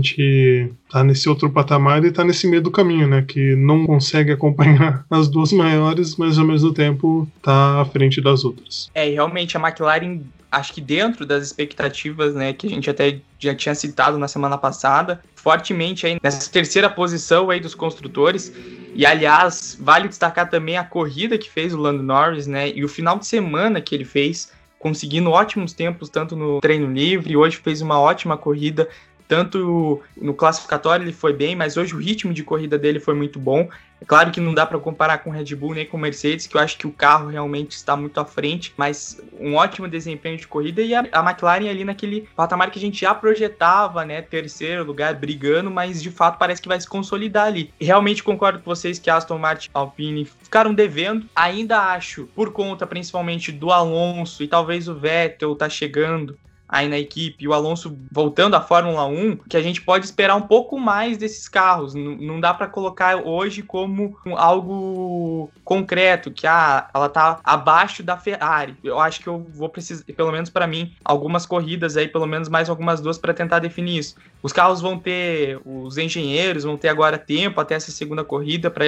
tá 0.91 1.03
nesse 1.05 1.29
outro 1.29 1.51
patamar 1.51 2.05
e 2.05 2.13
tá 2.13 2.25
nesse 2.25 2.47
meio 2.47 2.63
do 2.63 2.71
caminho, 2.71 3.07
né? 3.07 3.25
Que 3.27 3.55
não 3.57 3.87
consegue 3.87 4.33
acompanhar 4.33 5.05
as 5.11 5.29
duas 5.29 5.53
maiores, 5.53 6.17
mas 6.17 6.39
ao 6.39 6.45
mesmo 6.45 6.73
tempo 6.73 7.29
tá 7.43 7.81
à 7.81 7.85
frente 7.85 8.21
das 8.21 8.45
outras. 8.45 8.91
É, 8.95 9.09
realmente 9.11 9.57
a 9.57 9.61
McLaren, 9.61 10.21
acho 10.51 10.73
que 10.73 10.81
dentro 10.81 11.27
das 11.27 11.45
expectativas, 11.45 12.35
né, 12.35 12.53
que 12.53 12.67
a 12.67 12.71
gente 12.71 12.89
até 12.89 13.19
já 13.39 13.55
tinha 13.55 13.75
citado 13.75 14.19
na 14.19 14.29
semana 14.29 14.57
passada, 14.57 15.21
fortemente 15.35 16.07
aí 16.07 16.19
nessa 16.23 16.51
terceira 16.51 16.89
posição 16.89 17.51
aí 17.51 17.61
dos 17.61 17.75
construtores. 17.75 18.53
E 18.95 19.05
aliás, 19.07 19.77
vale 19.81 20.09
destacar 20.09 20.49
também 20.49 20.77
a 20.77 20.85
corrida 20.85 21.39
que 21.39 21.51
fez 21.51 21.75
o 21.75 21.79
Lando 21.79 22.03
Norris, 22.03 22.47
né, 22.47 22.71
e 22.71 22.85
o 22.85 22.89
final 22.89 23.19
de 23.19 23.27
semana 23.27 23.81
que 23.81 23.95
ele 23.95 24.05
fez 24.05 24.51
conseguindo 24.79 25.31
ótimos 25.31 25.73
tempos 25.73 26.09
tanto 26.09 26.37
no 26.37 26.61
treino 26.61 26.93
livre, 26.93 27.37
hoje 27.37 27.57
fez 27.57 27.81
uma 27.81 28.01
ótima 28.01 28.37
corrida, 28.37 28.89
tanto 29.29 30.03
no 30.17 30.33
classificatório 30.33 31.05
ele 31.05 31.12
foi 31.12 31.35
bem, 31.35 31.55
mas 31.55 31.77
hoje 31.77 31.95
o 31.95 31.99
ritmo 31.99 32.33
de 32.33 32.43
corrida 32.43 32.79
dele 32.79 32.99
foi 32.99 33.14
muito 33.14 33.38
bom. 33.38 33.69
É 34.01 34.05
claro 34.05 34.31
que 34.31 34.41
não 34.41 34.55
dá 34.55 34.64
para 34.64 34.79
comparar 34.79 35.19
com 35.19 35.31
Red 35.31 35.55
Bull 35.57 35.75
nem 35.75 35.85
com 35.85 35.99
Mercedes, 35.99 36.47
que 36.47 36.57
eu 36.57 36.61
acho 36.61 36.79
que 36.79 36.87
o 36.87 36.93
carro 36.93 37.29
realmente 37.29 37.73
está 37.73 37.97
muito 37.97 38.19
à 38.21 38.25
frente, 38.25 38.73
mas 38.77 39.21
um 39.38 39.57
ótimo 39.57 39.88
desempenho 39.88 40.37
de 40.37 40.47
corrida 40.47 40.81
e 40.81 40.95
a, 40.95 41.01
a 41.12 41.31
McLaren 41.31 41.69
ali 41.69 41.85
naquele 41.85 42.29
patamar 42.37 42.71
que 42.71 42.79
a 42.79 42.81
gente 42.81 43.01
já 43.01 43.12
projetava, 43.14 44.05
né, 44.05 44.23
terceiro 44.23 44.85
lugar 44.85 45.14
brigando, 45.14 45.71
mas 45.71 46.01
de 46.01 46.11
fato 46.11 46.38
parece 46.38 46.62
que 46.62 46.69
vai 46.69 46.81
se 46.81 46.88
consolidar 46.88 47.47
ali. 47.47 47.73
Realmente 47.81 48.23
concordo 48.23 48.61
com 48.61 48.71
vocês 48.71 48.99
que 48.99 49.11
Aston 49.11 49.38
Martin, 49.38 49.69
Alpine 49.75 50.25
ficaram 50.25 50.73
devendo. 50.73 51.27
Ainda 51.35 51.93
acho, 51.93 52.29
por 52.37 52.53
conta 52.53 52.87
principalmente 52.87 53.51
do 53.51 53.73
Alonso 53.73 54.43
e 54.45 54.49
talvez 54.49 54.88
o 54.88 54.95
Vettel 54.95 55.57
tá 55.57 55.69
chegando, 55.69 56.38
aí 56.69 56.87
na 56.87 56.99
equipe 56.99 57.49
o 57.49 57.55
Alonso 57.55 57.97
voltando 58.13 58.55
à 58.55 58.61
Fórmula 58.61 59.07
1, 59.07 59.39
que 59.49 59.57
a 59.57 59.63
gente 59.63 59.81
pode 59.81 60.05
esperar 60.05 60.37
um 60.37 60.43
pouco 60.43 60.79
mais 60.79 61.17
desses 61.17 61.49
carros. 61.49 61.95
N 61.95 62.17
não 62.27 62.39
dá 62.39 62.53
para 62.53 62.67
colocar 62.67 63.17
hoje 63.17 63.63
como 63.63 64.17
algo 64.37 65.51
concreto, 65.65 66.31
que 66.31 66.47
ah, 66.47 66.89
ela 66.93 67.09
tá 67.09 67.41
abaixo 67.43 68.03
da 68.03 68.19
Ferrari. 68.19 68.77
Eu 68.85 69.01
acho 69.01 69.21
que 69.21 69.27
eu 69.27 69.47
vou 69.55 69.69
precisar, 69.69 70.05
pelo 70.05 70.31
menos 70.31 70.51
para 70.51 70.67
mim, 70.67 70.93
algumas 71.05 71.47
corridas 71.47 71.97
aí, 71.97 72.07
pelo 72.07 72.27
menos 72.27 72.49
mais 72.49 72.69
algumas 72.69 73.01
duas 73.01 73.17
para 73.17 73.33
tentar 73.33 73.61
definir 73.61 73.99
isso. 73.99 74.17
Os 74.43 74.53
carros 74.53 74.81
vão 74.81 74.99
ter, 74.99 75.59
os 75.65 75.97
engenheiros 75.97 76.65
vão 76.65 76.77
ter 76.77 76.89
agora 76.89 77.17
tempo 77.17 77.61
até 77.61 77.75
essa 77.75 77.91
segunda 77.91 78.23
corrida 78.23 78.71
para 78.71 78.85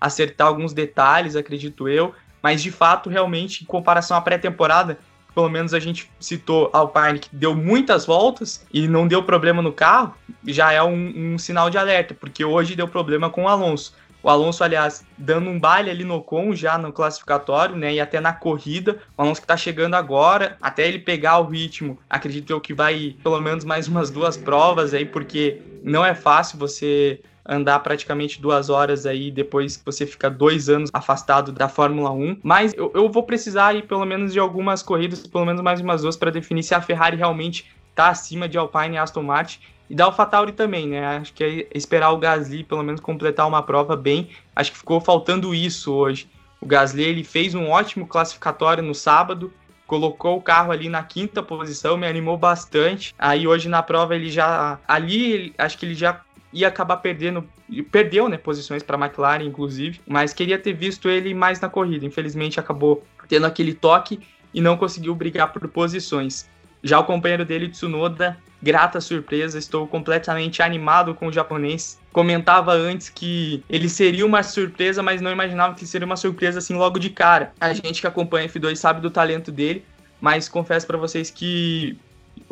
acertar 0.00 0.46
alguns 0.46 0.72
detalhes, 0.72 1.34
acredito 1.34 1.88
eu. 1.88 2.14
Mas 2.42 2.62
de 2.62 2.70
fato, 2.70 3.08
realmente, 3.08 3.62
em 3.62 3.66
comparação 3.66 4.16
à 4.16 4.20
pré-temporada, 4.20 4.98
pelo 5.34 5.48
menos 5.48 5.74
a 5.74 5.80
gente 5.80 6.10
citou 6.20 6.70
Alpine 6.72 7.18
que 7.18 7.28
deu 7.34 7.54
muitas 7.54 8.06
voltas 8.06 8.64
e 8.72 8.86
não 8.86 9.08
deu 9.08 9.22
problema 9.22 9.60
no 9.60 9.72
carro, 9.72 10.14
já 10.46 10.72
é 10.72 10.82
um, 10.82 11.34
um 11.34 11.38
sinal 11.38 11.68
de 11.68 11.76
alerta, 11.76 12.14
porque 12.14 12.44
hoje 12.44 12.76
deu 12.76 12.86
problema 12.86 13.28
com 13.28 13.44
o 13.44 13.48
Alonso. 13.48 13.94
O 14.22 14.30
Alonso, 14.30 14.64
aliás, 14.64 15.04
dando 15.18 15.50
um 15.50 15.60
baile 15.60 15.90
ali 15.90 16.02
no 16.02 16.22
com 16.22 16.54
já 16.54 16.78
no 16.78 16.90
classificatório, 16.90 17.76
né? 17.76 17.92
E 17.92 18.00
até 18.00 18.20
na 18.20 18.32
corrida. 18.32 18.98
O 19.18 19.22
Alonso 19.22 19.42
que 19.42 19.46
tá 19.46 19.54
chegando 19.54 19.92
agora, 19.92 20.56
até 20.62 20.88
ele 20.88 20.98
pegar 20.98 21.40
o 21.40 21.46
ritmo, 21.46 21.98
acredito 22.08 22.50
eu 22.50 22.58
que 22.58 22.72
vai 22.72 23.16
pelo 23.22 23.38
menos 23.38 23.66
mais 23.66 23.86
umas 23.86 24.10
duas 24.10 24.34
provas 24.34 24.94
aí, 24.94 25.04
porque 25.04 25.60
não 25.82 26.02
é 26.02 26.14
fácil 26.14 26.58
você 26.58 27.20
andar 27.46 27.78
praticamente 27.80 28.40
duas 28.40 28.70
horas 28.70 29.04
aí 29.04 29.30
depois 29.30 29.76
que 29.76 29.84
você 29.84 30.06
fica 30.06 30.30
dois 30.30 30.68
anos 30.68 30.90
afastado 30.92 31.52
da 31.52 31.68
Fórmula 31.68 32.10
1. 32.10 32.38
Mas 32.42 32.72
eu, 32.74 32.90
eu 32.94 33.08
vou 33.08 33.22
precisar 33.22 33.68
aí 33.68 33.82
pelo 33.82 34.04
menos 34.04 34.32
de 34.32 34.38
algumas 34.38 34.82
corridas, 34.82 35.26
pelo 35.26 35.44
menos 35.44 35.60
mais 35.60 35.80
umas 35.80 36.02
duas, 36.02 36.16
para 36.16 36.30
definir 36.30 36.62
se 36.62 36.74
a 36.74 36.80
Ferrari 36.80 37.16
realmente 37.16 37.70
está 37.90 38.08
acima 38.08 38.48
de 38.48 38.58
Alpine 38.58 38.94
e 38.94 38.98
Aston 38.98 39.22
Martin. 39.22 39.60
E 39.88 39.94
da 39.94 40.06
AlphaTauri 40.06 40.52
também, 40.52 40.88
né? 40.88 41.18
Acho 41.18 41.32
que 41.34 41.44
é 41.44 41.76
esperar 41.76 42.10
o 42.12 42.18
Gasly 42.18 42.64
pelo 42.64 42.82
menos 42.82 43.00
completar 43.00 43.46
uma 43.46 43.62
prova 43.62 43.94
bem. 43.94 44.30
Acho 44.56 44.72
que 44.72 44.78
ficou 44.78 45.00
faltando 45.00 45.54
isso 45.54 45.92
hoje. 45.92 46.28
O 46.60 46.66
Gasly 46.66 47.02
ele 47.02 47.22
fez 47.22 47.54
um 47.54 47.68
ótimo 47.68 48.06
classificatório 48.06 48.82
no 48.82 48.94
sábado, 48.94 49.52
colocou 49.86 50.38
o 50.38 50.42
carro 50.42 50.72
ali 50.72 50.88
na 50.88 51.02
quinta 51.02 51.42
posição, 51.42 51.98
me 51.98 52.06
animou 52.06 52.38
bastante. 52.38 53.14
Aí 53.18 53.46
hoje 53.46 53.68
na 53.68 53.82
prova 53.82 54.14
ele 54.14 54.30
já 54.30 54.78
ali, 54.88 55.54
acho 55.58 55.76
que 55.76 55.84
ele 55.84 55.94
já 55.94 56.23
ia 56.54 56.68
acabar 56.68 56.98
perdendo, 56.98 57.46
perdeu, 57.90 58.28
né, 58.28 58.38
posições 58.38 58.82
para 58.82 58.96
a 58.96 59.06
McLaren, 59.06 59.44
inclusive, 59.44 60.00
mas 60.06 60.32
queria 60.32 60.58
ter 60.58 60.72
visto 60.72 61.10
ele 61.10 61.34
mais 61.34 61.60
na 61.60 61.68
corrida. 61.68 62.06
Infelizmente 62.06 62.60
acabou 62.60 63.04
tendo 63.28 63.44
aquele 63.44 63.74
toque 63.74 64.20
e 64.54 64.60
não 64.60 64.76
conseguiu 64.76 65.14
brigar 65.14 65.52
por 65.52 65.66
posições. 65.68 66.48
Já 66.82 67.00
o 67.00 67.04
companheiro 67.04 67.44
dele, 67.44 67.68
Tsunoda, 67.68 68.38
grata 68.62 69.00
surpresa, 69.00 69.58
estou 69.58 69.86
completamente 69.86 70.62
animado 70.62 71.14
com 71.14 71.26
o 71.26 71.32
japonês. 71.32 71.98
Comentava 72.12 72.72
antes 72.72 73.08
que 73.08 73.64
ele 73.68 73.88
seria 73.88 74.24
uma 74.24 74.42
surpresa, 74.42 75.02
mas 75.02 75.20
não 75.20 75.32
imaginava 75.32 75.74
que 75.74 75.86
seria 75.86 76.06
uma 76.06 76.16
surpresa 76.16 76.58
assim 76.58 76.74
logo 76.74 76.98
de 76.98 77.10
cara. 77.10 77.52
A 77.60 77.72
gente 77.72 78.00
que 78.00 78.06
acompanha 78.06 78.48
F2 78.48 78.76
sabe 78.76 79.00
do 79.00 79.10
talento 79.10 79.50
dele, 79.50 79.84
mas 80.20 80.48
confesso 80.48 80.86
para 80.86 80.96
vocês 80.96 81.30
que 81.30 81.98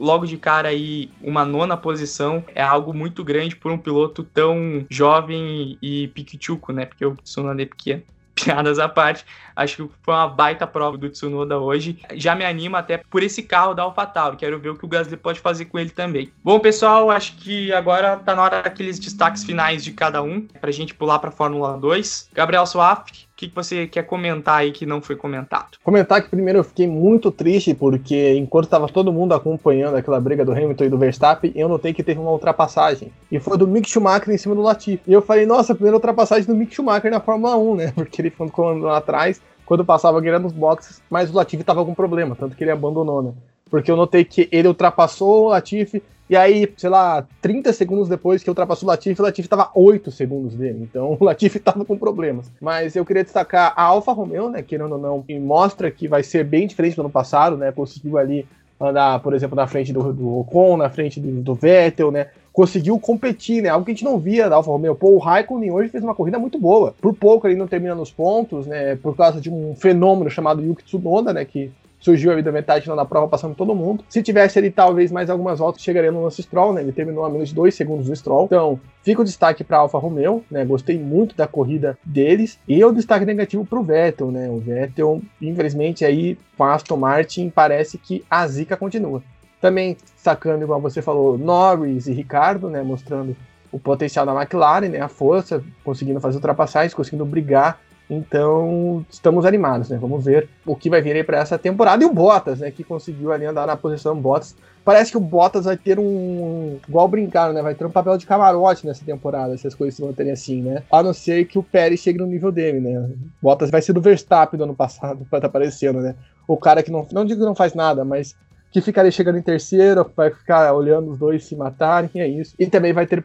logo 0.02 0.26
de 0.26 0.36
cara 0.36 0.68
aí 0.68 1.08
uma 1.22 1.44
nona 1.44 1.76
posição 1.76 2.44
é 2.56 2.62
algo 2.62 2.92
muito 2.92 3.22
grande 3.22 3.54
por 3.54 3.70
um 3.70 3.78
piloto 3.78 4.24
tão 4.24 4.84
jovem 4.90 5.78
e, 5.80 6.08
piquituco, 6.08 6.72
né? 6.72 6.84
Porque 6.84 7.06
o 7.06 7.14
Tsunoda 7.14 7.62
é 7.62 7.66
pequeno. 7.66 8.02
Piadas 8.34 8.78
à 8.78 8.88
parte, 8.88 9.26
acho 9.54 9.76
que 9.76 9.94
foi 10.02 10.14
uma 10.14 10.26
baita 10.26 10.66
prova 10.66 10.96
do 10.96 11.08
Tsunoda 11.08 11.58
hoje. 11.58 11.98
Já 12.14 12.34
me 12.34 12.44
anima 12.44 12.78
até 12.78 12.96
por 12.96 13.22
esse 13.22 13.42
carro 13.42 13.74
da 13.74 13.82
AlphaTauri. 13.82 14.38
Quero 14.38 14.58
ver 14.58 14.70
o 14.70 14.74
que 14.74 14.84
o 14.84 14.88
Gasly 14.88 15.18
pode 15.18 15.38
fazer 15.38 15.66
com 15.66 15.78
ele 15.78 15.90
também. 15.90 16.32
Bom, 16.42 16.58
pessoal, 16.58 17.10
acho 17.10 17.36
que 17.36 17.70
agora 17.72 18.16
tá 18.16 18.34
na 18.34 18.42
hora 18.42 18.62
daqueles 18.62 18.98
destaques 18.98 19.44
finais 19.44 19.84
de 19.84 19.92
cada 19.92 20.22
um, 20.22 20.40
pra 20.60 20.72
gente 20.72 20.94
pular 20.94 21.18
pra 21.18 21.30
Fórmula 21.30 21.76
2. 21.78 22.30
Gabriel 22.32 22.66
Swaft, 22.66 23.28
que, 23.42 23.48
que 23.48 23.54
você 23.54 23.86
quer 23.86 24.04
comentar 24.04 24.58
aí 24.58 24.70
que 24.70 24.86
não 24.86 25.00
foi 25.00 25.16
comentado? 25.16 25.78
Comentar 25.82 26.22
que 26.22 26.28
primeiro 26.28 26.60
eu 26.60 26.64
fiquei 26.64 26.86
muito 26.86 27.30
triste 27.30 27.74
porque 27.74 28.34
enquanto 28.34 28.64
estava 28.64 28.88
todo 28.88 29.12
mundo 29.12 29.34
acompanhando 29.34 29.96
aquela 29.96 30.20
briga 30.20 30.44
do 30.44 30.52
Hamilton 30.52 30.84
e 30.84 30.88
do 30.88 30.98
Verstappen, 30.98 31.52
eu 31.54 31.68
notei 31.68 31.92
que 31.92 32.02
teve 32.02 32.20
uma 32.20 32.30
ultrapassagem. 32.30 33.10
E 33.30 33.40
foi 33.40 33.58
do 33.58 33.66
Mick 33.66 33.88
Schumacher 33.88 34.32
em 34.32 34.38
cima 34.38 34.54
do 34.54 34.62
Latifi. 34.62 35.02
E 35.06 35.12
eu 35.12 35.22
falei, 35.22 35.44
nossa, 35.44 35.74
primeira 35.74 35.96
ultrapassagem 35.96 36.46
do 36.46 36.54
Mick 36.54 36.74
Schumacher 36.74 37.10
na 37.10 37.20
Fórmula 37.20 37.56
1, 37.56 37.76
né? 37.76 37.92
Porque 37.96 38.22
ele 38.22 38.30
ficou 38.30 38.78
lá 38.78 38.98
atrás 38.98 39.40
quando 39.66 39.84
passava 39.84 40.18
a 40.18 40.38
nos 40.38 40.52
boxes, 40.52 41.02
mas 41.08 41.30
o 41.30 41.34
Latifi 41.34 41.62
estava 41.62 41.84
com 41.84 41.94
problema, 41.94 42.36
tanto 42.38 42.54
que 42.54 42.62
ele 42.62 42.70
abandonou, 42.70 43.22
né? 43.22 43.32
Porque 43.70 43.90
eu 43.90 43.96
notei 43.96 44.24
que 44.24 44.48
ele 44.52 44.68
ultrapassou 44.68 45.46
o 45.46 45.48
Latifi 45.48 46.02
e 46.32 46.36
aí, 46.36 46.72
sei 46.78 46.88
lá, 46.88 47.26
30 47.42 47.74
segundos 47.74 48.08
depois 48.08 48.42
que 48.42 48.48
ultrapassou 48.48 48.88
o 48.88 48.90
Latifi, 48.90 49.20
o 49.20 49.22
Latifi 49.22 49.44
estava 49.44 49.70
8 49.74 50.10
segundos 50.10 50.54
dele. 50.54 50.78
Então 50.80 51.14
o 51.20 51.22
Latifi 51.22 51.58
estava 51.58 51.84
com 51.84 51.98
problemas. 51.98 52.50
Mas 52.58 52.96
eu 52.96 53.04
queria 53.04 53.22
destacar 53.22 53.74
a 53.76 53.82
Alfa 53.82 54.12
Romeo, 54.12 54.48
né? 54.48 54.62
Querendo 54.62 54.92
ou 54.92 54.98
não, 54.98 55.22
mostra 55.42 55.90
que 55.90 56.08
vai 56.08 56.22
ser 56.22 56.42
bem 56.42 56.66
diferente 56.66 56.96
do 56.96 57.02
ano 57.02 57.10
passado, 57.10 57.58
né? 57.58 57.70
Conseguiu 57.70 58.16
ali 58.16 58.46
andar, 58.80 59.20
por 59.20 59.34
exemplo, 59.34 59.54
na 59.54 59.66
frente 59.66 59.92
do, 59.92 60.10
do 60.10 60.38
Ocon, 60.38 60.78
na 60.78 60.88
frente 60.88 61.20
do, 61.20 61.42
do 61.42 61.54
Vettel, 61.54 62.10
né? 62.10 62.28
conseguiu 62.50 62.98
competir, 62.98 63.62
né? 63.62 63.68
Algo 63.68 63.84
que 63.84 63.90
a 63.90 63.94
gente 63.94 64.04
não 64.04 64.18
via 64.18 64.48
da 64.48 64.56
Alfa 64.56 64.70
Romeo. 64.70 64.94
Pô, 64.94 65.10
o 65.10 65.18
Raikkonen 65.18 65.70
hoje 65.70 65.90
fez 65.90 66.02
uma 66.02 66.14
corrida 66.14 66.38
muito 66.38 66.58
boa. 66.58 66.94
Por 67.00 67.14
pouco 67.14 67.46
ele 67.46 67.56
não 67.56 67.66
termina 67.66 67.94
nos 67.94 68.10
pontos, 68.10 68.66
né? 68.66 68.96
Por 68.96 69.14
causa 69.14 69.38
de 69.38 69.50
um 69.50 69.74
fenômeno 69.74 70.30
chamado 70.30 70.62
Yuki 70.62 70.84
Tsunoda, 70.84 71.32
né? 71.32 71.44
Que 71.44 71.70
surgiu 72.02 72.32
ali 72.32 72.42
da 72.42 72.50
metade 72.50 72.82
final 72.82 72.96
da 72.96 73.04
prova, 73.04 73.28
passando 73.28 73.54
todo 73.54 73.74
mundo. 73.74 74.04
Se 74.08 74.22
tivesse 74.22 74.58
ali 74.58 74.70
talvez 74.70 75.12
mais 75.12 75.30
algumas 75.30 75.60
voltas, 75.60 75.80
chegaria 75.80 76.10
no 76.10 76.24
lance 76.24 76.42
Stroll, 76.42 76.74
né? 76.74 76.82
Ele 76.82 76.90
terminou 76.90 77.24
a 77.24 77.30
menos 77.30 77.50
de 77.50 77.54
dois 77.54 77.76
segundos 77.76 78.06
do 78.06 78.16
Stroll. 78.16 78.46
Então, 78.46 78.78
fica 79.04 79.22
o 79.22 79.24
destaque 79.24 79.62
para 79.62 79.78
Alfa 79.78 79.98
Romeo, 79.98 80.44
né? 80.50 80.64
Gostei 80.64 80.98
muito 80.98 81.36
da 81.36 81.46
corrida 81.46 81.96
deles. 82.04 82.58
E 82.66 82.84
o 82.84 82.92
destaque 82.92 83.24
negativo 83.24 83.64
para 83.64 83.78
o 83.78 83.84
Vettel, 83.84 84.32
né? 84.32 84.48
O 84.50 84.58
Vettel, 84.58 85.22
infelizmente, 85.40 86.04
aí 86.04 86.36
com 86.58 86.64
a 86.64 86.74
Aston 86.74 86.96
Martin, 86.96 87.48
parece 87.48 87.96
que 87.96 88.24
a 88.28 88.46
zica 88.48 88.76
continua. 88.76 89.22
Também 89.60 89.96
destacando, 90.14 90.62
igual 90.62 90.80
você 90.80 91.00
falou, 91.00 91.38
Norris 91.38 92.08
e 92.08 92.12
Ricardo, 92.12 92.68
né? 92.68 92.82
Mostrando 92.82 93.36
o 93.70 93.78
potencial 93.78 94.26
da 94.26 94.34
McLaren, 94.34 94.88
né? 94.88 95.00
A 95.00 95.08
força, 95.08 95.62
conseguindo 95.84 96.20
fazer 96.20 96.36
ultrapassagens, 96.36 96.92
conseguindo 96.94 97.24
brigar 97.24 97.80
então, 98.14 99.06
estamos 99.08 99.46
animados, 99.46 99.88
né? 99.88 99.96
Vamos 99.98 100.22
ver 100.22 100.46
o 100.66 100.76
que 100.76 100.90
vai 100.90 101.00
vir 101.00 101.16
aí 101.16 101.24
para 101.24 101.38
essa 101.38 101.58
temporada. 101.58 102.04
E 102.04 102.06
o 102.06 102.12
Bottas, 102.12 102.58
né? 102.58 102.70
Que 102.70 102.84
conseguiu 102.84 103.32
ali 103.32 103.46
andar 103.46 103.66
na 103.66 103.74
posição 103.74 104.14
Bottas. 104.14 104.54
parece 104.84 105.10
que 105.10 105.16
o 105.16 105.20
Bottas 105.20 105.64
vai 105.64 105.78
ter 105.78 105.98
um. 105.98 106.78
Igual 106.86 107.08
brincaram, 107.08 107.54
né? 107.54 107.62
Vai 107.62 107.74
ter 107.74 107.86
um 107.86 107.90
papel 107.90 108.18
de 108.18 108.26
camarote 108.26 108.86
nessa 108.86 109.02
temporada, 109.02 109.56
se 109.56 109.66
as 109.66 109.74
coisas 109.74 109.94
se 109.94 110.02
manterem 110.02 110.30
assim, 110.30 110.60
né? 110.60 110.82
A 110.92 111.02
não 111.02 111.14
ser 111.14 111.46
que 111.46 111.58
o 111.58 111.62
Pérez 111.62 112.00
chegue 112.00 112.18
no 112.18 112.26
nível 112.26 112.52
dele, 112.52 112.80
né? 112.80 113.08
Bottas 113.40 113.70
vai 113.70 113.80
ser 113.80 113.94
do 113.94 114.00
Verstappen 114.02 114.58
do 114.58 114.64
ano 114.64 114.74
passado, 114.74 115.26
tá 115.30 115.38
aparecendo, 115.46 116.00
né? 116.00 116.14
O 116.46 116.58
cara 116.58 116.82
que 116.82 116.90
não. 116.90 117.06
Não 117.12 117.24
digo 117.24 117.40
que 117.40 117.46
não 117.46 117.54
faz 117.54 117.72
nada, 117.72 118.04
mas 118.04 118.36
que 118.70 118.82
ficaria 118.82 119.10
chegando 119.10 119.38
em 119.38 119.42
terceiro, 119.42 120.10
vai 120.14 120.30
ficar 120.30 120.70
olhando 120.74 121.12
os 121.12 121.18
dois 121.18 121.46
se 121.46 121.56
matarem, 121.56 122.10
é 122.16 122.28
isso. 122.28 122.54
E 122.58 122.66
também 122.66 122.92
vai 122.92 123.06
ter 123.06 123.24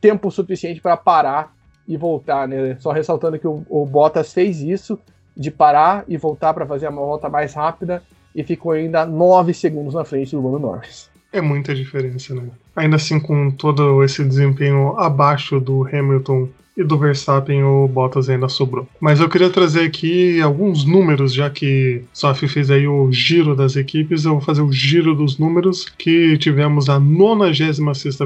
tempo 0.00 0.30
suficiente 0.30 0.80
para 0.80 0.96
parar 0.96 1.57
e 1.88 1.96
voltar, 1.96 2.46
né? 2.46 2.76
Só 2.78 2.92
ressaltando 2.92 3.38
que 3.38 3.48
o, 3.48 3.64
o 3.68 3.86
Bottas 3.86 4.32
fez 4.32 4.60
isso, 4.60 4.98
de 5.34 5.50
parar 5.50 6.04
e 6.06 6.16
voltar 6.16 6.52
para 6.52 6.66
fazer 6.66 6.86
a 6.86 6.90
volta 6.90 7.28
mais 7.30 7.54
rápida, 7.54 8.02
e 8.34 8.44
ficou 8.44 8.72
ainda 8.72 9.06
9 9.06 9.54
segundos 9.54 9.94
na 9.94 10.04
frente 10.04 10.32
do 10.32 10.42
Lando 10.42 10.58
Norris. 10.58 11.10
É 11.32 11.40
muita 11.40 11.74
diferença, 11.74 12.34
né? 12.34 12.48
Ainda 12.76 12.96
assim, 12.96 13.18
com 13.18 13.50
todo 13.50 14.04
esse 14.04 14.24
desempenho 14.24 14.96
abaixo 14.98 15.58
do 15.58 15.86
Hamilton 15.86 16.48
e 16.78 16.84
do 16.84 16.96
Verstappen 16.96 17.64
o 17.64 17.88
Bottas 17.88 18.30
ainda 18.30 18.48
sobrou. 18.48 18.86
Mas 19.00 19.18
eu 19.18 19.28
queria 19.28 19.50
trazer 19.50 19.80
aqui 19.80 20.40
alguns 20.40 20.84
números, 20.84 21.34
já 21.34 21.50
que 21.50 22.04
Sophie 22.12 22.48
fez 22.48 22.70
aí 22.70 22.86
o 22.86 23.10
giro 23.10 23.56
das 23.56 23.74
equipes, 23.74 24.24
eu 24.24 24.32
vou 24.32 24.40
fazer 24.40 24.62
o 24.62 24.72
giro 24.72 25.14
dos 25.14 25.38
números, 25.38 25.84
que 25.98 26.38
tivemos 26.38 26.88
a 26.88 27.00
96 27.00 27.78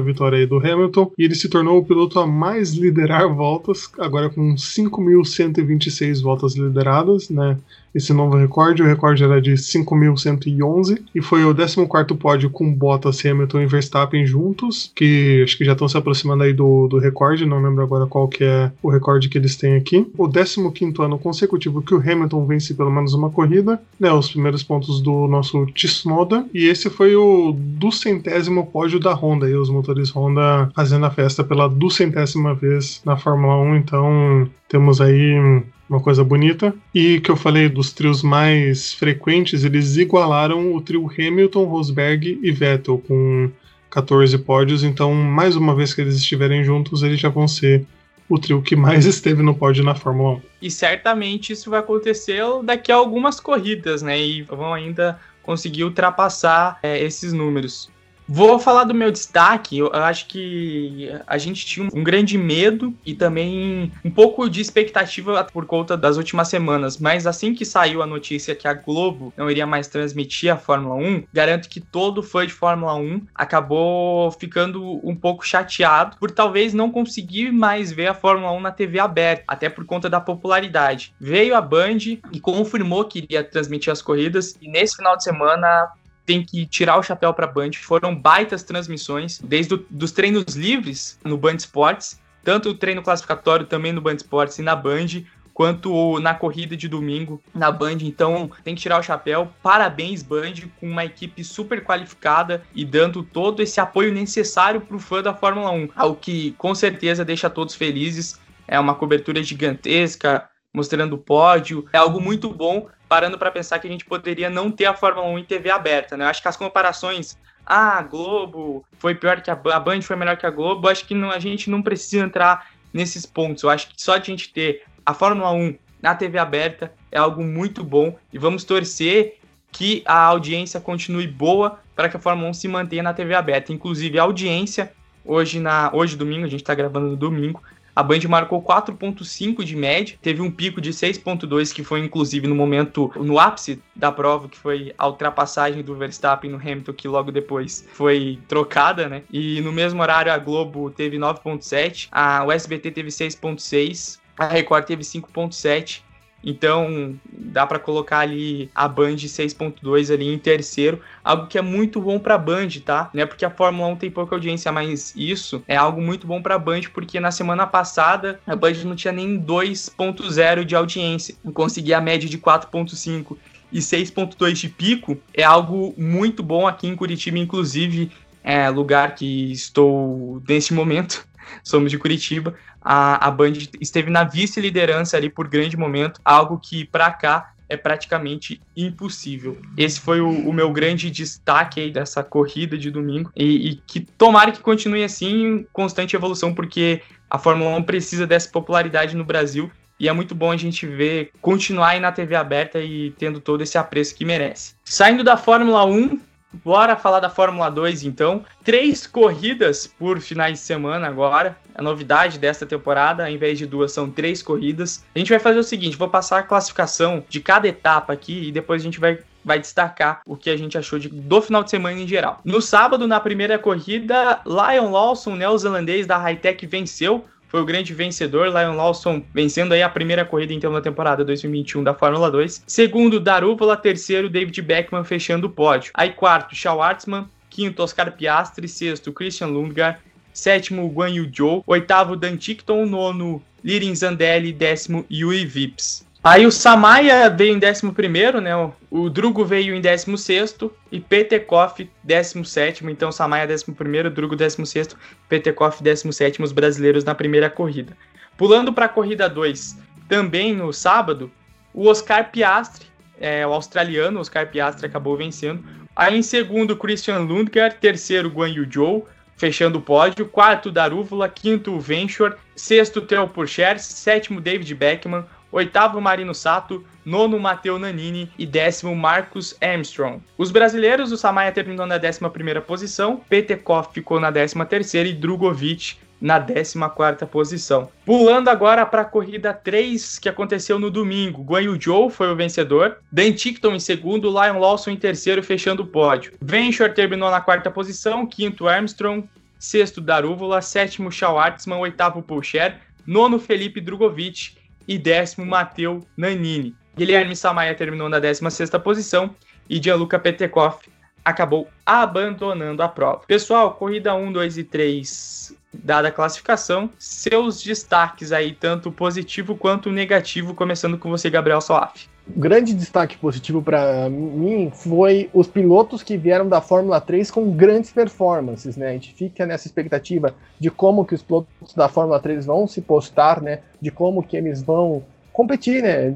vitória 0.05 0.37
aí 0.37 0.45
do 0.45 0.57
Hamilton, 0.57 1.11
e 1.17 1.23
ele 1.23 1.33
se 1.33 1.49
tornou 1.49 1.79
o 1.79 1.85
piloto 1.85 2.19
a 2.19 2.27
mais 2.27 2.73
liderar 2.73 3.27
voltas, 3.33 3.89
agora 3.97 4.29
com 4.29 4.53
5.126 4.53 6.21
voltas 6.21 6.55
lideradas, 6.55 7.29
né? 7.29 7.57
Esse 7.93 8.13
novo 8.13 8.37
recorde. 8.37 8.81
O 8.81 8.85
recorde 8.85 9.23
era 9.23 9.41
de 9.41 9.53
5.111 9.53 11.01
e 11.13 11.21
foi 11.21 11.45
o 11.45 11.53
14 11.53 12.15
pódio 12.15 12.49
com 12.49 12.73
Bottas, 12.73 13.23
Hamilton 13.25 13.61
e 13.61 13.65
Verstappen 13.65 14.25
juntos, 14.25 14.91
que 14.95 15.41
acho 15.43 15.57
que 15.57 15.65
já 15.65 15.73
estão 15.73 15.87
se 15.87 15.97
aproximando 15.97 16.43
aí 16.43 16.53
do, 16.53 16.87
do 16.87 16.97
recorde, 16.97 17.45
não 17.45 17.61
lembro 17.61 17.83
agora 17.83 18.05
qual 18.05 18.27
que 18.27 18.43
é 18.43 18.71
o 18.81 18.89
recorde 18.89 19.29
que 19.29 19.37
eles 19.37 19.55
têm 19.55 19.75
aqui. 19.75 20.07
O 20.17 20.27
15 20.27 20.93
ano 20.99 21.17
consecutivo 21.17 21.81
que 21.81 21.93
o 21.93 21.99
Hamilton 21.99 22.45
vence 22.45 22.73
pelo 22.73 22.91
menos 22.91 23.13
uma 23.13 23.29
corrida, 23.29 23.81
né, 23.99 24.11
os 24.11 24.29
primeiros 24.29 24.63
pontos 24.63 25.01
do 25.01 25.27
nosso 25.27 25.65
Tsunoda, 25.67 26.45
e 26.53 26.67
esse 26.67 26.89
foi 26.89 27.15
o 27.15 27.55
duzentésimo 27.57 28.65
pódio 28.67 28.99
da 28.99 29.13
Honda, 29.13 29.49
e 29.49 29.55
os 29.55 29.69
motores 29.69 30.09
Honda 30.09 30.71
fazendo 30.75 31.05
a 31.05 31.11
festa 31.11 31.43
pela 31.43 31.67
duzentésima 31.67 32.53
vez 32.53 33.01
na 33.05 33.17
Fórmula 33.17 33.57
1, 33.57 33.75
então 33.75 34.49
temos 34.67 35.01
aí 35.01 35.61
uma 35.93 36.01
coisa 36.01 36.23
bonita. 36.23 36.73
E 36.93 37.19
que 37.19 37.29
eu 37.29 37.35
falei 37.35 37.69
dos 37.69 37.91
trios 37.91 38.21
mais 38.23 38.93
frequentes, 38.93 39.63
eles 39.63 39.97
igualaram 39.97 40.73
o 40.73 40.81
trio 40.81 41.09
Hamilton, 41.09 41.65
Rosberg 41.65 42.39
e 42.41 42.51
Vettel 42.51 42.97
com 42.97 43.49
14 43.89 44.37
pódios. 44.39 44.83
Então, 44.83 45.13
mais 45.13 45.55
uma 45.55 45.75
vez 45.75 45.93
que 45.93 46.01
eles 46.01 46.15
estiverem 46.15 46.63
juntos, 46.63 47.03
eles 47.03 47.19
já 47.19 47.29
vão 47.29 47.47
ser 47.47 47.85
o 48.27 48.39
trio 48.39 48.61
que 48.61 48.75
mais 48.75 49.05
esteve 49.07 49.43
no 49.43 49.53
pódio 49.53 49.83
na 49.83 49.93
Fórmula 49.93 50.37
1. 50.37 50.41
E 50.63 50.71
certamente 50.71 51.53
isso 51.53 51.69
vai 51.69 51.79
acontecer 51.79 52.41
daqui 52.63 52.91
a 52.91 52.95
algumas 52.95 53.39
corridas, 53.39 54.01
né? 54.01 54.19
E 54.19 54.41
vão 54.41 54.73
ainda 54.73 55.19
conseguir 55.43 55.83
ultrapassar 55.83 56.79
é, 56.81 57.03
esses 57.03 57.33
números. 57.33 57.92
Vou 58.27 58.57
falar 58.57 58.85
do 58.85 58.93
meu 58.93 59.11
destaque. 59.11 59.77
Eu 59.77 59.91
acho 59.93 60.27
que 60.27 61.09
a 61.27 61.37
gente 61.37 61.65
tinha 61.65 61.87
um 61.93 62.03
grande 62.03 62.37
medo 62.37 62.93
e 63.05 63.13
também 63.13 63.91
um 64.03 64.11
pouco 64.11 64.49
de 64.49 64.61
expectativa 64.61 65.43
por 65.51 65.65
conta 65.65 65.97
das 65.97 66.17
últimas 66.17 66.47
semanas. 66.47 66.97
Mas 66.97 67.27
assim 67.27 67.53
que 67.53 67.65
saiu 67.65 68.01
a 68.01 68.07
notícia 68.07 68.55
que 68.55 68.67
a 68.67 68.73
Globo 68.73 69.33
não 69.35 69.49
iria 69.49 69.65
mais 69.65 69.87
transmitir 69.87 70.51
a 70.51 70.57
Fórmula 70.57 70.95
1, 70.95 71.23
garanto 71.33 71.69
que 71.69 71.79
todo 71.79 72.23
fã 72.23 72.45
de 72.45 72.53
Fórmula 72.53 72.95
1 72.95 73.21
acabou 73.35 74.31
ficando 74.31 74.99
um 75.03 75.15
pouco 75.15 75.45
chateado 75.45 76.17
por 76.17 76.31
talvez 76.31 76.73
não 76.73 76.91
conseguir 76.91 77.51
mais 77.51 77.91
ver 77.91 78.07
a 78.07 78.13
Fórmula 78.13 78.51
1 78.53 78.59
na 78.61 78.71
TV 78.71 78.99
aberta, 78.99 79.43
até 79.47 79.69
por 79.69 79.85
conta 79.85 80.09
da 80.09 80.19
popularidade. 80.19 81.13
Veio 81.19 81.55
a 81.55 81.61
Band 81.61 81.97
e 82.31 82.39
confirmou 82.39 83.05
que 83.05 83.19
iria 83.19 83.43
transmitir 83.43 83.91
as 83.91 84.01
corridas 84.01 84.55
e 84.61 84.67
nesse 84.67 84.95
final 84.95 85.17
de 85.17 85.23
semana 85.23 85.91
tem 86.25 86.43
que 86.43 86.65
tirar 86.65 86.97
o 86.97 87.03
chapéu 87.03 87.33
para 87.33 87.47
Band. 87.47 87.71
Foram 87.81 88.15
baitas 88.15 88.63
transmissões, 88.63 89.39
desde 89.39 89.75
os 89.75 89.81
dos 89.89 90.11
treinos 90.11 90.55
livres 90.55 91.19
no 91.23 91.37
Band 91.37 91.55
Sports, 91.55 92.19
tanto 92.43 92.69
o 92.69 92.73
treino 92.73 93.01
classificatório 93.01 93.65
também 93.65 93.91
no 93.91 94.01
Band 94.01 94.15
Sports 94.15 94.59
e 94.59 94.61
na 94.61 94.75
Band, 94.75 95.23
quanto 95.53 96.19
na 96.19 96.33
corrida 96.33 96.75
de 96.75 96.87
domingo 96.87 97.41
na 97.53 97.71
Band. 97.71 97.97
Então 98.01 98.49
tem 98.63 98.75
que 98.75 98.81
tirar 98.81 98.99
o 98.99 99.03
chapéu. 99.03 99.51
Parabéns, 99.61 100.23
Band, 100.23 100.53
com 100.79 100.87
uma 100.87 101.05
equipe 101.05 101.43
super 101.43 101.83
qualificada 101.83 102.63
e 102.73 102.83
dando 102.83 103.23
todo 103.23 103.61
esse 103.61 103.79
apoio 103.79 104.11
necessário 104.11 104.81
para 104.81 104.95
o 104.95 104.99
fã 104.99 105.21
da 105.21 105.33
Fórmula 105.33 105.71
1, 105.71 105.89
algo 105.95 106.17
que 106.19 106.51
com 106.57 106.73
certeza 106.73 107.23
deixa 107.23 107.49
todos 107.49 107.75
felizes. 107.75 108.39
É 108.67 108.79
uma 108.79 108.95
cobertura 108.95 109.43
gigantesca, 109.43 110.49
mostrando 110.73 111.13
o 111.13 111.17
pódio. 111.17 111.85
É 111.93 111.97
algo 111.97 112.19
muito 112.19 112.49
bom, 112.49 112.87
parando 113.13 113.37
para 113.37 113.51
pensar 113.51 113.77
que 113.77 113.85
a 113.85 113.91
gente 113.91 114.05
poderia 114.05 114.49
não 114.49 114.71
ter 114.71 114.85
a 114.85 114.93
Fórmula 114.95 115.27
1 115.27 115.37
em 115.37 115.43
TV 115.43 115.69
aberta, 115.69 116.17
né? 116.17 116.25
Eu 116.25 116.29
acho 116.29 116.41
que 116.41 116.47
as 116.47 116.57
comparações, 116.57 117.37
ah, 117.63 117.99
a 117.99 118.01
Globo 118.01 118.83
foi 118.97 119.13
pior 119.13 119.39
que 119.39 119.51
a, 119.51 119.53
a 119.53 119.79
Band, 119.79 120.01
foi 120.01 120.15
melhor 120.15 120.35
que 120.35 120.47
a 120.47 120.49
Globo, 120.49 120.89
acho 120.89 121.05
que 121.05 121.13
não, 121.13 121.29
a 121.29 121.37
gente 121.37 121.69
não 121.69 121.83
precisa 121.83 122.25
entrar 122.25 122.71
nesses 122.91 123.23
pontos. 123.23 123.61
Eu 123.61 123.69
acho 123.69 123.89
que 123.89 124.01
só 124.01 124.17
de 124.17 124.23
a 124.23 124.25
gente 124.25 124.51
ter 124.51 124.81
a 125.05 125.13
Fórmula 125.13 125.51
1 125.51 125.75
na 126.01 126.15
TV 126.15 126.39
aberta 126.39 126.91
é 127.11 127.19
algo 127.19 127.43
muito 127.43 127.83
bom 127.83 128.17
e 128.33 128.39
vamos 128.39 128.63
torcer 128.63 129.37
que 129.71 130.01
a 130.07 130.23
audiência 130.23 130.81
continue 130.81 131.27
boa 131.27 131.79
para 131.95 132.09
que 132.09 132.17
a 132.17 132.19
Fórmula 132.19 132.49
1 132.49 132.53
se 132.55 132.67
mantenha 132.67 133.03
na 133.03 133.13
TV 133.13 133.35
aberta. 133.35 133.71
Inclusive, 133.71 134.17
a 134.17 134.23
audiência 134.23 134.91
hoje 135.23 135.59
na 135.59 135.91
hoje 135.93 136.17
domingo, 136.17 136.45
a 136.45 136.49
gente 136.49 136.63
está 136.63 136.73
gravando 136.73 137.09
no 137.09 137.15
domingo, 137.15 137.61
a 137.95 138.01
Band 138.01 138.21
marcou 138.27 138.61
4.5 138.61 139.63
de 139.63 139.75
média, 139.75 140.17
teve 140.21 140.41
um 140.41 140.49
pico 140.49 140.81
de 140.81 140.91
6.2 140.91 141.73
que 141.73 141.83
foi 141.83 141.99
inclusive 141.99 142.47
no 142.47 142.55
momento 142.55 143.11
no 143.15 143.39
ápice 143.39 143.81
da 143.95 144.11
prova, 144.11 144.49
que 144.49 144.57
foi 144.57 144.93
a 144.97 145.07
ultrapassagem 145.07 145.83
do 145.83 145.95
Verstappen 145.95 146.49
no 146.49 146.57
Hamilton 146.57 146.93
que 146.93 147.07
logo 147.07 147.31
depois 147.31 147.87
foi 147.93 148.39
trocada, 148.47 149.07
né? 149.07 149.23
E 149.31 149.61
no 149.61 149.71
mesmo 149.71 150.01
horário 150.01 150.31
a 150.31 150.37
Globo 150.37 150.89
teve 150.89 151.17
9.7, 151.17 152.07
a 152.11 152.45
USBT 152.45 152.91
teve 152.91 153.09
6.6, 153.09 154.19
a 154.37 154.47
Record 154.47 154.85
teve 154.85 155.03
5.7 155.03 156.01
então, 156.43 157.15
dá 157.31 157.65
para 157.65 157.79
colocar 157.79 158.19
ali 158.19 158.69
a 158.75 158.87
Band 158.87 159.15
6.2 159.15 160.13
ali 160.13 160.33
em 160.33 160.37
terceiro, 160.37 160.99
algo 161.23 161.47
que 161.47 161.57
é 161.57 161.61
muito 161.61 162.01
bom 162.01 162.19
para 162.19 162.37
Band, 162.37 162.69
tá? 162.83 163.09
Não 163.13 163.23
é 163.23 163.25
porque 163.25 163.45
a 163.45 163.49
Fórmula 163.49 163.87
1 163.89 163.95
tem 163.95 164.11
pouca 164.11 164.35
audiência, 164.35 164.71
mas 164.71 165.13
isso 165.15 165.63
é 165.67 165.75
algo 165.75 166.01
muito 166.01 166.27
bom 166.27 166.41
para 166.41 166.59
Band 166.59 166.81
porque 166.93 167.19
na 167.19 167.31
semana 167.31 167.65
passada 167.65 168.39
a 168.45 168.55
Band 168.55 168.73
não 168.83 168.95
tinha 168.95 169.13
nem 169.13 169.39
2.0 169.39 170.65
de 170.65 170.75
audiência, 170.75 171.35
conseguia 171.53 171.97
a 171.97 172.01
média 172.01 172.27
de 172.27 172.37
4.5 172.37 173.37
e 173.71 173.79
6.2 173.79 174.53
de 174.53 174.69
pico, 174.69 175.17
é 175.33 175.43
algo 175.43 175.95
muito 175.97 176.43
bom 176.43 176.67
aqui 176.67 176.87
em 176.87 176.95
Curitiba, 176.95 177.39
inclusive, 177.39 178.11
é 178.43 178.69
lugar 178.69 179.15
que 179.15 179.51
estou 179.51 180.41
neste 180.47 180.73
momento 180.73 181.25
somos 181.63 181.91
de 181.91 181.97
Curitiba, 181.97 182.55
a, 182.81 183.27
a 183.27 183.31
Band 183.31 183.53
esteve 183.79 184.09
na 184.09 184.23
vice-liderança 184.23 185.17
ali 185.17 185.29
por 185.29 185.47
grande 185.47 185.77
momento, 185.77 186.19
algo 186.23 186.57
que 186.57 186.85
para 186.85 187.11
cá 187.11 187.53
é 187.69 187.77
praticamente 187.77 188.61
impossível. 188.75 189.57
Esse 189.77 189.99
foi 189.99 190.21
o, 190.21 190.29
o, 190.29 190.53
meu 190.53 190.71
grande 190.71 191.09
destaque 191.09 191.79
aí 191.79 191.91
dessa 191.91 192.23
corrida 192.23 192.77
de 192.77 192.91
domingo 192.91 193.31
e, 193.35 193.69
e, 193.69 193.75
que 193.87 194.01
tomara 194.01 194.51
que 194.51 194.59
continue 194.59 195.03
assim 195.03 195.45
em 195.45 195.67
constante 195.71 196.15
evolução, 196.15 196.53
porque 196.53 197.01
a 197.29 197.39
Fórmula 197.39 197.75
1 197.77 197.83
precisa 197.83 198.27
dessa 198.27 198.49
popularidade 198.49 199.15
no 199.15 199.25
Brasil 199.25 199.71
e 199.99 200.07
é 200.07 200.13
muito 200.13 200.35
bom 200.35 200.51
a 200.51 200.57
gente 200.57 200.85
ver 200.85 201.31
continuar 201.41 201.89
aí 201.89 201.99
na 201.99 202.11
TV 202.11 202.35
aberta 202.35 202.79
e 202.79 203.11
tendo 203.11 203.39
todo 203.39 203.63
esse 203.63 203.77
apreço 203.77 204.15
que 204.15 204.25
merece. 204.25 204.75
Saindo 204.83 205.23
da 205.23 205.37
Fórmula 205.37 205.85
1, 205.85 206.19
Bora 206.63 206.95
falar 206.95 207.19
da 207.19 207.29
Fórmula 207.29 207.69
2 207.69 208.03
então. 208.03 208.43
Três 208.63 209.07
corridas 209.07 209.87
por 209.87 210.19
finais 210.19 210.59
de 210.59 210.65
semana 210.65 211.07
agora. 211.07 211.57
A 211.75 211.81
novidade 211.81 212.37
desta 212.37 212.65
temporada, 212.65 213.23
ao 213.23 213.29
invés 213.29 213.57
de 213.57 213.65
duas, 213.65 213.91
são 213.91 214.09
três 214.09 214.41
corridas. 214.41 215.03
A 215.15 215.19
gente 215.19 215.29
vai 215.29 215.39
fazer 215.39 215.59
o 215.59 215.63
seguinte: 215.63 215.97
vou 215.97 216.09
passar 216.09 216.39
a 216.39 216.43
classificação 216.43 217.23
de 217.27 217.39
cada 217.39 217.67
etapa 217.67 218.13
aqui 218.13 218.47
e 218.47 218.51
depois 218.51 218.81
a 218.81 218.85
gente 218.85 218.99
vai 218.99 219.19
vai 219.43 219.59
destacar 219.59 220.21
o 220.25 220.37
que 220.37 220.49
a 220.49 220.55
gente 220.55 220.77
achou 220.77 220.97
de, 220.97 221.09
do 221.09 221.41
final 221.41 221.63
de 221.63 221.69
semana 221.69 221.99
em 221.99 222.07
geral. 222.07 222.39
No 222.45 222.61
sábado, 222.61 223.07
na 223.07 223.19
primeira 223.19 223.59
corrida, 223.59 224.39
Lion 224.45 224.89
Lawson, 224.89 225.35
neozelandês 225.35 226.07
da 226.07 226.17
Hightech, 226.17 226.65
venceu 226.65 227.25
foi 227.53 227.61
o 227.61 227.65
grande 227.65 227.93
vencedor, 227.93 228.47
Lion 228.47 228.75
Lawson 228.75 229.21
vencendo 229.31 229.73
aí 229.73 229.83
a 229.83 229.87
primeira 229.87 230.25
corrida 230.25 230.51
então 230.51 230.73
da 230.73 230.81
temporada 230.81 231.23
2021 231.23 231.83
da 231.83 231.93
Fórmula 231.93 232.31
2. 232.31 232.63
Segundo, 232.65 233.19
Daruvala, 233.19 233.77
terceiro, 233.77 234.27
David 234.27 234.59
Beckman 234.59 235.03
fechando 235.03 235.45
o 235.45 235.49
pódio. 235.51 235.91
Aí 235.93 236.09
quarto, 236.09 236.55
Schwartzman, 236.55 237.29
quinto, 237.51 237.83
Oscar 237.83 238.11
Piastri, 238.11 238.67
sexto, 238.67 239.13
Christian 239.13 239.49
Lundgaard, 239.49 239.99
sétimo, 240.33 240.89
Guan 240.89 241.09
Yu 241.09 241.29
Zhou, 241.31 241.63
oitavo, 241.67 242.15
Dan 242.15 242.37
Tickton, 242.37 242.87
nono, 242.87 243.39
Lirin 243.63 243.93
Zandelli, 243.93 244.51
décimo, 244.51 245.05
Yui 245.07 245.45
Vips. 245.45 246.03
Aí 246.23 246.45
o 246.45 246.51
Samaya 246.51 247.29
veio 247.29 247.53
em 247.53 247.59
11, 247.59 248.41
né? 248.41 248.55
O, 248.89 249.09
Drugo 249.09 249.43
veio 249.43 249.75
em 249.75 249.81
16 249.81 250.57
e 250.89 250.97
Petekoff 250.97 251.89
17. 252.01 252.85
Então 252.85 253.11
Samaya 253.11 253.45
11, 253.45 254.09
Drugo 254.09 254.33
16, 254.33 254.95
Petekoff 255.27 255.83
17, 255.83 256.41
os 256.41 256.53
brasileiros 256.53 257.03
na 257.03 257.13
primeira 257.13 257.49
corrida. 257.49 257.97
Pulando 258.37 258.71
para 258.71 258.85
a 258.85 258.89
corrida 258.89 259.27
2, 259.27 259.77
também 260.07 260.55
no 260.55 260.71
sábado, 260.71 261.29
o 261.73 261.89
Oscar 261.89 262.31
Piastri, 262.31 262.87
é, 263.19 263.45
o 263.45 263.51
australiano 263.51 264.21
Oscar 264.21 264.49
Piastri 264.49 264.85
acabou 264.85 265.17
vencendo. 265.17 265.61
Aí 265.93 266.17
em 266.17 266.23
segundo, 266.23 266.77
Christian 266.77 267.19
Lundgaard, 267.19 267.75
terceiro, 267.81 268.29
Guan 268.29 268.47
Yu 268.47 268.65
Zhou, 268.71 269.09
fechando 269.35 269.77
o 269.77 269.81
pódio, 269.81 270.25
quarto, 270.25 270.71
Darúvula, 270.71 271.27
quinto, 271.27 271.77
Venture, 271.81 272.35
sexto, 272.55 273.01
Theo 273.01 273.27
Pourchaire, 273.27 273.79
sétimo, 273.79 274.39
David 274.39 274.73
Beckman, 274.73 275.25
oitavo 275.53 276.01
Marino 276.01 276.33
Sato, 276.33 276.83
nono 277.05 277.39
Matteo 277.39 277.77
Nanini 277.77 278.29
e 278.37 278.45
décimo 278.45 278.95
Marcus 278.95 279.55
Armstrong. 279.61 280.21
Os 280.37 280.51
brasileiros, 280.51 281.11
o 281.11 281.17
Samaya 281.17 281.51
terminou 281.51 281.85
na 281.85 281.97
décima 281.97 282.29
primeira 282.29 282.59
posição, 282.59 283.21
Petekov 283.29 283.93
ficou 283.93 284.19
na 284.19 284.31
décima 284.31 284.65
terceira 284.65 285.07
e 285.07 285.13
Drugovic 285.13 285.95
na 286.19 286.39
14 286.39 287.25
posição. 287.29 287.89
Pulando 288.05 288.47
agora 288.47 288.85
para 288.85 289.01
a 289.01 289.05
corrida 289.05 289.53
3 289.53 290.17
que 290.19 290.29
aconteceu 290.29 290.79
no 290.79 290.89
domingo. 290.89 291.43
Guan 291.43 291.63
Yu 291.63 291.81
Zhou 291.81 292.09
foi 292.09 292.31
o 292.31 292.35
vencedor, 292.35 292.97
Dan 293.11 293.33
Tickton 293.33 293.75
em 293.75 293.79
segundo, 293.79 294.29
Lion 294.29 294.57
Lawson 294.57 294.91
em 294.91 294.95
terceiro, 294.95 295.43
fechando 295.43 295.83
o 295.83 295.87
pódio. 295.87 296.33
Venture 296.41 296.93
terminou 296.93 297.29
na 297.29 297.41
quarta 297.41 297.69
posição, 297.69 298.25
quinto 298.25 298.69
Armstrong, 298.69 299.27
sexto 299.59 299.99
Darúvula, 299.99 300.61
sétimo 300.61 301.11
Schwartzman, 301.11 301.79
oitavo 301.79 302.21
Pulcher, 302.21 302.77
nono 303.05 303.37
Felipe 303.37 303.81
Drugovic 303.81 304.62
e 304.87 304.97
décimo 304.97 305.45
Mateu 305.45 306.05
Nanini. 306.15 306.75
Guilherme 306.95 307.35
Samaia 307.35 307.73
terminou 307.73 308.07
na 308.07 308.19
16 308.19 308.69
posição 308.83 309.35
e 309.69 309.81
Gianluca 309.81 310.19
Petekoff 310.19 310.89
acabou 311.23 311.67
abandonando 311.85 312.83
a 312.83 312.89
prova. 312.89 313.21
Pessoal, 313.25 313.73
corrida 313.73 314.13
1, 314.13 314.31
2 314.31 314.57
e 314.57 314.63
3, 314.63 315.55
dada 315.73 316.09
a 316.09 316.11
classificação, 316.11 316.89
seus 316.99 317.63
destaques 317.63 318.31
aí, 318.31 318.53
tanto 318.53 318.91
positivo 318.91 319.55
quanto 319.55 319.91
negativo, 319.91 320.53
começando 320.53 320.97
com 320.97 321.09
você, 321.09 321.29
Gabriel 321.29 321.61
Soaf. 321.61 322.07
Grande 322.25 322.73
destaque 322.73 323.17
positivo 323.17 323.61
para 323.61 324.09
mim 324.09 324.71
foi 324.73 325.29
os 325.33 325.45
pilotos 325.45 326.01
que 326.01 326.15
vieram 326.15 326.47
da 326.47 326.61
Fórmula 326.61 327.01
3 327.01 327.29
com 327.29 327.51
grandes 327.51 327.91
performances, 327.91 328.77
né? 328.77 328.89
A 328.89 328.93
gente 328.93 329.13
fica 329.13 329.45
nessa 329.45 329.67
expectativa 329.67 330.33
de 330.57 330.71
como 330.71 331.03
que 331.03 331.13
os 331.13 331.21
pilotos 331.21 331.73
da 331.75 331.89
Fórmula 331.89 332.21
3 332.21 332.45
vão 332.45 332.65
se 332.65 332.81
postar, 332.81 333.41
né? 333.41 333.59
De 333.81 333.91
como 333.91 334.23
que 334.23 334.37
eles 334.37 334.63
vão 334.63 335.03
competir, 335.33 335.81
né? 335.81 336.13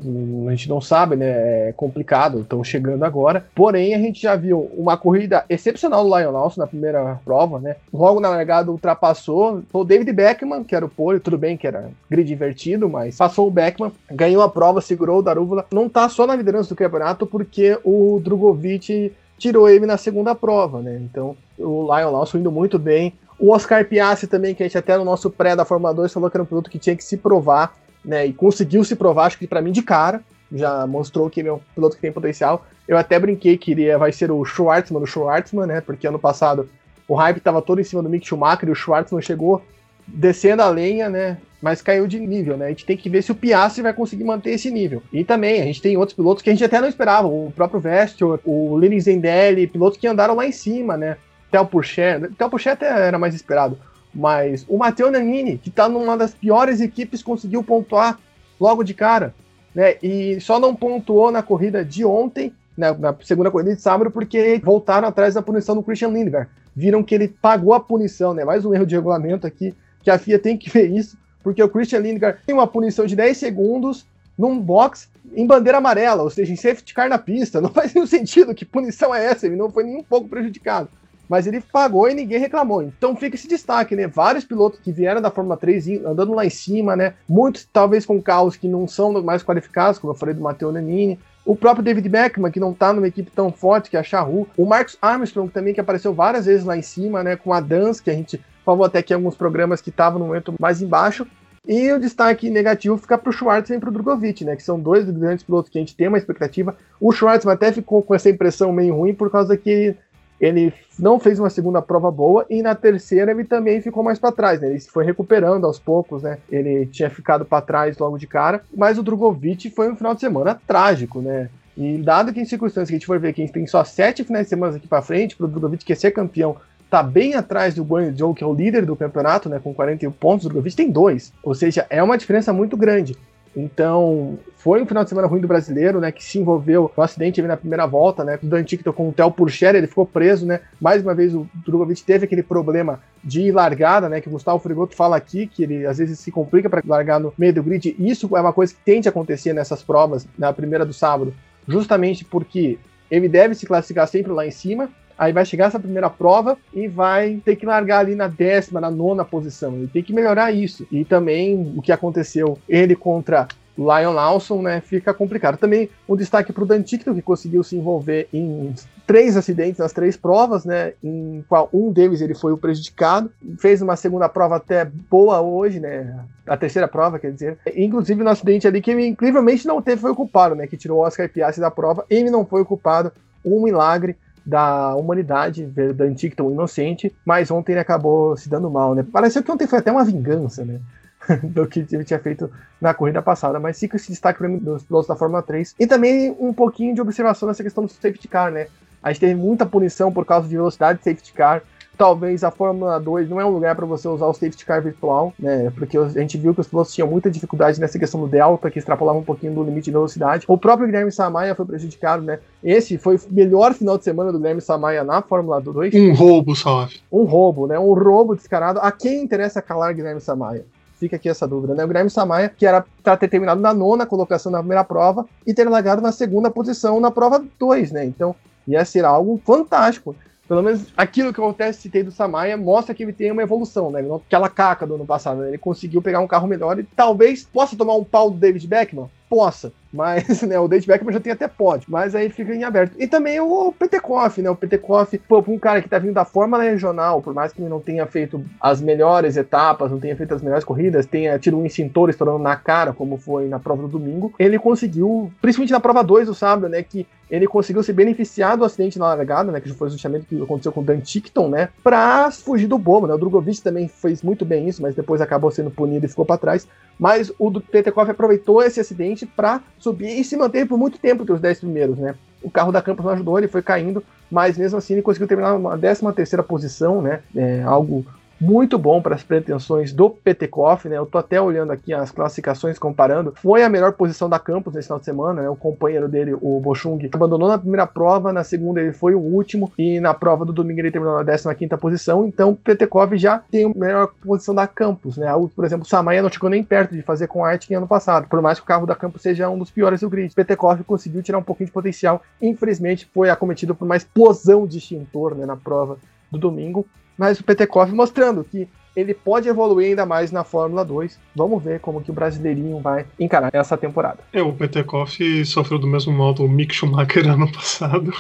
A 0.48 0.52
gente 0.52 0.70
não 0.70 0.80
sabe, 0.80 1.16
né? 1.16 1.70
É 1.70 1.74
complicado, 1.76 2.42
estão 2.42 2.64
chegando 2.64 3.04
agora. 3.04 3.44
Porém, 3.56 3.96
a 3.96 3.98
gente 3.98 4.22
já 4.22 4.36
viu 4.36 4.72
uma 4.78 4.96
corrida 4.96 5.44
excepcional 5.50 6.08
do 6.08 6.18
Lion 6.18 6.32
Lawson 6.32 6.62
na 6.62 6.68
primeira 6.68 7.20
prova, 7.26 7.60
né? 7.60 7.76
Logo 7.92 8.20
na 8.20 8.30
largada 8.30 8.72
ultrapassou 8.72 9.64
o 9.74 9.84
David 9.84 10.14
Beckman, 10.14 10.64
que 10.64 10.76
era 10.76 10.86
o 10.86 10.90
pole, 10.90 11.20
tudo 11.20 11.38
bem 11.38 11.58
que 11.58 11.66
era 11.66 11.90
grid 12.10 12.32
invertido, 12.32 12.88
mas 12.88 13.18
passou 13.18 13.48
o 13.48 13.52
Beckman, 13.52 13.92
ganhou 14.12 14.44
a 14.44 14.50
prova, 14.50 14.80
segurou 14.80 15.20
o 15.20 15.24
Darúvula. 15.24 15.66
Não 15.72 15.90
tá 15.90 16.08
só 16.08 16.28
na 16.28 16.36
liderança 16.36 16.70
do 16.70 16.76
campeonato 16.76 17.26
porque 17.26 17.78
o 17.84 18.22
Drogovic 18.24 19.12
tirou 19.38 19.68
ele 19.68 19.86
na 19.86 19.98
segunda 19.98 20.36
prova, 20.36 20.82
né? 20.82 21.00
Então, 21.02 21.36
o 21.58 21.84
Lion 21.84 22.12
Lawson 22.12 22.38
indo 22.38 22.52
muito 22.52 22.78
bem. 22.78 23.14
O 23.40 23.52
Oscar 23.52 23.86
Piastri 23.86 24.28
também, 24.28 24.56
que 24.56 24.64
a 24.64 24.66
gente 24.66 24.78
até 24.78 24.98
no 24.98 25.06
nosso 25.06 25.30
pré 25.30 25.56
da 25.56 25.66
Fórmula 25.66 25.94
2 25.94 26.12
falou 26.12 26.30
que 26.30 26.38
era 26.38 26.44
um 26.44 26.48
piloto 26.48 26.70
que 26.70 26.80
tinha 26.80 26.96
que 26.96 27.04
se 27.04 27.18
provar 27.18 27.76
né? 28.04 28.26
E 28.26 28.34
conseguiu 28.34 28.84
se 28.84 28.96
provar, 28.96 29.26
acho 29.26 29.38
que 29.38 29.48
para 29.48 29.62
mim 29.62 29.72
de 29.72 29.82
cara, 29.82 30.22
já 30.52 30.88
mostrou 30.88 31.30
que 31.30 31.42
ele 31.42 31.50
é 31.50 31.54
um 31.54 31.60
piloto 31.76 31.96
que 31.96 32.02
tem 32.02 32.12
potencial. 32.12 32.66
Eu 32.88 32.98
até 32.98 33.20
brinquei 33.20 33.58
que 33.58 33.72
ele 33.72 33.96
vai 33.98 34.12
ser 34.12 34.32
o 34.32 34.44
Schwartzman, 34.46 35.02
o 35.02 35.06
Schwartzman, 35.06 35.68
né? 35.68 35.82
Porque 35.82 36.08
ano 36.08 36.20
passado 36.20 36.70
o 37.08 37.16
hype 37.16 37.38
estava 37.38 37.62
todo 37.62 37.80
em 37.80 37.84
cima 37.84 38.04
do 38.04 38.10
Mick 38.10 38.26
Schumacher 38.26 38.68
e 38.68 38.72
o 38.72 38.76
Schwartzman 38.76 39.22
chegou 39.22 39.62
descendo 40.06 40.62
a 40.62 40.70
lenha, 40.70 41.10
né? 41.10 41.38
Mas 41.62 41.82
caiu 41.82 42.08
de 42.08 42.20
nível, 42.20 42.56
né? 42.56 42.68
A 42.68 42.70
gente 42.70 42.86
tem 42.86 42.96
que 42.96 43.10
ver 43.10 43.22
se 43.24 43.32
o 43.32 43.36
Piastri 43.36 43.82
vai 43.82 43.94
conseguir 43.94 44.24
manter 44.24 44.52
esse 44.52 44.70
nível. 44.70 45.02
E 45.12 45.24
também, 45.24 45.62
a 45.62 45.66
gente 45.66 45.82
tem 45.82 45.98
outros 45.98 46.16
pilotos 46.16 46.44
que 46.44 46.50
a 46.50 46.54
gente 46.54 46.64
até 46.64 46.80
não 46.80 46.88
esperava. 46.88 47.28
O 47.28 47.52
próprio 47.56 47.80
Vestor, 47.80 48.40
o 48.46 48.78
Lini 48.78 49.02
Zendelli, 49.02 49.68
pilotos 49.68 50.00
que 50.00 50.08
andaram 50.08 50.36
lá 50.36 50.46
em 50.46 50.52
cima, 50.52 50.96
né? 50.96 51.18
Theo 51.52 51.66
Pourchaire. 51.66 52.30
Theo 52.36 52.50
Pourchaire 52.50 52.78
até 52.78 53.08
era 53.08 53.18
mais 53.18 53.34
esperado. 53.34 53.78
Mas 54.18 54.66
o 54.68 54.80
Matteo 54.80 55.12
Nanini, 55.12 55.60
que 55.60 55.70
está 55.70 55.88
numa 55.88 56.18
das 56.18 56.34
piores 56.34 56.82
equipes, 56.82 57.22
conseguiu 57.22 57.64
pontuar 57.64 58.20
logo 58.60 58.84
de 58.84 58.96
cara. 58.96 59.32
Né? 59.76 59.98
E 60.02 60.42
só 60.42 60.60
não 60.60 60.76
pontuou 60.76 61.32
na 61.32 61.44
corrida 61.44 61.86
de 61.86 62.04
ontem, 62.04 62.52
né, 62.76 62.92
na 62.98 63.16
segunda 63.24 63.52
corrida 63.52 63.76
de 63.76 63.82
sábado, 63.82 64.10
porque 64.10 64.60
voltaram 64.64 65.08
atrás 65.08 65.36
da 65.36 65.42
punição 65.44 65.76
do 65.76 65.84
Christian 65.84 66.10
Lindbergh. 66.10 66.50
Viram 66.76 67.04
que 67.04 67.14
ele 67.14 67.28
pagou 67.28 67.76
a 67.76 67.80
punição, 67.80 68.34
né? 68.34 68.44
Mais 68.44 68.66
um 68.66 68.74
erro 68.74 68.88
de 68.88 68.96
regulamento 68.96 69.46
aqui, 69.46 69.72
que 70.02 70.10
a 70.10 70.18
FIA 70.18 70.40
tem 70.40 70.58
que 70.58 70.70
ver 70.74 70.90
isso, 70.90 71.16
porque 71.44 71.62
o 71.62 71.70
Christian 71.70 72.00
Lindbergh 72.00 72.40
tem 72.44 72.56
uma 72.56 72.66
punição 72.66 73.06
de 73.06 73.16
10 73.16 73.38
segundos 73.38 74.08
num 74.36 74.60
box 74.60 75.10
em 75.36 75.46
bandeira 75.46 75.78
amarela, 75.78 76.24
ou 76.24 76.30
seja, 76.32 76.52
em 76.52 76.56
safety 76.56 76.96
car 76.96 77.08
na 77.08 77.20
pista. 77.20 77.62
Não 77.62 77.70
faz 77.70 77.94
nenhum 77.94 78.08
sentido. 78.08 78.56
Que 78.56 78.66
punição 78.66 79.14
é 79.14 79.26
essa? 79.28 79.46
Ele 79.46 79.56
não 79.56 79.70
foi 79.70 79.84
nem 79.84 79.98
um 79.98 80.04
pouco 80.04 80.28
prejudicado 80.28 80.90
mas 81.28 81.48
ele 81.48 81.62
pagou 81.62 82.10
e 82.10 82.14
ninguém 82.14 82.40
reclamou. 82.40 82.82
Então 82.82 83.16
fica 83.16 83.36
esse 83.36 83.48
destaque, 83.48 83.96
né? 83.96 84.08
Vários 84.08 84.46
pilotos 84.46 84.80
que 84.80 84.92
vieram 84.92 85.22
da 85.22 85.32
Fórmula 85.32 85.58
3 85.58 86.06
andando 86.06 86.34
lá 86.34 86.46
em 86.46 86.50
cima, 86.50 86.96
né? 86.96 87.14
Muitos 87.28 87.68
talvez 87.72 88.06
com 88.06 88.22
carros 88.22 88.56
que 88.56 88.68
não 88.68 88.88
são 88.88 89.22
mais 89.24 89.44
qualificados, 89.44 90.00
como 90.00 90.14
eu 90.14 90.18
falei 90.18 90.36
do 90.36 90.42
Matteo 90.42 90.72
Nanini. 90.72 91.20
O 91.46 91.56
próprio 91.56 91.84
David 91.84 92.10
Beckman, 92.10 92.52
que 92.52 92.60
não 92.60 92.74
tá 92.74 92.92
numa 92.92 93.08
equipe 93.08 93.32
tão 93.32 93.52
forte 93.52 93.90
que 93.90 93.96
é 93.96 94.00
a 94.00 94.04
Charru. 94.04 94.48
O 94.58 94.66
Marcus 94.66 94.98
Armstrong 95.02 95.50
também, 95.50 95.74
que 95.74 95.80
apareceu 95.80 96.14
várias 96.14 96.46
vezes 96.46 96.66
lá 96.66 96.76
em 96.76 96.82
cima, 96.82 97.24
né? 97.24 97.36
Com 97.38 97.54
a 97.54 97.62
Dance, 97.62 98.04
que 98.04 98.10
a 98.10 98.14
gente 98.14 98.42
falou 98.66 98.84
até 98.84 99.00
aqui 99.00 99.14
em 99.14 99.16
alguns 99.16 99.36
programas 99.36 99.80
que 99.80 99.90
estavam 99.90 100.20
no 100.20 100.26
momento 100.26 100.54
mais 100.60 100.82
embaixo. 100.82 101.26
E 101.68 101.92
o 101.92 102.00
destaque 102.00 102.50
negativo 102.50 102.98
fica 102.98 103.18
para 103.18 103.30
o 103.30 103.34
Schwartzman 103.34 103.78
e 103.78 103.80
para 103.80 103.90
o 103.90 103.92
Drogovic, 103.92 104.46
né? 104.46 104.56
Que 104.56 104.64
são 104.64 104.80
dois 104.80 105.10
grandes 105.10 105.44
pilotos 105.44 105.70
que 105.70 105.78
a 105.78 105.82
gente 105.82 105.96
tem 105.96 106.08
uma 106.08 106.18
expectativa. 106.18 106.76
O 107.00 107.12
Schwartzman 107.12 107.54
até 107.54 107.74
ficou 107.74 108.02
com 108.02 108.16
essa 108.16 108.30
impressão 108.30 108.72
meio 108.72 108.96
ruim 108.96 109.14
por 109.14 109.30
causa 109.30 109.58
que 109.58 109.94
ele 110.40 110.74
não 111.00 111.20
fez 111.20 111.40
uma 111.40 111.50
segunda 111.50 111.82
prova 111.82 112.12
boa 112.12 112.46
e 112.50 112.62
na 112.62 112.76
terceira 112.76 113.32
ele 113.32 113.44
também 113.44 113.82
ficou 113.82 114.04
mais 114.04 114.20
para 114.20 114.32
trás, 114.32 114.62
né? 114.62 114.70
Ele 114.70 114.80
se 114.80 114.90
foi 114.90 115.04
recuperando 115.04 115.66
aos 115.66 115.80
poucos, 115.80 116.24
né? 116.24 116.38
Ele 116.50 116.86
tinha 116.86 117.10
ficado 117.10 117.46
para 117.46 117.62
trás 117.62 117.98
logo 117.98 118.18
de 118.18 118.28
cara, 118.28 118.62
mas 118.76 118.98
o 118.98 119.04
Drogovic 119.04 119.70
foi 119.70 119.92
um 119.92 119.96
final 119.96 120.14
de 120.14 120.22
semana 120.22 120.60
trágico, 120.68 121.22
né? 121.22 121.50
E 121.76 121.98
dado 121.98 122.34
que 122.34 122.40
em 122.40 122.46
circunstâncias 122.46 122.90
que 122.90 122.96
a 122.96 122.98
gente 122.98 123.06
for 123.06 123.20
ver 123.20 123.34
que 123.34 123.42
a 123.42 123.46
gente 123.46 123.54
tem 123.54 123.68
só 123.68 123.84
sete 123.84 124.24
finais 124.24 124.46
de 124.46 124.50
semana 124.50 124.78
aqui 124.78 124.88
para 124.88 125.02
frente, 125.02 125.36
para 125.36 125.46
o 125.46 125.50
Drogovic 125.50 125.86
que 125.86 125.96
ser 125.96 126.12
campeão 126.12 126.58
tá 126.90 127.04
bem 127.04 127.36
atrás 127.36 127.76
do 127.76 127.84
Guanyu 127.84 128.16
Zhou, 128.16 128.34
que 128.34 128.44
é 128.44 128.48
o 128.48 128.54
líder 128.54 128.86
do 128.86 128.96
campeonato, 128.96 129.50
né, 129.50 129.60
com 129.62 129.74
41 129.74 130.12
pontos, 130.12 130.46
o 130.46 130.50
Drogovic 130.50 130.76
tem 130.76 130.90
dois, 130.90 131.34
ou 131.44 131.54
seja, 131.54 131.86
é 131.90 132.02
uma 132.02 132.18
diferença 132.18 132.54
muito 132.54 132.78
grande. 132.78 133.16
Então, 133.56 134.38
foi 134.56 134.82
um 134.82 134.86
final 134.86 135.04
de 135.04 135.10
semana 135.10 135.28
ruim 135.28 135.42
do 135.42 135.48
brasileiro, 135.48 136.00
né? 136.00 136.12
Que 136.12 136.24
se 136.24 136.40
envolveu 136.40 136.92
no 136.96 137.04
acidente 137.04 137.42
na 137.42 137.58
primeira 137.58 137.86
volta, 137.86 138.24
né? 138.24 138.40
Do 138.42 138.56
Anticto 138.56 138.94
com 138.94 139.10
o 139.10 139.14
Theo 139.14 139.32
Purcher, 139.32 139.76
ele 139.76 139.88
ficou 139.88 140.06
preso, 140.06 140.46
né? 140.46 140.62
Mais 140.80 141.02
uma 141.02 141.16
vez 141.16 141.34
o 141.34 141.48
Drogovic 141.66 142.04
teve 142.04 142.26
aquele 142.26 142.44
problema 142.44 143.02
de 143.24 143.52
largada, 143.52 144.10
né? 144.10 144.22
Que 144.22 144.28
o 144.28 144.32
Gustavo 144.32 144.60
Frigoto 144.60 144.96
fala 144.96 145.18
aqui, 145.18 145.48
que 145.48 145.64
ele 145.64 145.86
às 145.86 145.98
vezes 145.98 146.20
se 146.20 146.32
complica 146.32 146.70
para 146.70 146.82
largar 146.86 147.20
no 147.20 147.34
meio 147.38 147.54
do 147.54 147.64
grid. 147.64 147.96
Isso 148.00 148.30
é 148.36 148.42
uma 148.42 148.54
coisa 148.54 148.74
que 148.74 148.80
tende 148.84 149.08
a 149.08 149.12
acontecer 149.12 149.54
nessas 149.54 149.82
provas, 149.82 150.28
na 150.38 150.52
primeira 150.54 150.86
do 150.86 150.94
sábado, 150.94 151.34
justamente 151.68 152.24
porque 152.26 152.78
ele 153.10 153.28
deve 153.28 153.56
se 153.56 153.66
classificar 153.66 154.08
sempre 154.08 154.32
lá 154.32 154.46
em 154.46 154.52
cima, 154.52 154.90
Aí 155.18 155.34
vai 155.34 155.46
chegar 155.46 155.66
essa 155.66 155.80
primeira 155.80 156.10
prova 156.10 156.58
e 156.74 156.88
vai 156.88 157.42
ter 157.44 157.56
que 157.56 157.66
largar 157.66 158.00
ali 158.00 158.16
na 158.16 158.28
décima, 158.28 158.80
na 158.80 158.92
nona 158.92 159.26
posição. 159.26 159.74
Ele 159.74 159.88
tem 159.88 160.04
que 160.04 160.14
melhorar 160.14 160.52
isso. 160.52 160.86
E 160.92 161.04
também 161.04 161.74
o 161.76 161.82
que 161.82 161.92
aconteceu 161.92 162.58
ele 162.70 162.96
contra 162.96 163.48
Lion 163.78 164.12
Lawson, 164.12 164.62
né, 164.62 164.82
fica 164.82 165.14
complicado. 165.14 165.58
Também 165.58 165.90
um 166.10 166.16
destaque 166.16 166.52
para 166.52 166.64
o 166.64 166.68
Danticto, 166.68 167.14
que 167.14 167.22
conseguiu 167.22 167.64
se 167.64 167.76
envolver 167.76 168.28
em 168.34 168.74
três 169.06 169.38
acidentes 169.38 169.78
nas 169.78 169.94
três 169.94 170.18
provas, 170.18 170.66
né, 170.66 170.94
em 171.04 171.46
qual 171.48 171.70
um 171.72 171.92
deles 171.92 172.20
ele 172.20 172.34
foi 172.34 172.52
o 172.52 172.58
prejudicado. 172.58 173.32
Fez 173.60 173.82
uma 173.82 173.96
segunda 173.96 174.28
prova 174.28 174.56
até 174.56 174.84
boa 174.86 175.40
hoje, 175.42 175.80
né, 175.80 176.20
a 176.46 176.58
terceira 176.58 176.88
prova, 176.88 177.20
quer 177.20 177.32
dizer. 177.32 177.58
Inclusive 177.76 178.24
no 178.24 178.30
acidente 178.30 178.68
ali 178.68 178.82
que 178.82 178.92
ele 178.92 179.06
incrivelmente 179.06 179.68
não 179.68 179.82
teve 179.82 180.02
foi 180.02 180.12
o 180.12 180.16
culpado, 180.16 180.56
né, 180.56 180.66
que 180.66 180.76
tirou 180.76 181.00
o 181.00 181.02
Oscar 181.04 181.30
Piastri 181.30 181.62
da 181.62 181.70
prova. 181.70 182.04
Ele 182.10 182.32
não 182.32 182.46
foi 182.46 182.62
o 182.62 182.66
culpado, 182.66 183.12
um 183.46 183.64
milagre 183.64 184.18
da 184.48 184.96
humanidade, 184.96 185.66
da 185.66 186.06
Anticton 186.06 186.50
inocente, 186.50 187.14
mas 187.26 187.52
ontem 187.52 187.74
ele 187.74 187.82
acabou 187.82 188.38
se 188.38 188.48
dando 188.48 188.70
mal, 188.70 188.96
né? 188.96 189.06
Pareceu 189.12 189.44
que 189.44 189.52
ontem 189.52 189.68
foi 189.68 189.80
até 189.80 189.92
uma 189.92 190.06
vingança, 190.06 190.64
né? 190.64 190.80
do 191.44 191.68
que 191.68 191.86
ele 191.92 192.06
tinha 192.06 192.20
feito 192.20 192.50
na 192.80 192.94
corrida 192.94 193.22
passada, 193.22 193.60
mas 193.60 193.78
fica 193.78 193.98
esse 193.98 194.10
destaque 194.10 194.40
para 194.40 194.48
mim 194.48 194.58
dos 194.58 194.84
pilotos 194.84 195.08
da 195.10 195.18
Fórmula 195.18 195.44
3 195.44 195.76
e 195.78 195.86
também 195.86 196.34
um 196.40 196.54
pouquinho 196.54 196.96
de 196.96 197.02
observação 197.02 197.50
nessa 197.50 197.62
questão 197.62 197.84
do 197.84 197.92
safety 197.92 198.30
car, 198.30 198.50
né? 198.50 198.68
A 199.04 199.12
gente 199.12 199.20
teve 199.20 199.36
muita 199.36 199.66
punição 199.66 200.14
por 200.14 200.26
causa 200.26 200.48
de 200.48 200.56
velocidade 200.56 201.00
de 201.00 201.04
safety 201.04 201.34
car, 201.34 201.62
talvez 201.98 202.44
a 202.44 202.52
Fórmula 202.52 203.00
2 203.00 203.30
não 203.30 203.42
é 203.42 203.46
um 203.46 203.50
lugar 203.50 203.76
para 203.76 203.86
você 203.86 204.08
usar 204.08 204.28
o 204.28 204.34
safety 204.34 204.66
car 204.66 204.82
virtual, 204.82 205.34
né? 205.40 205.72
Porque 205.76 205.98
a 205.98 206.08
gente 206.08 206.38
viu 206.38 206.54
que 206.54 206.62
os 206.62 206.68
pilotos 206.68 206.94
tinham 206.94 207.08
muita 207.08 207.30
dificuldade 207.30 207.80
nessa 207.80 207.98
questão 207.98 208.22
do 208.22 208.28
delta, 208.28 208.70
que 208.70 208.78
extrapolava 208.78 209.18
um 209.18 209.24
pouquinho 209.24 209.54
do 209.54 209.64
limite 209.64 209.86
de 209.86 209.92
velocidade. 209.92 210.46
O 210.48 210.58
próprio 210.58 210.86
Guilherme 210.86 211.12
Samaia 211.12 211.56
foi 211.56 211.66
prejudicado, 211.66 212.24
né? 212.24 212.40
Esse 212.64 212.98
foi 212.98 213.16
o 213.16 213.20
melhor 213.32 213.74
final 213.74 213.98
de 213.98 214.04
semana 214.04 214.32
do 214.32 214.38
Guilherme 214.38 214.62
Samaia 214.62 215.04
na 215.04 215.22
Fórmula 215.22 215.60
2. 215.60 215.94
Um 215.96 216.14
roubo, 216.14 216.56
salve. 216.56 217.00
Um 217.12 217.24
roubo, 217.24 217.68
né? 217.68 217.80
Um 217.80 217.94
roubo 217.94 218.36
descarado. 218.36 218.80
A 218.80 218.92
quem 218.92 219.24
interessa 219.24 219.62
calar 219.62 219.94
Guilherme 219.94 220.22
Samaia? 220.22 220.66
Fica 221.00 221.16
aqui 221.16 221.30
essa 221.30 221.48
dúvida, 221.48 221.76
né? 221.76 221.84
O 221.84 221.88
Guilherme 221.88 222.10
Samaia, 222.10 222.50
que 222.50 222.66
era 222.66 222.84
para 223.04 223.18
ter 223.18 223.28
terminado 223.28 223.62
na 223.62 223.74
nona 223.74 224.06
colocação 224.06 224.52
na 224.52 224.60
primeira 224.60 224.84
prova 224.84 225.26
e 225.46 225.54
ter 225.54 225.70
largado 225.70 226.02
na 226.02 226.12
segunda 226.12 226.50
posição 226.50 227.00
na 227.00 227.12
prova 227.12 227.44
2, 227.60 227.92
né? 227.92 228.06
Então, 228.06 228.36
ia 228.68 228.84
ser 228.84 229.06
algo 229.06 229.40
fantástico. 229.46 230.16
Pelo 230.48 230.64
menos 230.64 230.88
aquilo 230.96 231.34
que 231.34 231.42
até 231.42 231.72
citei 231.74 232.04
do 232.04 232.12
Samaia 232.12 232.56
mostra 232.56 232.96
que 232.96 233.04
ele 233.04 233.12
tem 233.12 233.32
uma 233.32 233.42
evolução, 233.42 233.92
né? 233.92 234.02
Aquela 234.26 234.50
caca 234.50 234.88
do 234.88 234.96
ano 234.96 235.06
passado, 235.06 235.42
né? 235.42 235.50
Ele 235.50 235.58
conseguiu 235.58 236.02
pegar 236.02 236.22
um 236.22 236.28
carro 236.28 236.48
melhor 236.48 236.80
e 236.80 236.84
talvez 236.84 237.44
possa 237.44 237.76
tomar 237.76 237.96
um 237.96 238.04
pau 238.04 238.32
do 238.32 238.38
David 238.38 238.66
Beckman? 238.66 239.10
Possa. 239.30 239.72
Mas, 239.92 240.42
né, 240.44 240.60
o 240.60 240.68
David 240.68 240.88
Beckman 240.88 241.14
já 241.14 241.20
tem 241.20 241.34
até 241.34 241.48
pode, 241.48 241.86
mas 241.90 242.16
aí 242.16 242.30
fica 242.30 242.54
em 242.54 242.64
aberto. 242.64 242.96
E 243.00 243.08
também 243.08 243.40
o 243.40 243.72
Petekoff, 243.72 244.42
né? 244.42 244.50
O 244.50 244.56
Petekoff, 244.56 245.18
pô, 245.28 245.44
um 245.48 245.58
cara 245.58 245.82
que 245.82 245.90
tá 245.90 245.98
vindo 245.98 246.14
da 246.14 246.26
Fórmula 246.26 246.64
Regional, 246.64 247.22
por 247.22 247.34
mais 247.34 247.54
que 247.54 247.62
ele 247.62 247.70
não 247.70 247.80
tenha 247.80 248.06
feito 248.06 248.44
as 248.60 248.82
melhores 248.82 249.38
etapas, 249.38 249.92
não 249.92 250.00
tenha 250.00 250.16
feito 250.16 250.34
as 250.34 250.42
melhores 250.42 250.64
corridas, 250.64 251.06
tenha 251.06 251.38
tido 251.40 251.58
um 251.58 251.66
extintor 251.66 252.10
estourando 252.10 252.40
na 252.40 252.56
cara, 252.56 252.94
como 252.94 253.18
foi 253.18 253.48
na 253.48 253.60
prova 253.60 253.84
do 253.84 253.88
domingo, 253.88 254.34
ele 254.38 254.60
conseguiu, 254.60 255.32
principalmente 255.42 255.72
na 255.72 255.80
prova 255.80 256.04
2 256.04 256.28
do 256.28 256.36
sábado, 256.36 256.70
né, 256.70 256.84
que 256.84 257.08
ele 257.30 257.46
conseguiu 257.46 257.84
se 257.84 257.92
beneficiar 257.92 258.56
do 258.56 258.64
acidente 258.64 258.98
na 258.98 259.08
largada, 259.08 259.52
né, 259.52 259.60
que 259.60 259.70
foi 259.74 259.90
justamente 259.90 260.24
o 260.24 260.26
que 260.26 260.42
aconteceu 260.42 260.72
com 260.72 260.80
o 260.82 260.84
Dan 260.84 261.00
Tickton, 261.00 261.50
né, 261.50 261.70
pra 261.84 262.32
fugir 262.32 262.68
do 262.68 262.78
bobo, 262.78 263.08
né, 263.08 263.14
o 263.14 263.18
Drogovic 263.18 263.62
também 263.62 263.88
fez 263.88 264.22
muito 264.22 264.46
bem 264.46 264.68
isso, 264.68 264.82
mas 264.82 264.96
depois 264.96 265.22
acabou 265.22 265.52
sendo 265.52 265.70
punido 265.70 266.06
e 266.06 266.10
ficou 266.10 266.26
para 266.26 266.38
trás, 266.38 266.68
mas 267.00 267.32
o 267.38 267.52
Petekoff 267.60 268.10
aproveitou 268.10 268.64
esse 268.64 268.80
acidente 268.80 269.17
para 269.26 269.62
subir 269.80 270.20
e 270.20 270.24
se 270.24 270.38
manter 270.38 270.68
por 270.68 270.78
muito 270.78 270.98
tempo 270.98 271.24
entre 271.24 271.34
os 271.34 271.42
10 271.42 271.60
primeiros, 271.60 271.98
né? 271.98 272.16
O 272.42 272.50
carro 272.50 272.72
da 272.72 272.82
Campos 272.82 273.04
não 273.04 273.12
ajudou, 273.12 273.38
ele 273.38 273.48
foi 273.48 273.62
caindo, 273.62 274.04
mas 274.30 274.58
mesmo 274.58 274.78
assim 274.78 274.94
ele 274.94 275.02
conseguiu 275.02 275.28
terminar 275.28 275.56
uma 275.56 275.78
13 275.78 276.12
terceira 276.14 276.44
posição, 276.44 277.02
né? 277.02 277.22
É 277.36 277.64
algo 277.64 278.06
muito 278.40 278.78
bom 278.78 279.02
para 279.02 279.16
as 279.16 279.24
pretensões 279.24 279.92
do 279.92 280.10
Petekoff, 280.10 280.88
né? 280.88 280.98
Eu 280.98 281.06
tô 281.06 281.18
até 281.18 281.42
olhando 281.42 281.72
aqui 281.72 281.94
as 281.94 282.12
classificações 282.12 282.78
comparando. 282.78 283.34
Foi 283.36 283.64
a 283.64 283.70
melhor 283.70 283.94
posição 283.94 284.30
da 284.30 284.40
Campos 284.40 284.74
nesse 284.74 284.88
final 284.88 285.00
de 285.00 285.06
semana, 285.06 285.42
né? 285.42 285.50
O 285.50 285.56
companheiro 285.56 286.08
dele, 286.08 286.36
o 286.40 286.60
Bochung, 286.60 287.00
abandonou 287.12 287.48
na 287.48 287.58
primeira 287.58 287.88
prova, 287.88 288.32
na 288.32 288.44
segunda 288.44 288.80
ele 288.80 288.94
foi 288.94 289.16
o 289.16 289.20
último 289.20 289.72
e 289.78 290.00
na 290.00 290.14
prova 290.14 290.46
do 290.46 290.54
domingo 290.54 290.80
ele 290.80 290.92
terminou 290.92 291.24
na 291.24 291.56
15 291.56 291.78
posição. 291.78 292.28
Então, 292.28 292.56
Petekov 292.56 293.16
já 293.18 293.40
tem 293.40 293.66
a 293.66 293.70
melhor 293.70 294.12
posição 294.24 294.54
da 294.54 294.68
Campos, 294.68 295.18
né? 295.18 295.28
Por 295.56 295.66
exemplo, 295.66 295.86
Samaia 295.86 296.22
não 296.22 296.30
chegou 296.30 296.50
nem 296.50 296.64
perto 296.64 296.96
de 296.96 297.02
fazer 297.02 297.28
com 297.28 297.44
a 297.44 297.50
Arte 297.50 297.74
ano 297.74 297.88
passado, 297.88 298.28
por 298.28 298.42
mais 298.42 298.60
que 298.60 298.64
o 298.64 298.68
carro 298.68 298.86
da 298.86 298.96
Campos 298.96 299.22
seja 299.22 299.50
um 299.50 299.58
dos 299.58 299.72
piores 299.72 300.02
do 300.02 300.10
grid. 300.10 300.34
Petekov 300.34 300.84
conseguiu 300.84 301.24
tirar 301.24 301.38
um 301.40 301.44
pouquinho 301.44 301.68
de 301.68 301.74
potencial. 301.74 302.22
Infelizmente, 302.42 303.10
foi 303.14 303.30
acometido 303.30 303.74
por 303.74 303.86
uma 303.86 303.98
explosão 303.98 304.68
de 304.68 304.78
extintor, 304.78 305.36
né, 305.36 305.46
na 305.46 305.56
prova 305.56 305.98
do 306.32 306.38
domingo 306.38 306.86
mas 307.18 307.40
o 307.40 307.44
Petekov 307.44 307.92
mostrando 307.92 308.44
que 308.44 308.68
ele 308.98 309.14
pode 309.14 309.48
evoluir 309.48 309.90
ainda 309.90 310.08
mais 310.08 310.32
na 310.32 310.44
Fórmula 310.44 310.84
2. 310.84 311.20
Vamos 311.36 311.64
ver 311.64 311.80
como 311.80 312.02
que 312.02 312.10
o 312.10 312.14
brasileirinho 312.14 312.80
vai 312.80 313.06
encarar 313.20 313.52
essa 313.54 313.78
temporada. 313.78 314.18
É, 314.34 314.42
o 314.42 314.52
Petekoff 314.52 315.46
sofreu 315.46 315.78
do 315.78 315.86
mesmo 315.86 316.12
modo 316.12 316.44
o 316.44 316.50
Mick 316.50 316.74
Schumacher 316.74 317.30
ano 317.30 317.52
passado 317.52 318.12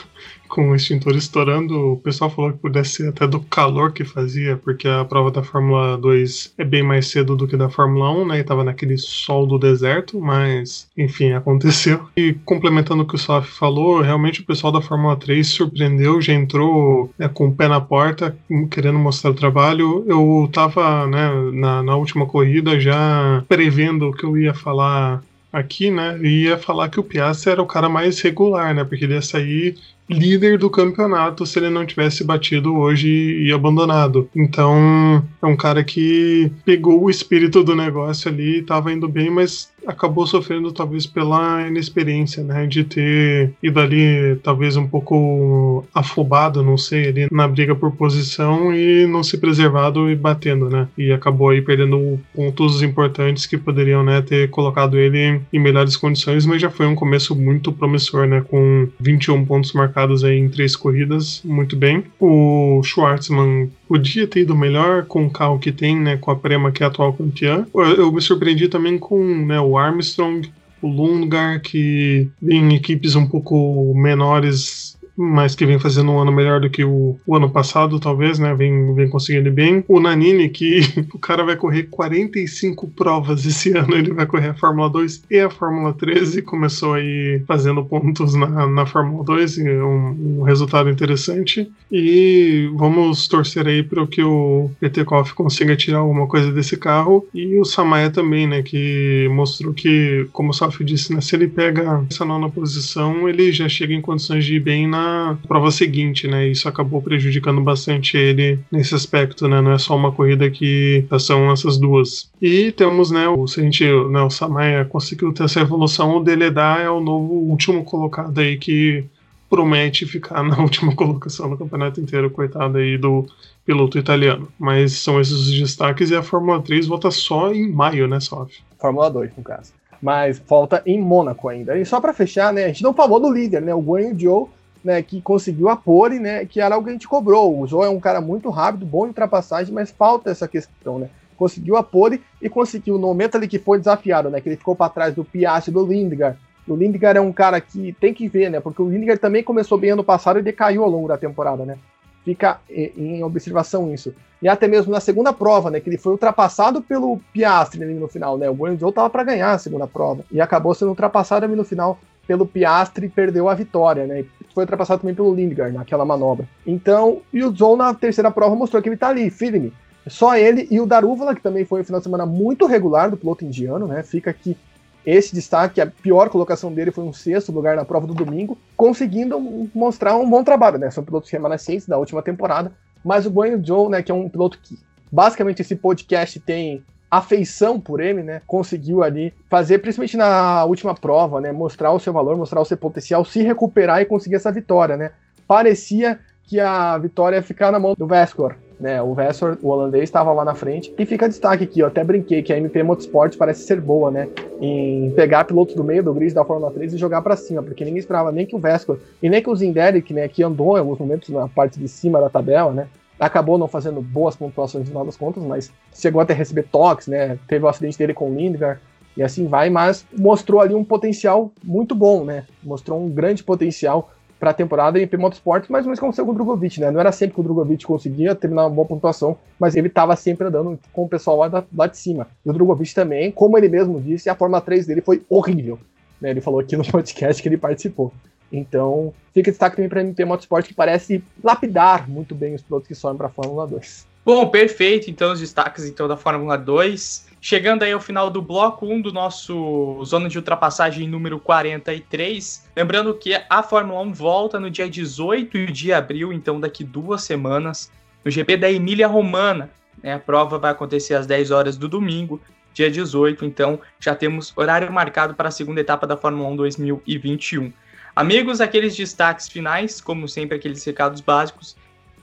com 0.48 0.70
o 0.70 0.76
extintor 0.76 1.16
estourando, 1.16 1.93
o 1.93 1.98
pessoal 1.98 2.30
falou 2.30 2.54
que 2.54 2.60
pudesse 2.60 2.91
ser 2.91 3.10
até 3.10 3.28
do 3.28 3.39
calor 3.39 3.91
que 3.91 4.04
fazia, 4.04 4.58
porque 4.58 4.88
a 4.88 5.06
prova 5.06 5.32
da 5.32 5.43
Fórmula 5.43 5.98
2 5.98 6.54
é 6.58 6.64
bem 6.64 6.84
mais 6.84 7.08
cedo 7.08 7.36
do 7.36 7.48
que 7.48 7.58
da 7.58 7.70
Fórmula 7.70 8.12
1, 8.12 8.28
né? 8.28 8.39
E 8.39 8.43
tava 8.43 8.64
naquele 8.64 8.98
sol 8.98 9.45
do 9.45 9.60
deserto, 9.60 10.20
mas 10.20 10.88
enfim, 10.98 11.34
aconteceu. 11.34 12.08
E 12.16 12.34
complementando 12.45 13.04
o 13.04 13.06
que 13.06 13.16
o 13.16 13.18
Saf 13.18 13.48
falou, 13.50 14.02
realmente 14.02 14.41
o 14.41 14.45
pessoal 14.45 14.72
da 14.72 14.82
Fórmula 14.82 15.16
3 15.16 15.48
surpreendeu, 15.48 16.22
já 16.22 16.34
entrou 16.34 17.12
né, 17.18 17.28
com 17.28 17.48
o 17.48 17.54
pé 17.54 17.68
na 17.68 17.82
porta, 17.82 18.36
querendo 18.72 19.00
mostrar 19.00 19.32
o 19.32 19.36
trabalho. 19.36 20.06
Eu 20.08 20.50
tava 20.52 21.08
né, 21.08 21.30
na, 21.54 21.84
na 21.84 21.95
última 21.95 22.26
corrida 22.26 22.80
já 22.80 23.43
prevendo 23.48 24.10
o 24.10 24.14
que 24.14 24.24
eu 24.24 24.38
ia 24.38 24.54
falar 24.54 25.24
aqui, 25.52 25.89
né, 25.89 26.20
ia 26.22 26.58
falar 26.58 26.89
que 26.89 27.00
o 27.00 27.04
Piastri 27.04 27.52
era 27.52 27.62
o 27.62 27.66
cara 27.66 27.89
mais 27.89 28.20
regular, 28.22 28.76
né, 28.76 28.84
porque 28.84 29.06
ele 29.06 29.14
ia 29.14 29.22
sair 29.22 29.76
líder 30.10 30.58
do 30.58 30.70
campeonato 30.70 31.45
se 31.45 31.60
ele 31.60 31.70
não 31.70 31.86
tivesse 31.86 32.24
batido 32.24 32.76
hoje 32.76 33.08
e 33.08 33.51
abandonado. 33.51 34.30
Então, 34.36 35.24
é 35.41 35.45
um 35.45 35.55
cara 35.55 35.84
que 35.84 36.51
pegou 36.64 37.03
o 37.03 37.10
espírito 37.10 37.64
do 37.64 37.76
negócio 37.76 38.32
ali, 38.32 38.60
estava 38.60 38.91
indo 38.91 39.08
bem, 39.08 39.30
mas 39.30 39.72
acabou 39.88 40.28
sofrendo 40.28 40.72
talvez 40.72 41.06
pela 41.06 41.68
inexperiência, 41.68 42.44
né, 42.44 42.68
de 42.68 42.84
ter 42.84 43.54
ido 43.64 43.80
ali 43.80 44.38
talvez 44.44 44.76
um 44.76 44.88
pouco 44.88 45.86
afobado, 45.94 46.62
não 46.62 46.78
sei, 46.78 47.08
ali 47.08 47.28
na 47.32 47.48
briga 47.48 47.74
por 47.74 47.92
posição 47.92 48.74
e 48.74 49.08
não 49.08 49.24
se 49.24 49.38
preservado 49.38 50.10
e 50.10 50.16
batendo, 50.16 50.70
né, 50.70 50.88
e 50.98 51.12
acabou 51.12 51.50
aí 51.50 51.62
perdendo 51.62 52.20
pontos 52.36 52.82
importantes 52.82 53.46
que 53.46 53.58
poderiam, 53.58 54.04
né, 54.04 54.22
ter 54.22 54.50
colocado 54.50 54.98
ele 54.98 55.40
em 55.52 55.60
melhores 55.60 55.96
condições, 55.96 56.46
mas 56.46 56.62
já 56.62 56.70
foi 56.70 56.86
um 56.86 56.96
começo 56.96 57.36
muito 57.36 57.72
promissor, 57.72 58.28
né, 58.28 58.44
com 58.48 58.88
21 59.00 59.46
pontos 59.46 59.74
marcados 59.74 60.24
aí 60.24 60.38
em 60.38 60.50
três 60.50 60.76
corridas, 60.76 61.42
muito 61.44 61.76
bem. 61.76 62.04
O 62.20 62.82
Schwartzman 62.84 63.70
podia 63.88 64.28
ter 64.28 64.42
ido 64.42 64.56
melhor 64.56 65.06
com 65.06 65.26
o 65.26 65.30
carro 65.30 65.60
que 65.60 65.72
tem, 65.72 65.98
né, 65.98 66.18
com 66.18 66.32
a 66.32 66.36
Prema 66.36 66.72
que 66.72 66.84
é 66.84 66.86
a 66.86 66.90
atual 66.90 67.14
campeã. 67.14 67.66
Eu, 67.74 68.12
me 68.12 68.22
surpreendi 68.22 68.68
também 68.68 68.98
com 68.98 69.24
né, 69.46 69.60
o 69.60 69.78
Armstrong, 69.78 70.50
o 70.82 70.88
Lundgar, 70.88 71.62
que 71.62 72.30
em 72.42 72.76
equipes 72.76 73.16
um 73.16 73.26
pouco 73.26 73.94
menores 73.96 74.97
mas 75.18 75.55
que 75.55 75.65
vem 75.65 75.80
fazendo 75.80 76.11
um 76.11 76.20
ano 76.20 76.32
melhor 76.32 76.61
do 76.61 76.70
que 76.70 76.84
o, 76.84 77.20
o, 77.26 77.36
ano 77.36 77.49
passado, 77.49 77.99
talvez, 77.99 78.38
né? 78.38 78.53
Vem, 78.53 78.93
vem 78.93 79.09
conseguindo 79.09 79.51
bem. 79.51 79.84
O 79.88 79.99
Nanini, 79.99 80.47
que 80.47 80.82
o 81.13 81.18
cara 81.18 81.43
vai 81.43 81.55
correr 81.55 81.84
45 81.84 82.88
provas 82.89 83.45
esse 83.45 83.72
ano, 83.76 83.95
ele 83.95 84.13
vai 84.13 84.28
correr 84.28 84.49
a 84.49 84.53
Fórmula 84.53 84.89
2 84.89 85.24
e 85.32 85.39
a 85.39 85.49
Fórmula 85.49 85.93
13, 85.93 86.43
começou 86.43 86.93
aí 86.93 87.41
fazendo 87.47 87.84
pontos 87.84 88.36
na, 88.36 88.68
na 88.68 88.86
Fórmula 88.86 89.24
2, 89.24 89.57
um, 89.57 90.39
um 90.39 90.43
resultado 90.43 90.89
interessante. 90.89 91.70
E 91.91 92.70
vamos 92.76 93.28
torcer 93.28 93.65
aí 93.68 93.82
para 93.82 94.05
que 94.05 94.22
o 94.22 94.70
Petekoff 94.80 95.34
consiga 95.34 95.76
tirar 95.76 95.99
alguma 95.99 96.28
coisa 96.28 96.51
desse 96.51 96.78
carro. 96.78 97.26
E 97.34 97.57
o 97.57 97.65
Samaia 97.65 98.11
também, 98.11 98.45
né? 98.45 98.61
Que 98.61 99.28
mostrou 99.32 99.74
que, 99.74 100.28
como 100.32 100.49
o 100.51 100.53
Saf 100.53 100.84
disse, 100.84 101.13
né, 101.13 101.22
se 101.22 101.36
ele 101.36 101.47
pega 101.47 102.05
essa 102.09 102.26
nona 102.26 102.49
posição, 102.49 103.28
ele 103.28 103.51
já 103.51 103.68
chega 103.68 103.93
em 103.93 104.01
condições 104.01 104.45
de 104.45 104.55
ir 104.55 104.59
bem 104.59 104.88
na 104.88 105.07
prova 105.47 105.72
seguinte, 105.72 106.28
né? 106.28 106.47
Isso 106.47 106.68
acabou 106.68 107.01
prejudicando 107.01 107.62
bastante 107.62 108.18
ele 108.18 108.60
nesse 108.72 108.95
aspecto, 108.95 109.47
né? 109.47 109.62
Não 109.62 109.72
é 109.72 109.78
só 109.78 109.95
uma 109.95 110.12
corrida 110.12 110.49
que 110.49 111.05
são 111.20 111.51
essas 111.51 111.78
duas. 111.78 112.30
E 112.41 112.72
temos, 112.72 113.12
né, 113.12 113.28
o, 113.28 113.47
se 113.47 113.60
a 113.60 113.64
gente, 113.64 113.84
né, 113.84 114.22
o 114.22 114.30
Samaya 114.30 114.86
conseguiu 114.86 115.34
ter 115.34 115.43
essa 115.43 115.60
evolução, 115.60 116.18
o 116.18 116.24
Deledá 116.24 116.80
é 116.80 116.89
o 116.89 116.99
novo 116.99 117.34
último 117.34 117.84
colocado 117.84 118.39
aí 118.39 118.58
que 118.58 119.05
promete 119.49 120.05
ficar 120.05 120.43
na 120.43 120.60
última 120.60 120.95
colocação 120.95 121.49
no 121.49 121.58
campeonato 121.58 121.99
inteiro, 121.99 122.30
coitado 122.30 122.78
aí 122.78 122.97
do 122.97 123.26
piloto 123.66 123.97
italiano. 123.97 124.47
Mas 124.58 124.93
são 124.93 125.20
esses 125.20 125.34
os 125.34 125.51
destaques 125.51 126.10
e 126.10 126.16
a 126.16 126.24
Fórmula 126.24 126.62
3 126.62 126.88
volta 126.88 127.12
só 127.12 127.53
em 127.53 127.72
maio, 127.72 128.08
né, 128.08 128.20
Sof? 128.20 128.51
Fórmula 128.80 129.10
2, 129.10 129.32
no 129.38 129.43
caso. 129.43 129.74
Mas 130.01 130.39
falta 130.39 130.82
em 130.86 130.99
Mônaco 131.01 131.49
ainda. 131.49 131.78
E 131.78 131.84
só 131.86 131.99
para 131.99 132.14
fechar, 132.14 132.53
né, 132.53 132.66
a 132.66 132.68
gente 132.68 132.84
não 132.84 132.93
falou 132.93 133.20
do 133.20 133.32
líder, 133.32 133.62
né, 133.62 133.74
o 133.74 133.82
Guanyu 133.82 134.18
Joe 134.18 134.45
né, 134.84 135.01
que 135.01 135.21
conseguiu 135.21 135.69
a 135.69 135.75
pole, 135.75 136.19
né, 136.19 136.45
que 136.45 136.59
era 136.59 136.75
algo 136.75 136.88
que 136.88 136.93
gente 136.93 137.07
cobrou. 137.07 137.59
O 137.59 137.67
Joe 137.67 137.86
é 137.86 137.89
um 137.89 137.99
cara 137.99 138.21
muito 138.21 138.49
rápido, 138.49 138.86
bom 138.86 139.03
de 139.03 139.09
ultrapassagem, 139.09 139.73
mas 139.73 139.91
falta 139.91 140.30
essa 140.30 140.47
questão, 140.47 140.99
né? 140.99 141.09
Conseguiu 141.36 141.78
a 141.78 141.84
pole 141.84 142.21
e 142.41 142.49
conseguiu 142.49 142.97
no 142.97 143.07
momento 143.07 143.36
ali 143.36 143.47
que 143.47 143.59
foi 143.59 143.78
desafiado, 143.78 144.30
né, 144.30 144.41
que 144.41 144.49
ele 144.49 144.57
ficou 144.57 144.75
para 144.75 144.89
trás 144.89 145.13
do 145.13 145.23
Piastri 145.23 145.73
do 145.73 145.86
Lindgren. 145.86 146.34
O 146.67 146.75
Lindgren 146.75 147.17
é 147.17 147.21
um 147.21 147.32
cara 147.32 147.61
que 147.61 147.93
tem 147.93 148.13
que 148.13 148.28
ver, 148.28 148.49
né, 148.49 148.59
porque 148.59 148.82
o 148.82 148.89
Lindgren 148.89 149.17
também 149.17 149.43
começou 149.43 149.78
bem 149.78 149.91
ano 149.91 150.03
passado 150.03 150.39
e 150.39 150.41
decaiu 150.41 150.84
ao 150.84 150.89
longo 150.89 151.07
da 151.07 151.17
temporada, 151.17 151.65
né? 151.65 151.78
Fica 152.25 152.59
em 152.69 153.23
observação 153.23 153.93
isso. 153.93 154.13
E 154.41 154.49
até 154.49 154.67
mesmo 154.67 154.91
na 154.91 154.99
segunda 154.99 155.32
prova, 155.32 155.71
né, 155.71 155.80
que 155.80 155.89
ele 155.89 155.97
foi 155.97 156.11
ultrapassado 156.11 156.82
pelo 156.82 157.21
Piastri 157.32 157.82
ali 157.84 157.93
no 157.93 158.09
final, 158.09 158.38
né? 158.38 158.49
O 158.49 158.53
Guanyu 158.53 158.89
estava 158.89 159.09
para 159.09 159.23
ganhar 159.23 159.51
a 159.51 159.57
segunda 159.57 159.88
prova 159.88 160.25
e 160.30 160.41
acabou 160.41 160.73
sendo 160.73 160.89
ultrapassado 160.89 161.45
ali 161.45 161.55
no 161.55 161.63
final 161.63 161.97
pelo 162.28 162.45
Piastri 162.45 163.05
e 163.05 163.09
perdeu 163.09 163.47
a 163.47 163.55
vitória, 163.55 164.05
né? 164.05 164.25
Foi 164.58 164.64
ultrapassado 164.64 165.01
também 165.01 165.14
pelo 165.14 165.36
Lindgren 165.36 165.74
naquela 165.74 166.03
manobra. 166.03 166.49
Então, 166.66 167.22
e 167.32 167.43
o 167.43 167.55
Zhou 167.55 167.78
na 167.78 167.93
terceira 167.93 168.32
prova 168.32 168.55
mostrou 168.55 168.82
que 168.82 168.89
ele 168.89 168.97
tá 168.97 169.10
ali, 169.10 169.30
firme. 169.30 169.72
Só 170.08 170.36
ele 170.36 170.68
e 170.72 170.82
o 170.82 170.86
Daruvala, 170.88 171.36
que 171.36 171.43
também 171.43 171.64
foi 171.64 171.82
um 171.82 171.84
final 171.84 171.99
de 171.99 172.05
semana 172.05 172.26
muito 172.26 172.66
regular 172.66 173.12
do 173.12 173.18
piloto 173.18 173.45
indiano, 173.45 173.86
né? 173.86 174.01
Fica 174.01 174.32
aqui 174.32 174.58
esse 175.05 175.36
destaque, 175.36 175.80
a 175.80 175.86
pior 175.86 176.30
colocação 176.30 176.74
dele 176.74 176.89
foi 176.89 177.03
um 177.03 177.14
sexto 177.14 177.51
lugar 177.51 177.76
na 177.76 177.86
prova 177.86 178.08
do 178.08 178.16
domingo, 178.16 178.58
conseguindo 178.76 179.39
mostrar 179.76 180.18
um 180.18 180.28
bom 180.28 180.43
trabalho, 180.43 180.80
né? 180.80 180.89
São 180.89 181.03
pilotos 181.03 181.30
remanescentes 181.30 181.88
da 181.88 181.99
última 181.99 182.24
temporada, 182.24 182.72
Mas 183.05 183.28
o 183.28 183.30
Guanyu 183.30 183.64
Zhou, 183.64 183.91
né, 183.91 184.01
que 184.01 184.12
é 184.12 184.16
um 184.16 184.28
piloto 184.28 184.58
que 184.58 184.76
basicamente 185.12 185.62
esse 185.62 185.76
podcast 185.76 186.39
tem 186.39 186.84
afeição 187.10 187.80
por 187.80 187.99
ele, 187.99 188.22
né? 188.22 188.41
Conseguiu 188.45 189.03
ali 189.03 189.34
fazer, 189.49 189.80
principalmente 189.80 190.18
na 190.18 190.66
última 190.66 190.93
prova, 190.93 191.39
né? 191.41 191.51
Mostrar 191.51 191.91
o 191.91 191.99
seu 191.99 192.12
valor, 192.12 192.38
mostrar 192.38 192.62
o 192.62 192.66
seu 192.66 192.78
potencial, 192.78 193.24
se 193.24 193.41
recuperar 193.41 194.01
e 194.01 194.05
conseguir 194.05 194.36
essa 194.36 194.51
vitória, 194.51 194.97
né? 194.97 195.12
Parecia 195.47 196.20
que 196.43 196.60
a 196.60 196.97
vitória 196.97 197.38
ia 197.38 197.43
ficar 197.43 197.72
na 197.72 197.80
mão 197.80 197.93
do 197.97 198.08
Vescor, 198.08 198.55
né? 198.80 199.01
O 199.01 199.14
Vescor, 199.14 199.58
o 199.62 199.70
holandês, 199.70 200.03
estava 200.03 200.32
lá 200.34 200.45
na 200.45 200.55
frente. 200.55 200.93
E 200.97 201.05
fica 201.05 201.28
destaque 201.28 201.64
aqui, 201.64 201.80
eu 201.80 201.88
até 201.88 202.03
brinquei 202.03 202.41
que 202.41 202.53
a 202.53 202.58
MP 202.58 202.84
Motorsport 202.84 203.38
parece 203.38 203.64
ser 203.64 203.82
boa, 203.82 204.12
né? 204.12 204.28
Em 204.60 205.12
pegar 205.12 205.45
pilotos 205.45 205.76
do 205.76 205.84
meio 205.84 206.03
do 206.03 206.14
grid 206.14 206.34
da 206.34 206.45
Fórmula 206.45 206.72
3 206.72 206.93
e 206.93 206.97
jogar 206.97 207.22
para 207.22 207.36
cima, 207.36 207.64
porque 207.64 207.84
ninguém 207.84 207.99
esperava 207.99 208.32
nem 208.32 208.45
que 208.45 208.55
o 208.55 208.60
Vescor 208.60 208.99
e 209.22 209.30
nem 209.30 209.41
que 209.41 209.49
o 209.49 209.55
Zinderic, 209.55 210.14
né? 210.14 210.28
Que 210.28 210.43
andou 210.43 210.78
em 210.78 210.80
alguns 210.80 210.99
momentos 210.99 211.30
na 211.30 211.47
parte 211.47 211.80
de 211.80 211.88
cima 211.88 212.20
da 212.22 212.30
tabela, 212.30 212.72
né? 212.72 212.88
Acabou 213.20 213.57
não 213.57 213.68
fazendo 213.68 214.01
boas 214.01 214.36
pontuações 214.36 214.84
no 214.84 214.89
final 214.89 215.05
das 215.05 215.18
contas, 215.18 215.43
mas 215.43 215.72
chegou 215.93 216.22
até 216.22 216.34
receber 216.34 216.63
toques, 216.63 217.07
né? 217.07 217.38
Teve 217.47 217.65
o 217.65 217.68
acidente 217.68 217.97
dele 217.97 218.13
com 218.13 218.32
o 218.32 218.36
Lindgren 218.36 218.78
e 219.15 219.24
assim 219.24 219.47
vai, 219.47 219.70
mas 219.70 220.05
mostrou 220.15 220.61
ali 220.61 220.76
um 220.76 220.84
potencial 220.84 221.51
muito 221.63 221.95
bom, 221.95 222.24
né? 222.24 222.45
Mostrou 222.63 223.03
um 223.03 223.09
grande 223.09 223.43
potencial 223.43 224.11
para 224.39 224.51
a 224.51 224.53
temporada 224.53 224.99
em 224.99 225.09
Motorsport, 225.18 225.65
mas 225.70 225.86
não 225.86 225.93
aconteceu 225.93 226.24
com 226.24 226.32
o 226.32 226.36
Drogovic, 226.36 226.80
né? 226.80 226.91
Não 226.91 226.99
era 226.99 227.11
sempre 227.11 227.34
que 227.34 227.41
o 227.41 227.43
Drogovic 227.43 227.86
conseguia 227.86 228.36
terminar 228.36 228.68
uma 228.68 228.70
boa 228.70 228.88
pontuação, 228.88 229.36
mas 229.59 229.76
ele 229.76 229.88
estava 229.88 230.15
sempre 230.15 230.47
andando 230.47 230.78
com 230.93 231.05
o 231.05 231.09
pessoal 231.09 231.38
lá, 231.38 231.47
da, 231.47 231.63
lá 231.76 231.88
de 231.88 231.97
cima. 231.97 232.28
E 232.45 232.49
o 232.49 232.53
Drogovic 232.53 232.93
também, 232.93 233.32
como 233.32 233.57
ele 233.57 233.68
mesmo 233.68 233.99
disse, 233.99 234.30
a 234.30 234.36
Fórmula 234.36 234.61
3 234.61 234.86
dele 234.86 235.01
foi 235.01 235.24
horrível. 235.28 235.80
Né? 236.22 236.30
Ele 236.30 236.41
falou 236.41 236.59
aqui 236.59 236.78
no 236.78 236.86
podcast 236.89 237.41
que 237.41 237.49
ele 237.49 237.57
participou. 237.57 238.11
Então, 238.52 239.14
fica 239.34 239.52
destaque 239.52 239.76
também 239.76 239.89
para 239.89 240.02
a 240.02 240.04
MT 240.04 240.26
Motorsport, 240.26 240.66
que 240.66 240.74
parece 240.74 241.24
lapidar 241.43 242.10
muito 242.10 242.34
bem 242.34 242.56
os 242.56 242.62
pilotos 242.62 242.88
que 242.88 242.95
sobem 242.95 243.18
para 243.18 243.28
a 243.28 243.30
Fórmula 243.30 243.68
2. 243.68 244.08
Bom, 244.26 244.48
perfeito. 244.50 245.10
Então, 245.10 245.32
os 245.32 245.39
destaques 245.39 245.86
então 245.86 246.08
da 246.08 246.18
Fórmula 246.18 246.58
2. 246.58 247.28
Chegando 247.39 247.84
aí 247.84 247.91
ao 247.91 248.02
final 248.02 248.30
do 248.30 248.41
bloco 248.41 248.86
1 248.86 249.02
do 249.02 249.14
nosso 249.14 250.04
Zona 250.04 250.28
de 250.28 250.38
Ultrapassagem 250.38 251.08
número 251.08 251.39
43. 251.39 252.68
Lembrando 252.76 253.14
que 253.14 253.34
a 253.50 253.64
Fórmula 253.64 254.02
1 254.02 254.14
volta 254.14 254.60
no 254.60 254.70
dia 254.70 254.89
18 254.89 255.68
de 255.68 255.93
abril, 255.93 256.34
então 256.34 256.60
daqui 256.60 256.84
duas 256.84 257.24
semanas, 257.24 257.91
no 258.26 258.32
GP 258.32 258.58
da 258.58 258.70
Emília 258.70 259.08
Romana. 259.08 259.70
Né? 260.04 260.16
A 260.16 260.20
prova 260.20 260.58
vai 260.58 260.72
acontecer 260.72 261.14
às 261.14 261.26
10 261.26 261.52
horas 261.52 261.78
do 261.78 261.88
domingo, 261.88 262.41
dia 262.74 262.91
18, 262.91 263.45
então 263.45 263.80
já 264.00 264.14
temos 264.14 264.52
horário 264.56 264.91
marcado 264.91 265.34
para 265.34 265.48
a 265.48 265.52
segunda 265.52 265.80
etapa 265.80 266.06
da 266.06 266.18
Fórmula 266.18 266.50
1 266.50 266.56
2021. 266.58 267.72
Amigos, 268.18 268.59
aqueles 268.59 268.95
destaques 268.95 269.47
finais, 269.47 270.01
como 270.01 270.28
sempre, 270.28 270.57
aqueles 270.57 270.84
recados 270.84 271.22
básicos. 271.22 271.76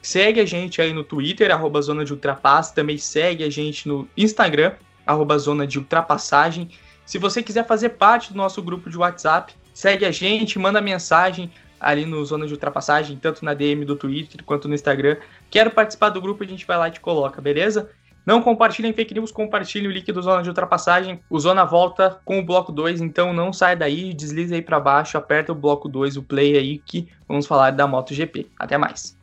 Segue 0.02 0.40
a 0.40 0.44
gente 0.44 0.82
aí 0.82 0.92
no 0.92 1.04
Twitter, 1.04 1.52
arroba 1.52 1.80
Zona 1.80 2.04
de 2.04 2.12
Ultrapasse. 2.12 2.74
Também 2.74 2.98
segue 2.98 3.44
a 3.44 3.48
gente 3.48 3.86
no 3.86 4.08
Instagram, 4.16 4.72
arroba 5.06 5.38
Zona 5.38 5.68
de 5.68 5.78
Ultrapassagem. 5.78 6.68
Se 7.06 7.16
você 7.16 7.44
quiser 7.44 7.64
fazer 7.64 7.90
parte 7.90 8.32
do 8.32 8.36
nosso 8.36 8.60
grupo 8.60 8.90
de 8.90 8.98
WhatsApp, 8.98 9.54
segue 9.72 10.04
a 10.04 10.10
gente, 10.10 10.58
manda 10.58 10.80
mensagem 10.80 11.48
ali 11.78 12.04
no 12.04 12.24
Zona 12.24 12.48
de 12.48 12.54
Ultrapassagem, 12.54 13.16
tanto 13.16 13.44
na 13.44 13.54
DM 13.54 13.84
do 13.84 13.94
Twitter 13.94 14.42
quanto 14.42 14.66
no 14.66 14.74
Instagram. 14.74 15.16
Quero 15.48 15.70
participar 15.70 16.08
do 16.08 16.20
grupo, 16.20 16.42
a 16.42 16.46
gente 16.48 16.66
vai 16.66 16.76
lá 16.76 16.88
e 16.88 16.90
te 16.90 16.98
coloca, 16.98 17.40
beleza? 17.40 17.88
Não 18.26 18.40
compartilhem 18.40 18.92
fake 18.92 19.12
news, 19.14 19.30
compartilhem 19.30 19.88
o 19.88 19.90
link 19.90 20.10
do 20.10 20.22
Zona 20.22 20.42
de 20.42 20.48
Ultrapassagem. 20.48 21.20
O 21.28 21.38
Zona 21.38 21.64
volta 21.64 22.18
com 22.24 22.38
o 22.38 22.44
bloco 22.44 22.72
2, 22.72 23.00
então 23.00 23.32
não 23.32 23.52
sai 23.52 23.76
daí, 23.76 24.14
desliza 24.14 24.54
aí 24.54 24.62
para 24.62 24.80
baixo, 24.80 25.18
aperta 25.18 25.52
o 25.52 25.54
bloco 25.54 25.88
2, 25.88 26.16
o 26.16 26.22
play 26.22 26.56
aí, 26.56 26.78
que 26.78 27.08
vamos 27.28 27.46
falar 27.46 27.70
da 27.72 27.86
MotoGP. 27.86 28.46
Até 28.58 28.78
mais. 28.78 29.16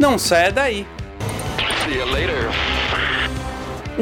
Não 0.00 0.18
saia 0.18 0.50
daí. 0.50 0.84
See 1.84 1.96
you 1.96 2.06
later. 2.06 2.71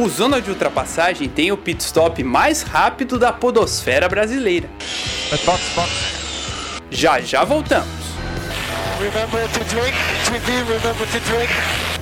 O 0.01 0.09
Zona 0.09 0.41
de 0.41 0.49
Ultrapassagem 0.49 1.29
tem 1.29 1.53
o 1.53 1.59
pit 1.59 1.83
stop 1.83 2.25
mais 2.25 2.63
rápido 2.63 3.19
da 3.19 3.35
podosfera 3.35 4.09
brasileira. 4.09 4.67
Já 6.91 7.21
já 7.21 7.45
voltamos. 7.45 7.87
Remember 8.99 9.47
to 9.51 9.59
drink, 9.65 9.95
to 10.25 10.31
be, 10.47 10.57
remember 10.73 11.07
to 11.07 11.21
drink. 11.31 12.00